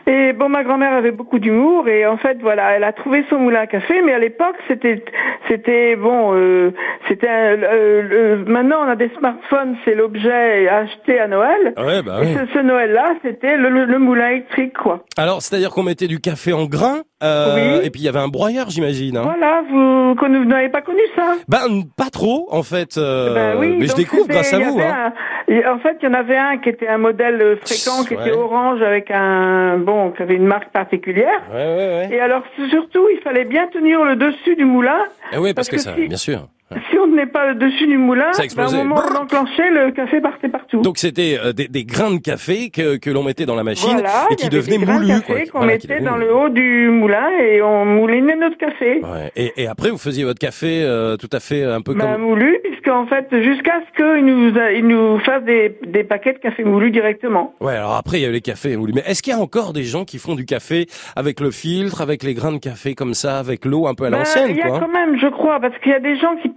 [0.06, 3.38] Et bon, ma grand-mère avait beaucoup d'humour et en fait, voilà, elle a trouvé son
[3.38, 5.04] moulin à café, mais à l'époque, c'était,
[5.48, 6.70] c'était bon, euh,
[7.08, 7.28] c'était.
[7.28, 11.74] un- euh, maintenant, on a des smartphones, c'est l'objet acheté à Noël.
[11.76, 12.34] Ouais, bah Et oui.
[12.34, 15.04] ce, ce Noël-là, c'était le, le- le moulin électrique, quoi.
[15.16, 17.86] Alors, c'est-à-dire qu'on mettait du café en grains, euh, Oui.
[17.86, 19.16] et puis il y avait un broyeur, j'imagine.
[19.16, 19.22] Hein.
[19.24, 22.96] Voilà, vous, vous n'avez pas connu ça Ben, pas trop, en fait.
[22.98, 24.78] euh, Ben oui, mais je découvre grâce à vous.
[24.80, 25.12] Hein.
[25.48, 28.22] un- en fait, il y en avait un qui était un modèle fréquent, qui Ouais.
[28.28, 31.42] était orange avec un bon, qui avait une marque particulière.
[31.52, 32.08] Ouais, ouais, ouais.
[32.12, 34.98] Et alors surtout, il fallait bien tenir le dessus du moulin.
[35.32, 36.48] Eh oui, parce, parce que, que ça, si- bien sûr.
[36.90, 39.70] Si on ne tenait pas dessus du moulin, Ça ben, au moment où on enclenchait,
[39.70, 40.80] le café partait partout.
[40.82, 43.90] Donc c'était euh, des, des grains de café que, que l'on mettait dans la machine
[43.92, 45.20] voilà, et il qui devenaient des grains de moulus.
[45.22, 46.24] café qu'on Voilà, mettait dans moulus.
[46.26, 49.00] le haut du moulin et on moulinait notre café.
[49.02, 49.30] Ouais.
[49.36, 52.22] Et, et après, vous faisiez votre café euh, tout à fait un peu Ben, comme...
[52.22, 56.38] moulu, puisqu'en fait, jusqu'à ce qu'ils nous, a- ils nous fassent des, des paquets de
[56.38, 57.54] café moulu directement.
[57.60, 58.92] Ouais, alors après, il y a eu les cafés moulus.
[58.94, 60.86] Mais est-ce qu'il y a encore des gens qui font du café
[61.16, 64.10] avec le filtre, avec les grains de café comme ça, avec l'eau un peu à
[64.10, 66.16] Ben, l'ancienne, Il y a quoi quand même, je crois, parce qu'il y a des
[66.16, 66.50] gens qui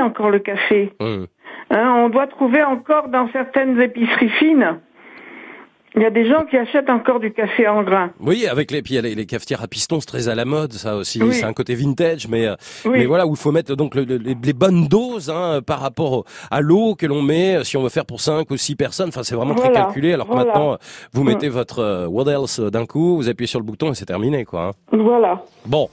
[0.00, 0.92] encore le café.
[1.70, 4.80] Hein, on doit trouver encore dans certaines épiceries fines,
[5.96, 8.10] il y a des gens qui achètent encore du café en grains.
[8.20, 10.96] Oui, avec les, puis les, les cafetières à pistons, c'est très à la mode, ça
[10.96, 11.22] aussi.
[11.22, 11.32] Oui.
[11.34, 12.54] C'est un côté vintage, mais, euh,
[12.84, 12.92] Oui.
[12.98, 15.80] mais voilà, où il faut mettre donc le- le- les, les bonnes doses hein, par
[15.80, 18.74] rapport à l'eau que l'on met, euh, si on veut faire pour 5 ou 6
[18.76, 19.08] personnes.
[19.08, 20.12] Enfin, c'est vraiment très calculé.
[20.12, 20.76] Alors que maintenant, euh,
[21.12, 21.26] vous Mm.
[21.28, 24.44] mettez votre euh, what else d'un coup, vous appuyez sur le bouton et c'est terminé,
[24.44, 24.70] quoi.
[24.92, 24.96] hein.
[24.98, 25.42] Voilà.
[25.66, 25.88] Bon,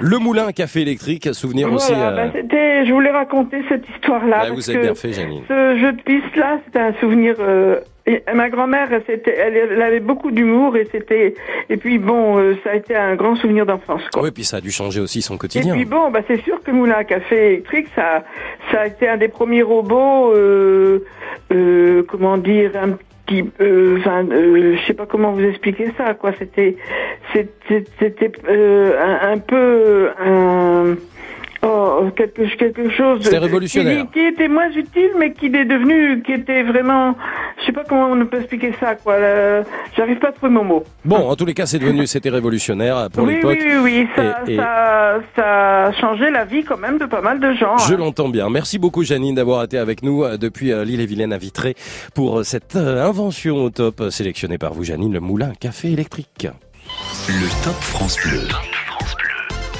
[0.00, 1.92] le moulin à café électrique, souvenir aussi.
[1.92, 4.48] Voilà, euh, c'était, je voulais raconter cette histoire-là.
[4.48, 5.42] bah, vous avez bien fait, Janine.
[5.48, 10.00] Ce jeu de piste-là, c'était un souvenir euh, Et ma grand-mère, c'était, elle, elle avait
[10.00, 11.34] beaucoup d'humour et c'était,
[11.70, 14.02] et puis bon, euh, ça a été un grand souvenir d'enfance.
[14.20, 15.72] Oui, puis ça a dû changer aussi son Et quotidien.
[15.74, 18.24] puis bon, bah c'est sûr que Moulin à café électrique, ça,
[18.72, 21.04] ça a été un des premiers robots, euh,
[21.52, 22.96] euh, comment dire, un
[23.26, 26.32] petit, euh, enfin, euh, je sais pas comment vous expliquer ça, quoi.
[26.40, 26.76] C'était,
[27.32, 30.96] c'était, c'était euh, un, un peu un
[31.64, 34.06] Oh, quelque, quelque chose de- C'était révolutionnaire.
[34.06, 37.14] Qui, qui était moins utile, mais qui est devenu, qui était vraiment,
[37.60, 39.18] je sais pas comment on peut expliquer ça, quoi.
[39.20, 39.62] Le-
[39.96, 40.84] J'arrive pas à trouver mon mot.
[41.04, 43.58] Bon, en tous les cas, c'est devenu, c'était révolutionnaire pour oui, l'époque.
[43.60, 47.06] oui, oui, oui, ça, Et- et- ça, ça a changé la vie quand même de
[47.06, 47.78] pas mal de gens.
[47.78, 47.96] Je hein.
[47.96, 48.50] l'entends bien.
[48.50, 51.76] Merci beaucoup Janine d'avoir été avec nous euh, depuis euh, l'île-et-Vilaine à Vitré
[52.14, 55.54] pour euh, cette euh, invention au top euh, sélectionnée par vous Janine, le moulin à
[55.54, 56.48] café électrique.
[57.28, 58.48] Le Top France Bleu.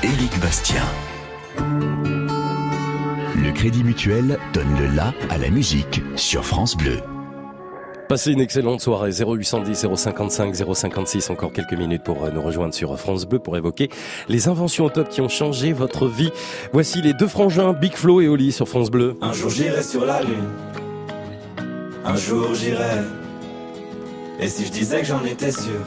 [0.04, 0.82] Éric Bastien.
[1.58, 6.98] Le Crédit Mutuel donne le la à la musique sur France Bleu.
[8.08, 12.98] Passez une excellente soirée 0810 055 056 encore quelques minutes pour euh, nous rejoindre sur
[12.98, 13.88] France Bleu pour évoquer
[14.28, 16.30] les inventions au top qui ont changé votre vie.
[16.72, 19.16] Voici les deux frangins Big Flo et Oli sur France Bleu.
[19.22, 20.50] Un jour j'irai sur la lune.
[22.04, 23.00] Un jour j'irai.
[24.40, 25.80] Et si je disais que j'en étais sûr,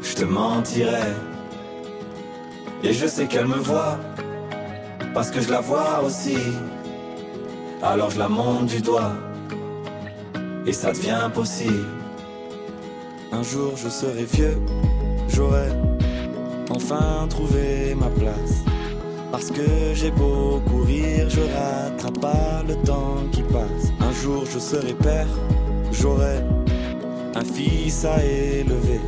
[0.00, 1.12] je te mentirais.
[2.84, 3.98] Et je sais qu'elle me voit,
[5.12, 6.38] parce que je la vois aussi.
[7.82, 9.12] Alors je la monte du doigt,
[10.66, 11.86] et ça devient possible.
[13.32, 14.58] Un jour je serai vieux,
[15.28, 15.68] j'aurai
[16.70, 18.62] enfin trouvé ma place.
[19.30, 23.92] Parce que j'ai beau courir, je rattrape pas le temps qui passe.
[24.00, 25.28] Un jour je serai père,
[25.92, 26.38] j'aurai
[27.34, 29.00] un fils à élever.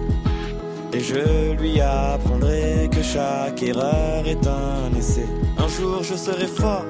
[0.93, 2.70] Et je lui apprendrai
[3.01, 5.27] que chaque erreur est un essai.
[5.57, 6.85] Un jour je serai fort,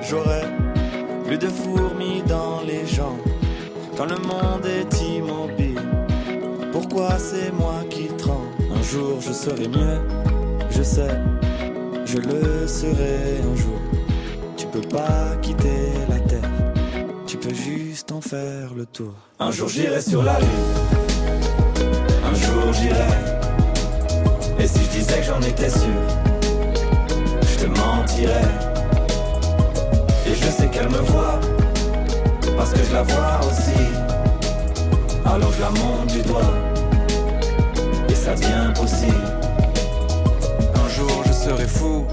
[0.00, 0.42] j'aurai
[1.24, 3.18] plus de fourmis dans les jambes.
[3.96, 5.80] Quand le monde est immobile,
[6.72, 8.46] pourquoi c'est moi qui tremble?
[8.78, 10.00] Un jour je serai mieux,
[10.70, 11.16] je sais,
[12.04, 13.80] je le serai un jour.
[14.56, 16.50] Tu peux pas quitter la terre,
[17.26, 19.14] tu peux juste en faire le tour.
[19.40, 20.70] Un jour j'irai sur la lune,
[22.24, 23.39] un jour j'irai.
[25.00, 26.02] Je disais que j'en étais sûr,
[27.40, 28.50] je te mentirais.
[30.26, 31.40] Et je sais qu'elle me voit,
[32.54, 33.80] parce que je la vois aussi.
[35.24, 36.52] Alors je la monte du doigt,
[38.10, 39.24] et ça devient possible.
[40.74, 42.04] Un jour je serai fou,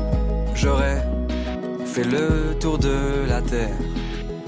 [0.56, 1.02] j'aurai
[1.86, 3.76] fait le tour de la terre.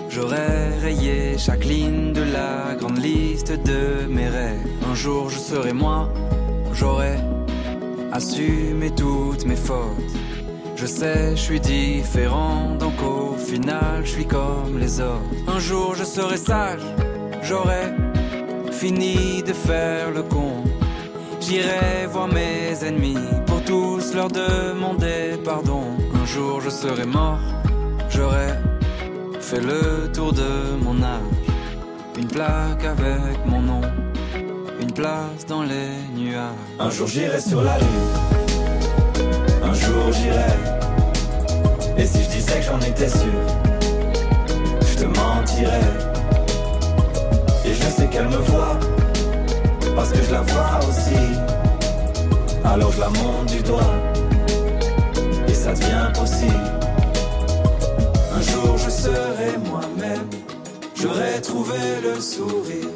[0.09, 4.65] J'aurai rayé chaque ligne de la grande liste de mes rêves.
[4.89, 6.07] Un jour je serai moi,
[6.71, 7.17] j'aurai
[8.11, 10.13] assumé toutes mes fautes.
[10.75, 15.21] Je sais, je suis différent, donc au final je suis comme les autres.
[15.47, 16.81] Un jour je serai sage,
[17.43, 17.93] j'aurai
[18.71, 20.63] fini de faire le con.
[21.41, 25.83] J'irai voir mes ennemis pour tous leur demander pardon.
[26.13, 27.39] Un jour je serai mort,
[28.09, 28.49] j'aurai
[29.41, 31.21] fait le tour de mon âge.
[32.17, 33.81] Une plaque avec mon nom,
[36.77, 37.87] Un jour j'irai sur la lune,
[39.63, 40.57] un jour j'irai.
[41.97, 43.39] Et si je disais que j'en étais sûr,
[44.81, 45.89] je te mentirais.
[47.65, 48.77] Et je sais qu'elle me voit,
[49.95, 51.21] parce que je la vois aussi.
[52.65, 53.93] Alors je la monte du doigt,
[55.47, 56.71] et ça devient possible.
[58.35, 60.27] Un jour je serai moi-même,
[60.93, 62.89] j'aurai trouvé le sourire,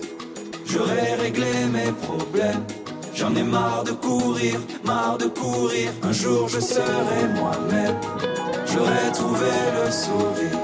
[0.74, 2.64] j'aurai réglé mes problèmes.
[3.16, 5.92] J'en ai marre de courir, marre de courir.
[6.02, 7.98] Un jour je serai moi-même,
[8.72, 10.60] j'aurai trouvé le sourire,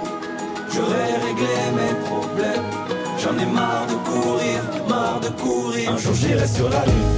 [0.74, 2.68] j'aurai réglé mes problèmes.
[3.22, 5.92] J'en ai marre de courir, marre de courir.
[5.92, 7.16] Un jour j'irai sur la lune,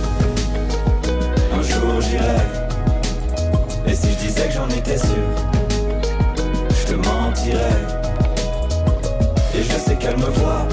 [1.57, 2.41] un jour j'irai.
[3.87, 5.27] Et si je disais que j'en étais sûr,
[6.77, 7.81] je te mentirais.
[9.55, 10.65] Et je sais qu'elle me voit,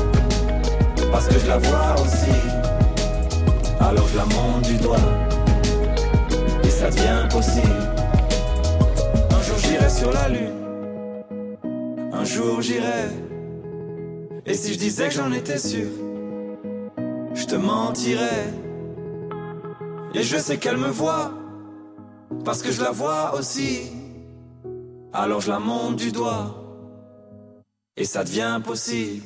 [1.11, 2.39] parce que je la vois aussi.
[3.81, 4.97] Alors je la monte du doigt,
[6.63, 7.93] et ça devient possible.
[9.31, 11.25] Un jour j'irai sur la lune,
[12.13, 13.09] un jour j'irai.
[14.47, 15.89] Et si je disais que j'en étais sûr,
[17.35, 18.53] je te mentirais.
[20.15, 21.33] Et je sais qu'elle me voit,
[22.45, 23.93] parce que je la vois aussi.
[25.13, 26.55] Alors je la monte du doigt,
[27.97, 29.25] et ça devient possible.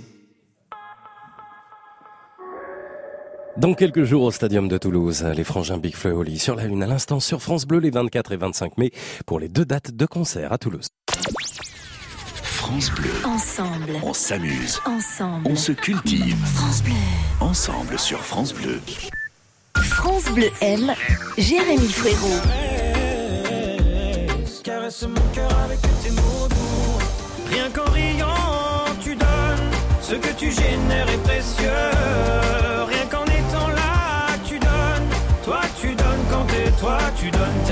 [3.59, 6.83] Dans quelques jours au Stadium de Toulouse, les frangins Big et Oli sur la Lune
[6.83, 8.93] à l'instant sur France Bleu les 24 et 25 mai
[9.27, 10.89] pour les deux dates de concert à Toulouse.
[12.43, 13.11] France Bleu.
[13.25, 13.93] Ensemble.
[14.03, 14.81] On s'amuse.
[14.87, 15.47] Ensemble.
[15.47, 16.37] On se cultive.
[16.55, 16.95] France Bleu.
[17.41, 18.81] Ensemble sur France Bleu.
[19.77, 20.95] France Bleu aime
[21.37, 22.41] Jérémy Frérot.
[24.65, 27.51] Caresse mon cœur avec tes mots doux.
[27.51, 29.71] Rien qu'en riant, tu donnes.
[30.01, 32.52] Ce que tu génères est précieux.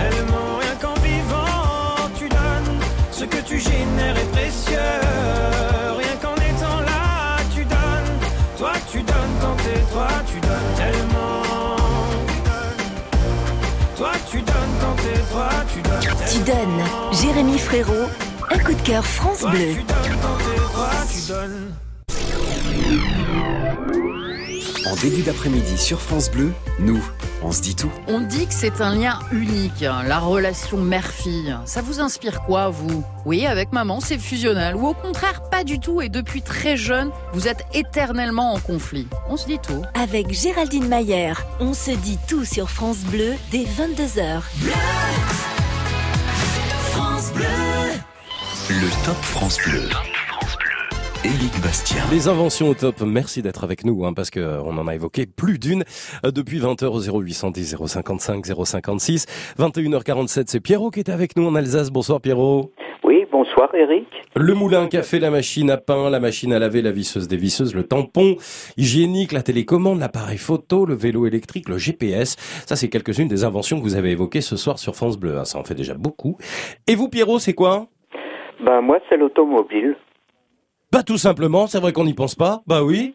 [0.00, 0.56] Tellement.
[0.60, 2.78] Rien qu'en vivant, tu donnes.
[3.10, 4.94] Ce que tu génères est précieux.
[5.98, 8.14] Rien qu'en étant là, tu donnes.
[8.58, 11.76] Toi, tu donnes quand t'es toi, tu donnes tellement.
[13.96, 16.30] Toi, tu donnes quand t'es toi, tu donnes tellement.
[16.32, 16.82] Tu donnes.
[17.20, 18.08] Jérémy Frérot.
[18.52, 19.76] Un coup de cœur France Bleu.
[24.86, 27.00] En début d'après-midi sur France Bleu, nous,
[27.42, 27.90] on se dit tout.
[28.08, 31.56] On dit que c'est un lien unique, hein, la relation mère-fille.
[31.64, 33.04] Ça vous inspire quoi, vous?
[33.24, 34.76] Oui, avec maman, c'est fusionnel.
[34.76, 36.00] Ou au contraire, pas du tout.
[36.00, 39.06] Et depuis très jeune, vous êtes éternellement en conflit.
[39.28, 39.82] On se dit tout.
[39.94, 44.40] Avec Géraldine Mayer, on se dit tout sur France Bleu dès 22h.
[46.92, 47.46] France Bleu.
[48.68, 49.88] Le Top France Bleu.
[51.22, 52.02] Éric Bastien.
[52.10, 54.94] Les inventions au top, merci d'être avec nous, hein, parce que euh, on en a
[54.94, 55.84] évoqué plus d'une
[56.24, 59.26] euh, depuis 20h au 0810 055 056.
[59.58, 61.90] 21h47, c'est Pierrot qui est avec nous en Alsace.
[61.90, 62.72] Bonsoir Pierrot.
[63.04, 64.06] Oui, bonsoir Eric.
[64.34, 67.82] Le moulin café, la machine à pain, la machine à laver, la visseuse dévisseuse, le
[67.82, 68.36] tampon
[68.78, 72.36] hygiénique, la télécommande, l'appareil photo, le vélo électrique, le GPS.
[72.66, 75.36] Ça, c'est quelques-unes des inventions que vous avez évoquées ce soir sur France Bleu.
[75.36, 75.44] hein.
[75.44, 76.38] Ça en fait déjà beaucoup.
[76.86, 77.88] Et vous, Pierrot, c'est quoi?
[78.64, 79.96] Ben moi c'est l'automobile.
[80.92, 82.60] Bah tout simplement, c'est vrai qu'on n'y pense pas.
[82.66, 83.14] Bah oui.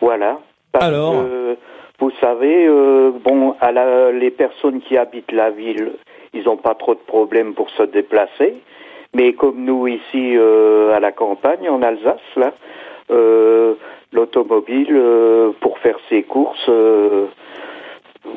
[0.00, 0.38] Voilà.
[0.72, 1.56] Parce Alors que,
[1.98, 5.92] vous savez, euh, bon, à la- les personnes qui habitent la ville,
[6.32, 8.54] ils n'ont pas trop de problèmes pour se déplacer.
[9.14, 12.52] Mais comme nous ici euh, à la campagne, en Alsace, là,
[13.10, 13.74] euh,
[14.12, 14.94] l'automobile,
[15.60, 16.70] pour faire ses courses,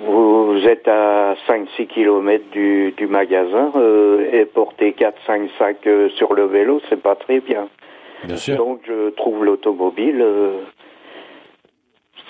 [0.08, 3.72] vous êtes à 5-6 kilomètres du, du magasin
[4.32, 7.68] et porter 4-5 sacs sur le vélo, c'est pas très bien.
[8.26, 8.58] Bien sûr.
[8.58, 10.62] Donc je trouve l'automobile, euh,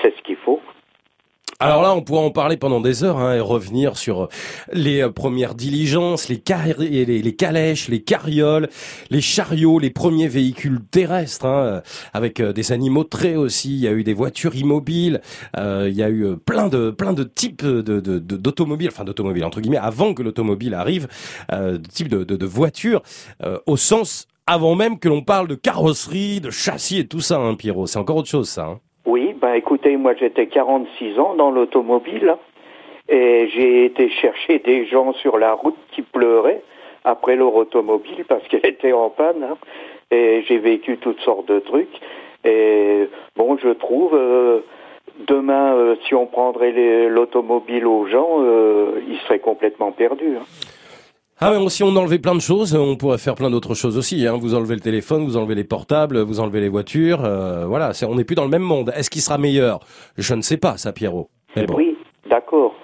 [0.01, 0.59] c'est ce qu'il faut.
[1.59, 4.29] Alors là, on pourra en parler pendant des heures hein, et revenir sur
[4.73, 6.41] les euh, premières diligences, les,
[6.79, 8.67] les, les calèches, les carrioles,
[9.11, 11.81] les chariots, les premiers véhicules terrestres, hein, euh,
[12.13, 13.69] avec euh, des animaux de trait aussi.
[13.75, 15.21] Il y a eu des voitures immobiles.
[15.55, 19.03] euh, il y a eu plein de plein de types de de- de- d'automobiles, enfin
[19.03, 21.07] d'automobiles entre guillemets, avant que l'automobile arrive,
[21.51, 23.03] euh, de types de, de, de voitures
[23.43, 27.37] euh, au sens avant même que l'on parle de carrosserie, de châssis et tout ça,
[27.37, 27.87] hein, Pierrot.
[27.87, 28.65] C'est encore autre chose, ça.
[28.65, 28.79] Hein.
[29.05, 32.35] Oui, ben écoutez, moi j'étais 46 ans dans l'automobile
[33.09, 36.61] et j'ai été chercher des gens sur la route qui pleuraient
[37.03, 39.43] après leur automobile parce qu'elle était en panne.
[39.43, 39.57] hein.
[40.11, 41.99] Et j'ai vécu toutes sortes de trucs.
[42.43, 44.59] Et bon, je trouve, euh,
[45.27, 50.35] demain, euh, si on prendrait l'automobile aux gens, euh, ils seraient complètement perdus.
[50.39, 50.43] hein.
[51.43, 54.27] Ah mais si on enlevait plein de choses, on pourrait faire plein d'autres choses aussi.
[54.27, 54.37] Hein.
[54.39, 57.25] Vous enlevez le téléphone, vous enlevez les portables, vous enlevez les voitures.
[57.25, 58.93] euh, voilà, on n'est plus dans le même monde.
[58.95, 59.79] Est-ce qu'il sera meilleur?
[60.19, 61.31] Je ne sais pas, ça, Pierrot.
[61.55, 61.73] Mais bon.
[61.75, 61.97] Oui,
[62.29, 62.75] d'accord.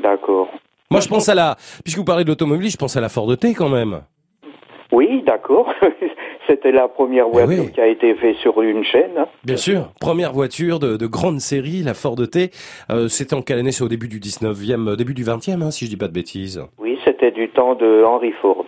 [0.00, 0.46] D'accord.
[0.88, 1.56] Moi, je pense à la...
[1.82, 4.02] Puisque vous parlez de l'automobile, je pense à la Ford T quand même.
[4.92, 5.72] Oui, d'accord.
[6.46, 9.12] C'était la première Eh voiture qui a été faite sur une chaîne.
[9.18, 9.26] hein.
[9.44, 9.88] Bien sûr.
[10.00, 12.50] Première voiture de, de grande série, la Ford T.
[12.90, 15.70] Euh, C'était en quelle année C'est au début du 19e, euh, début du 20e, hein,
[15.70, 16.62] si je dis pas de bêtises.
[16.78, 18.66] Oui, c'était du temps de Henry Ford.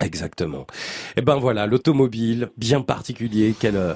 [0.00, 0.66] Exactement.
[1.16, 3.94] Et ben voilà, l'automobile, bien particulier, quel, euh,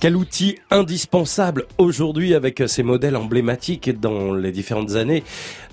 [0.00, 5.22] quel outil indispensable aujourd'hui avec euh, ces modèles emblématiques dans les différentes années.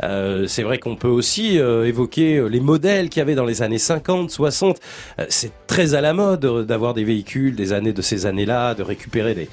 [0.04, 3.46] Euh, c'est vrai qu'on peut aussi euh, évoquer euh, les modèles qu'il y avait dans
[3.46, 4.80] les années 50, 60.
[5.20, 8.84] Euh, c'est très à la mode d'avoir des véhicules des années de ces années-là, de
[8.84, 9.50] récupérer des,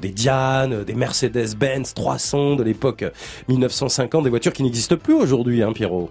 [0.00, 3.10] des Diane, des Mercedes-Benz 300 de l'époque euh,
[3.48, 6.10] 1950, des voitures qui n'existent plus aujourd'hui, hein, Pierrot.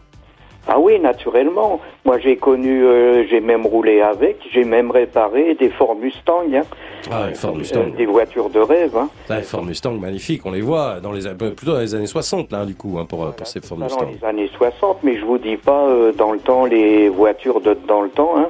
[0.67, 1.79] Ah oui, naturellement.
[2.05, 6.63] Moi, j'ai connu, euh, j'ai même roulé avec, j'ai même réparé des Ford Mustang, hein.
[7.11, 7.85] Ah, Ford Mustang.
[7.87, 8.95] Euh, des voitures de rêve.
[8.97, 9.09] Hein.
[9.29, 12.51] Ah, Ford Mustang, magnifiques, on les voit dans les euh, plutôt dans les années 60
[12.51, 14.09] là du coup hein, pour euh, pour ces Ford Pas dans Mustang.
[14.21, 17.77] les années 60, mais je vous dis pas euh, dans le temps les voitures de
[17.87, 18.33] dans le temps.
[18.37, 18.49] Hein.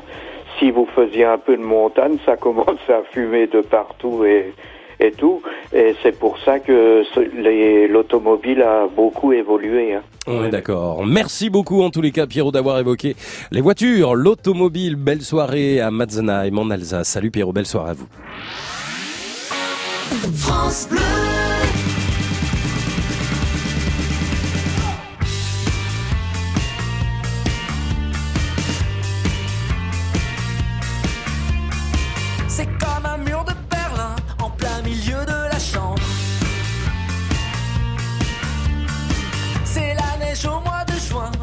[0.58, 4.54] Si vous faisiez un peu de montagne, ça commence à fumer de partout et
[5.00, 5.42] et tout.
[5.74, 7.04] Et c'est pour ça que
[7.88, 9.94] l'automobile a beaucoup évolué.
[9.96, 10.02] Hein.
[10.28, 11.06] On est d'accord.
[11.06, 13.16] Merci beaucoup en tous les cas Pierrot d'avoir évoqué
[13.52, 14.96] les voitures, l'automobile.
[14.96, 17.08] Belle soirée à Matzenheim en Alsace.
[17.08, 18.08] Salut Pierrot, belle soirée à vous.
[20.36, 21.27] France Bleu.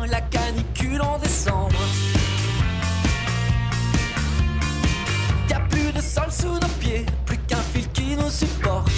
[0.06, 1.78] La canicule en décembre.
[5.48, 8.90] Y a plus de sol sous nos pieds, plus qu'un fil qui nous supporte.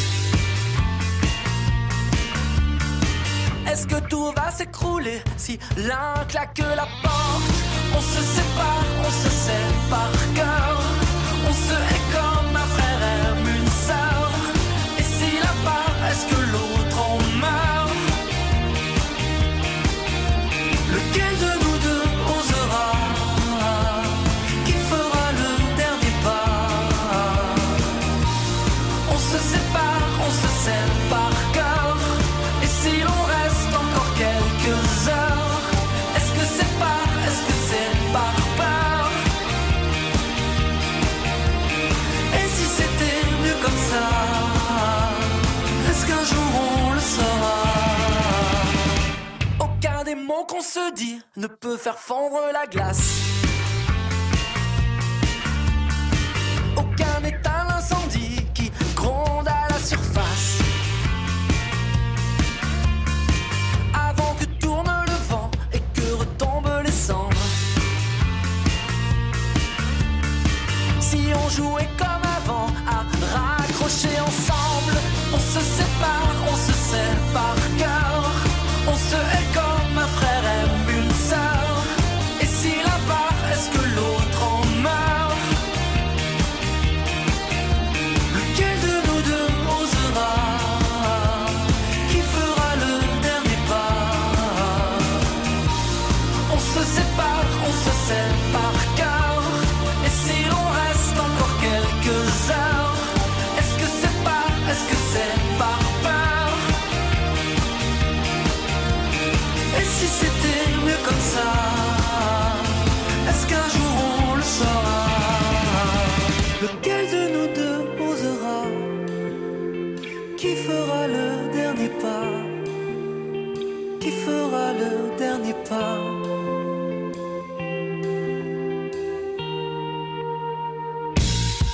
[3.70, 7.43] Est-ce que tout va s'écrouler si l'un claque la porte?
[7.97, 11.06] On se sépare, on se par cœur.
[50.27, 53.20] Mots qu'on se dit ne peut faire fondre la glace.
[56.77, 60.59] Aucun état l'incendie qui gronde à la surface.
[63.94, 67.47] Avant que tourne le vent et que retombent les cendres.
[71.01, 73.05] Si on jouait comme avant à
[73.35, 74.65] raccrocher ensemble,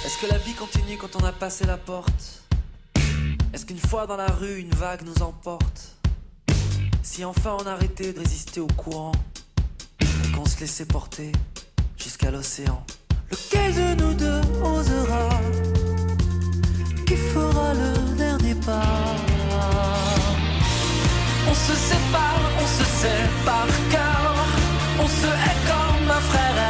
[0.04, 2.42] Est-ce que la vie continue quand on a passé la porte?
[3.52, 5.96] Est-ce qu'une fois dans la rue, une vague nous emporte?
[7.02, 9.12] Si enfin on arrêtait de résister au courant
[10.00, 11.32] et qu'on se laissait porter
[11.98, 12.82] jusqu'à l'océan
[13.30, 15.28] Lequel de nous deux osera?
[17.06, 18.82] Qui fera le dernier pas?
[21.52, 22.82] On se sépare, on se
[23.44, 24.34] par cœur
[24.98, 26.61] On se hait comme un frère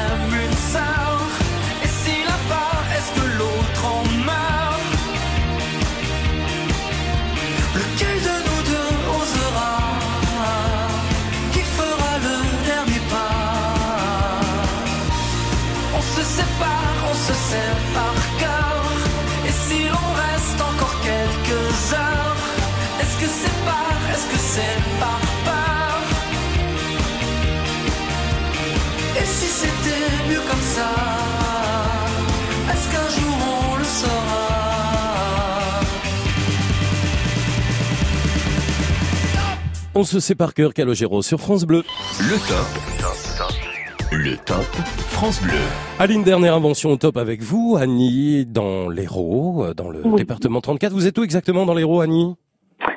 [30.32, 30.88] mieux comme ça
[32.72, 33.36] Est-ce qu'un jour
[33.72, 34.20] on le saura?
[39.94, 41.84] On se sait par cœur Calogero sur France Bleu.
[42.20, 42.66] Le top.
[44.10, 44.64] Le top
[45.08, 45.52] France Bleu.
[45.98, 50.16] Aline, dernière invention au top avec vous, Annie, dans l'Hérault, euh, dans le Oui.
[50.16, 50.92] département 34.
[50.92, 52.34] Vous êtes où exactement dans l'Hérault, Annie?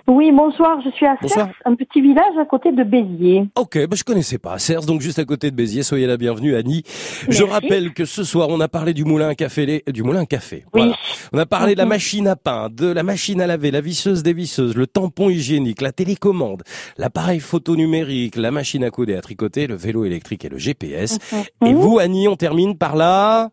[0.07, 1.47] Oui, bonsoir, je suis à Bonsoir.
[1.47, 3.47] Cers, un petit village à côté de Béziers.
[3.57, 4.59] Ok, bah je connaissais pas.
[4.59, 5.81] Cers, donc juste à côté de Béziers.
[5.81, 6.83] Soyez la bienvenue, Annie.
[7.27, 10.25] Je rappelle que ce soir, on a parlé du moulin à café, du moulin à
[10.27, 10.63] café.
[10.73, 10.93] Voilà.
[11.33, 11.89] On a parlé de la Mhm.
[11.89, 15.91] machine à pain, de la machine à laver, la visseuse dévisseuse, le tampon hygiénique, la
[15.91, 16.61] télécommande,
[16.99, 20.59] l'appareil photo numérique, la machine à coudre et à tricoter, le vélo électrique et le
[20.59, 21.17] GPS.
[21.65, 21.75] Et Mhm.
[21.79, 23.49] vous, Annie, on termine par là.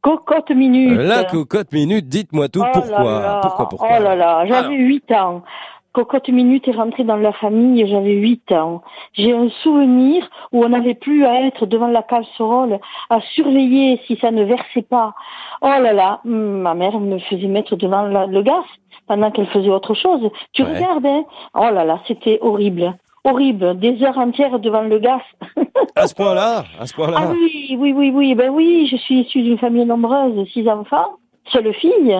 [0.00, 0.96] Cocotte minute.
[0.98, 2.62] La cocotte minute, dites-moi tout.
[2.64, 3.20] Oh pourquoi?
[3.20, 3.88] là, Pourquoi Pourquoi?
[3.98, 4.70] Oh là là, j'avais Alors.
[4.78, 5.42] 8 ans.
[5.92, 8.82] Cocotte Minute est rentrée dans la famille, j'avais 8 ans.
[9.14, 14.16] J'ai un souvenir où on n'avait plus à être devant la casserole, à surveiller si
[14.16, 15.14] ça ne versait pas.
[15.62, 18.64] Oh là là, ma mère me faisait mettre devant la- le gaz
[19.08, 20.30] pendant qu'elle faisait autre chose.
[20.52, 20.74] Tu Ouais.
[20.74, 22.94] regardes, hein Oh là là, c'était horrible.
[23.24, 25.20] Horrible, des heures entières devant le gaz.
[25.96, 27.16] À ce point-là, à ce point-là.
[27.20, 31.16] Ah oui, oui, oui, oui, ben oui, je suis issue d'une famille nombreuse, six enfants,
[31.52, 32.16] seule fille,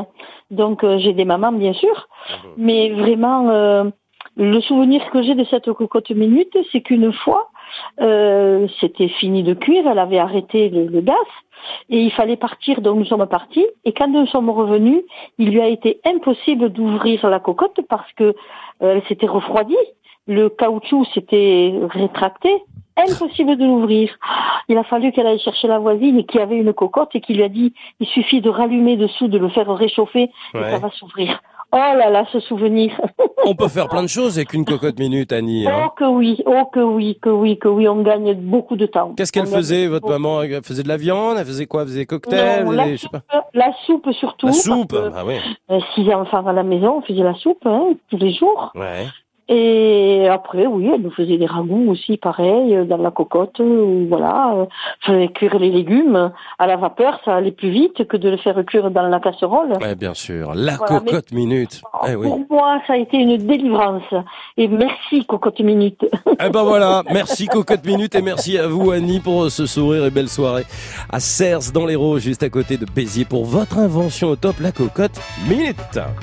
[0.51, 2.09] donc euh, j'ai des mamans bien sûr,
[2.57, 3.85] mais vraiment euh,
[4.37, 7.49] le souvenir que j'ai de cette cocotte minute, c'est qu'une fois,
[8.01, 11.17] euh, c'était fini de cuire, elle avait arrêté le, le gaz
[11.89, 15.03] et il fallait partir, donc nous sommes partis et quand nous sommes revenus,
[15.39, 18.33] il lui a été impossible d'ouvrir la cocotte parce que euh,
[18.81, 19.77] elle s'était refroidie,
[20.27, 22.51] le caoutchouc s'était rétracté,
[23.09, 24.11] impossible de l'ouvrir.
[24.69, 27.43] Il a fallu qu'elle aille chercher la voisine qui avait une cocotte et qui lui
[27.43, 31.41] a dit il suffit de rallumer dessous, de le faire réchauffer et ça va s'ouvrir.
[31.73, 33.01] Oh là là, ce souvenir.
[33.47, 35.69] On peut faire plein de choses avec une cocotte minute, Annie.
[35.69, 35.85] hein.
[35.87, 39.15] Oh que oui, oh que oui, que oui, que oui, on gagne beaucoup de temps.
[39.17, 40.13] Qu'est-ce qu'elle faisait, votre beaucoup.
[40.21, 40.43] maman?
[40.43, 41.83] Elle faisait de la viande Elle faisait quoi?
[41.83, 43.45] Elle faisait des cocktails Non, la, faisait- je sais soupe, pas.
[43.55, 44.47] la soupe surtout.
[44.47, 44.91] La soupe?
[44.91, 45.37] que, Ah oui.
[45.71, 48.73] euh, six enfants à la maison, on faisait la soupe hein, tous les jours.
[48.75, 49.07] Ouais.
[49.53, 53.59] Et après, oui, elle nous faisait des ragoûts aussi, pareil, euh, dans la cocotte.
[53.59, 54.67] euh, voilà, euh,
[55.01, 58.65] faisait cuire les légumes à la vapeur, ça allait plus vite que de le faire
[58.65, 59.73] cuire dans la casserole.
[59.81, 60.53] Ouais, bien sûr.
[60.55, 61.83] La Voilà, cocotte minute.
[62.09, 62.29] Eh oui.
[62.29, 64.05] Pour moi, ça a été une délivrance.
[64.57, 66.07] Et merci, cocotte minute.
[66.43, 70.11] Eh ben voilà, merci Cocotte Minute et merci à vous Annie pour ce sourire et
[70.11, 70.65] belle soirée
[71.11, 74.73] à Cers dans l'Hérault, juste à côté de Béziers pour votre invention au top, la
[74.73, 76.01] Cocotte Minute.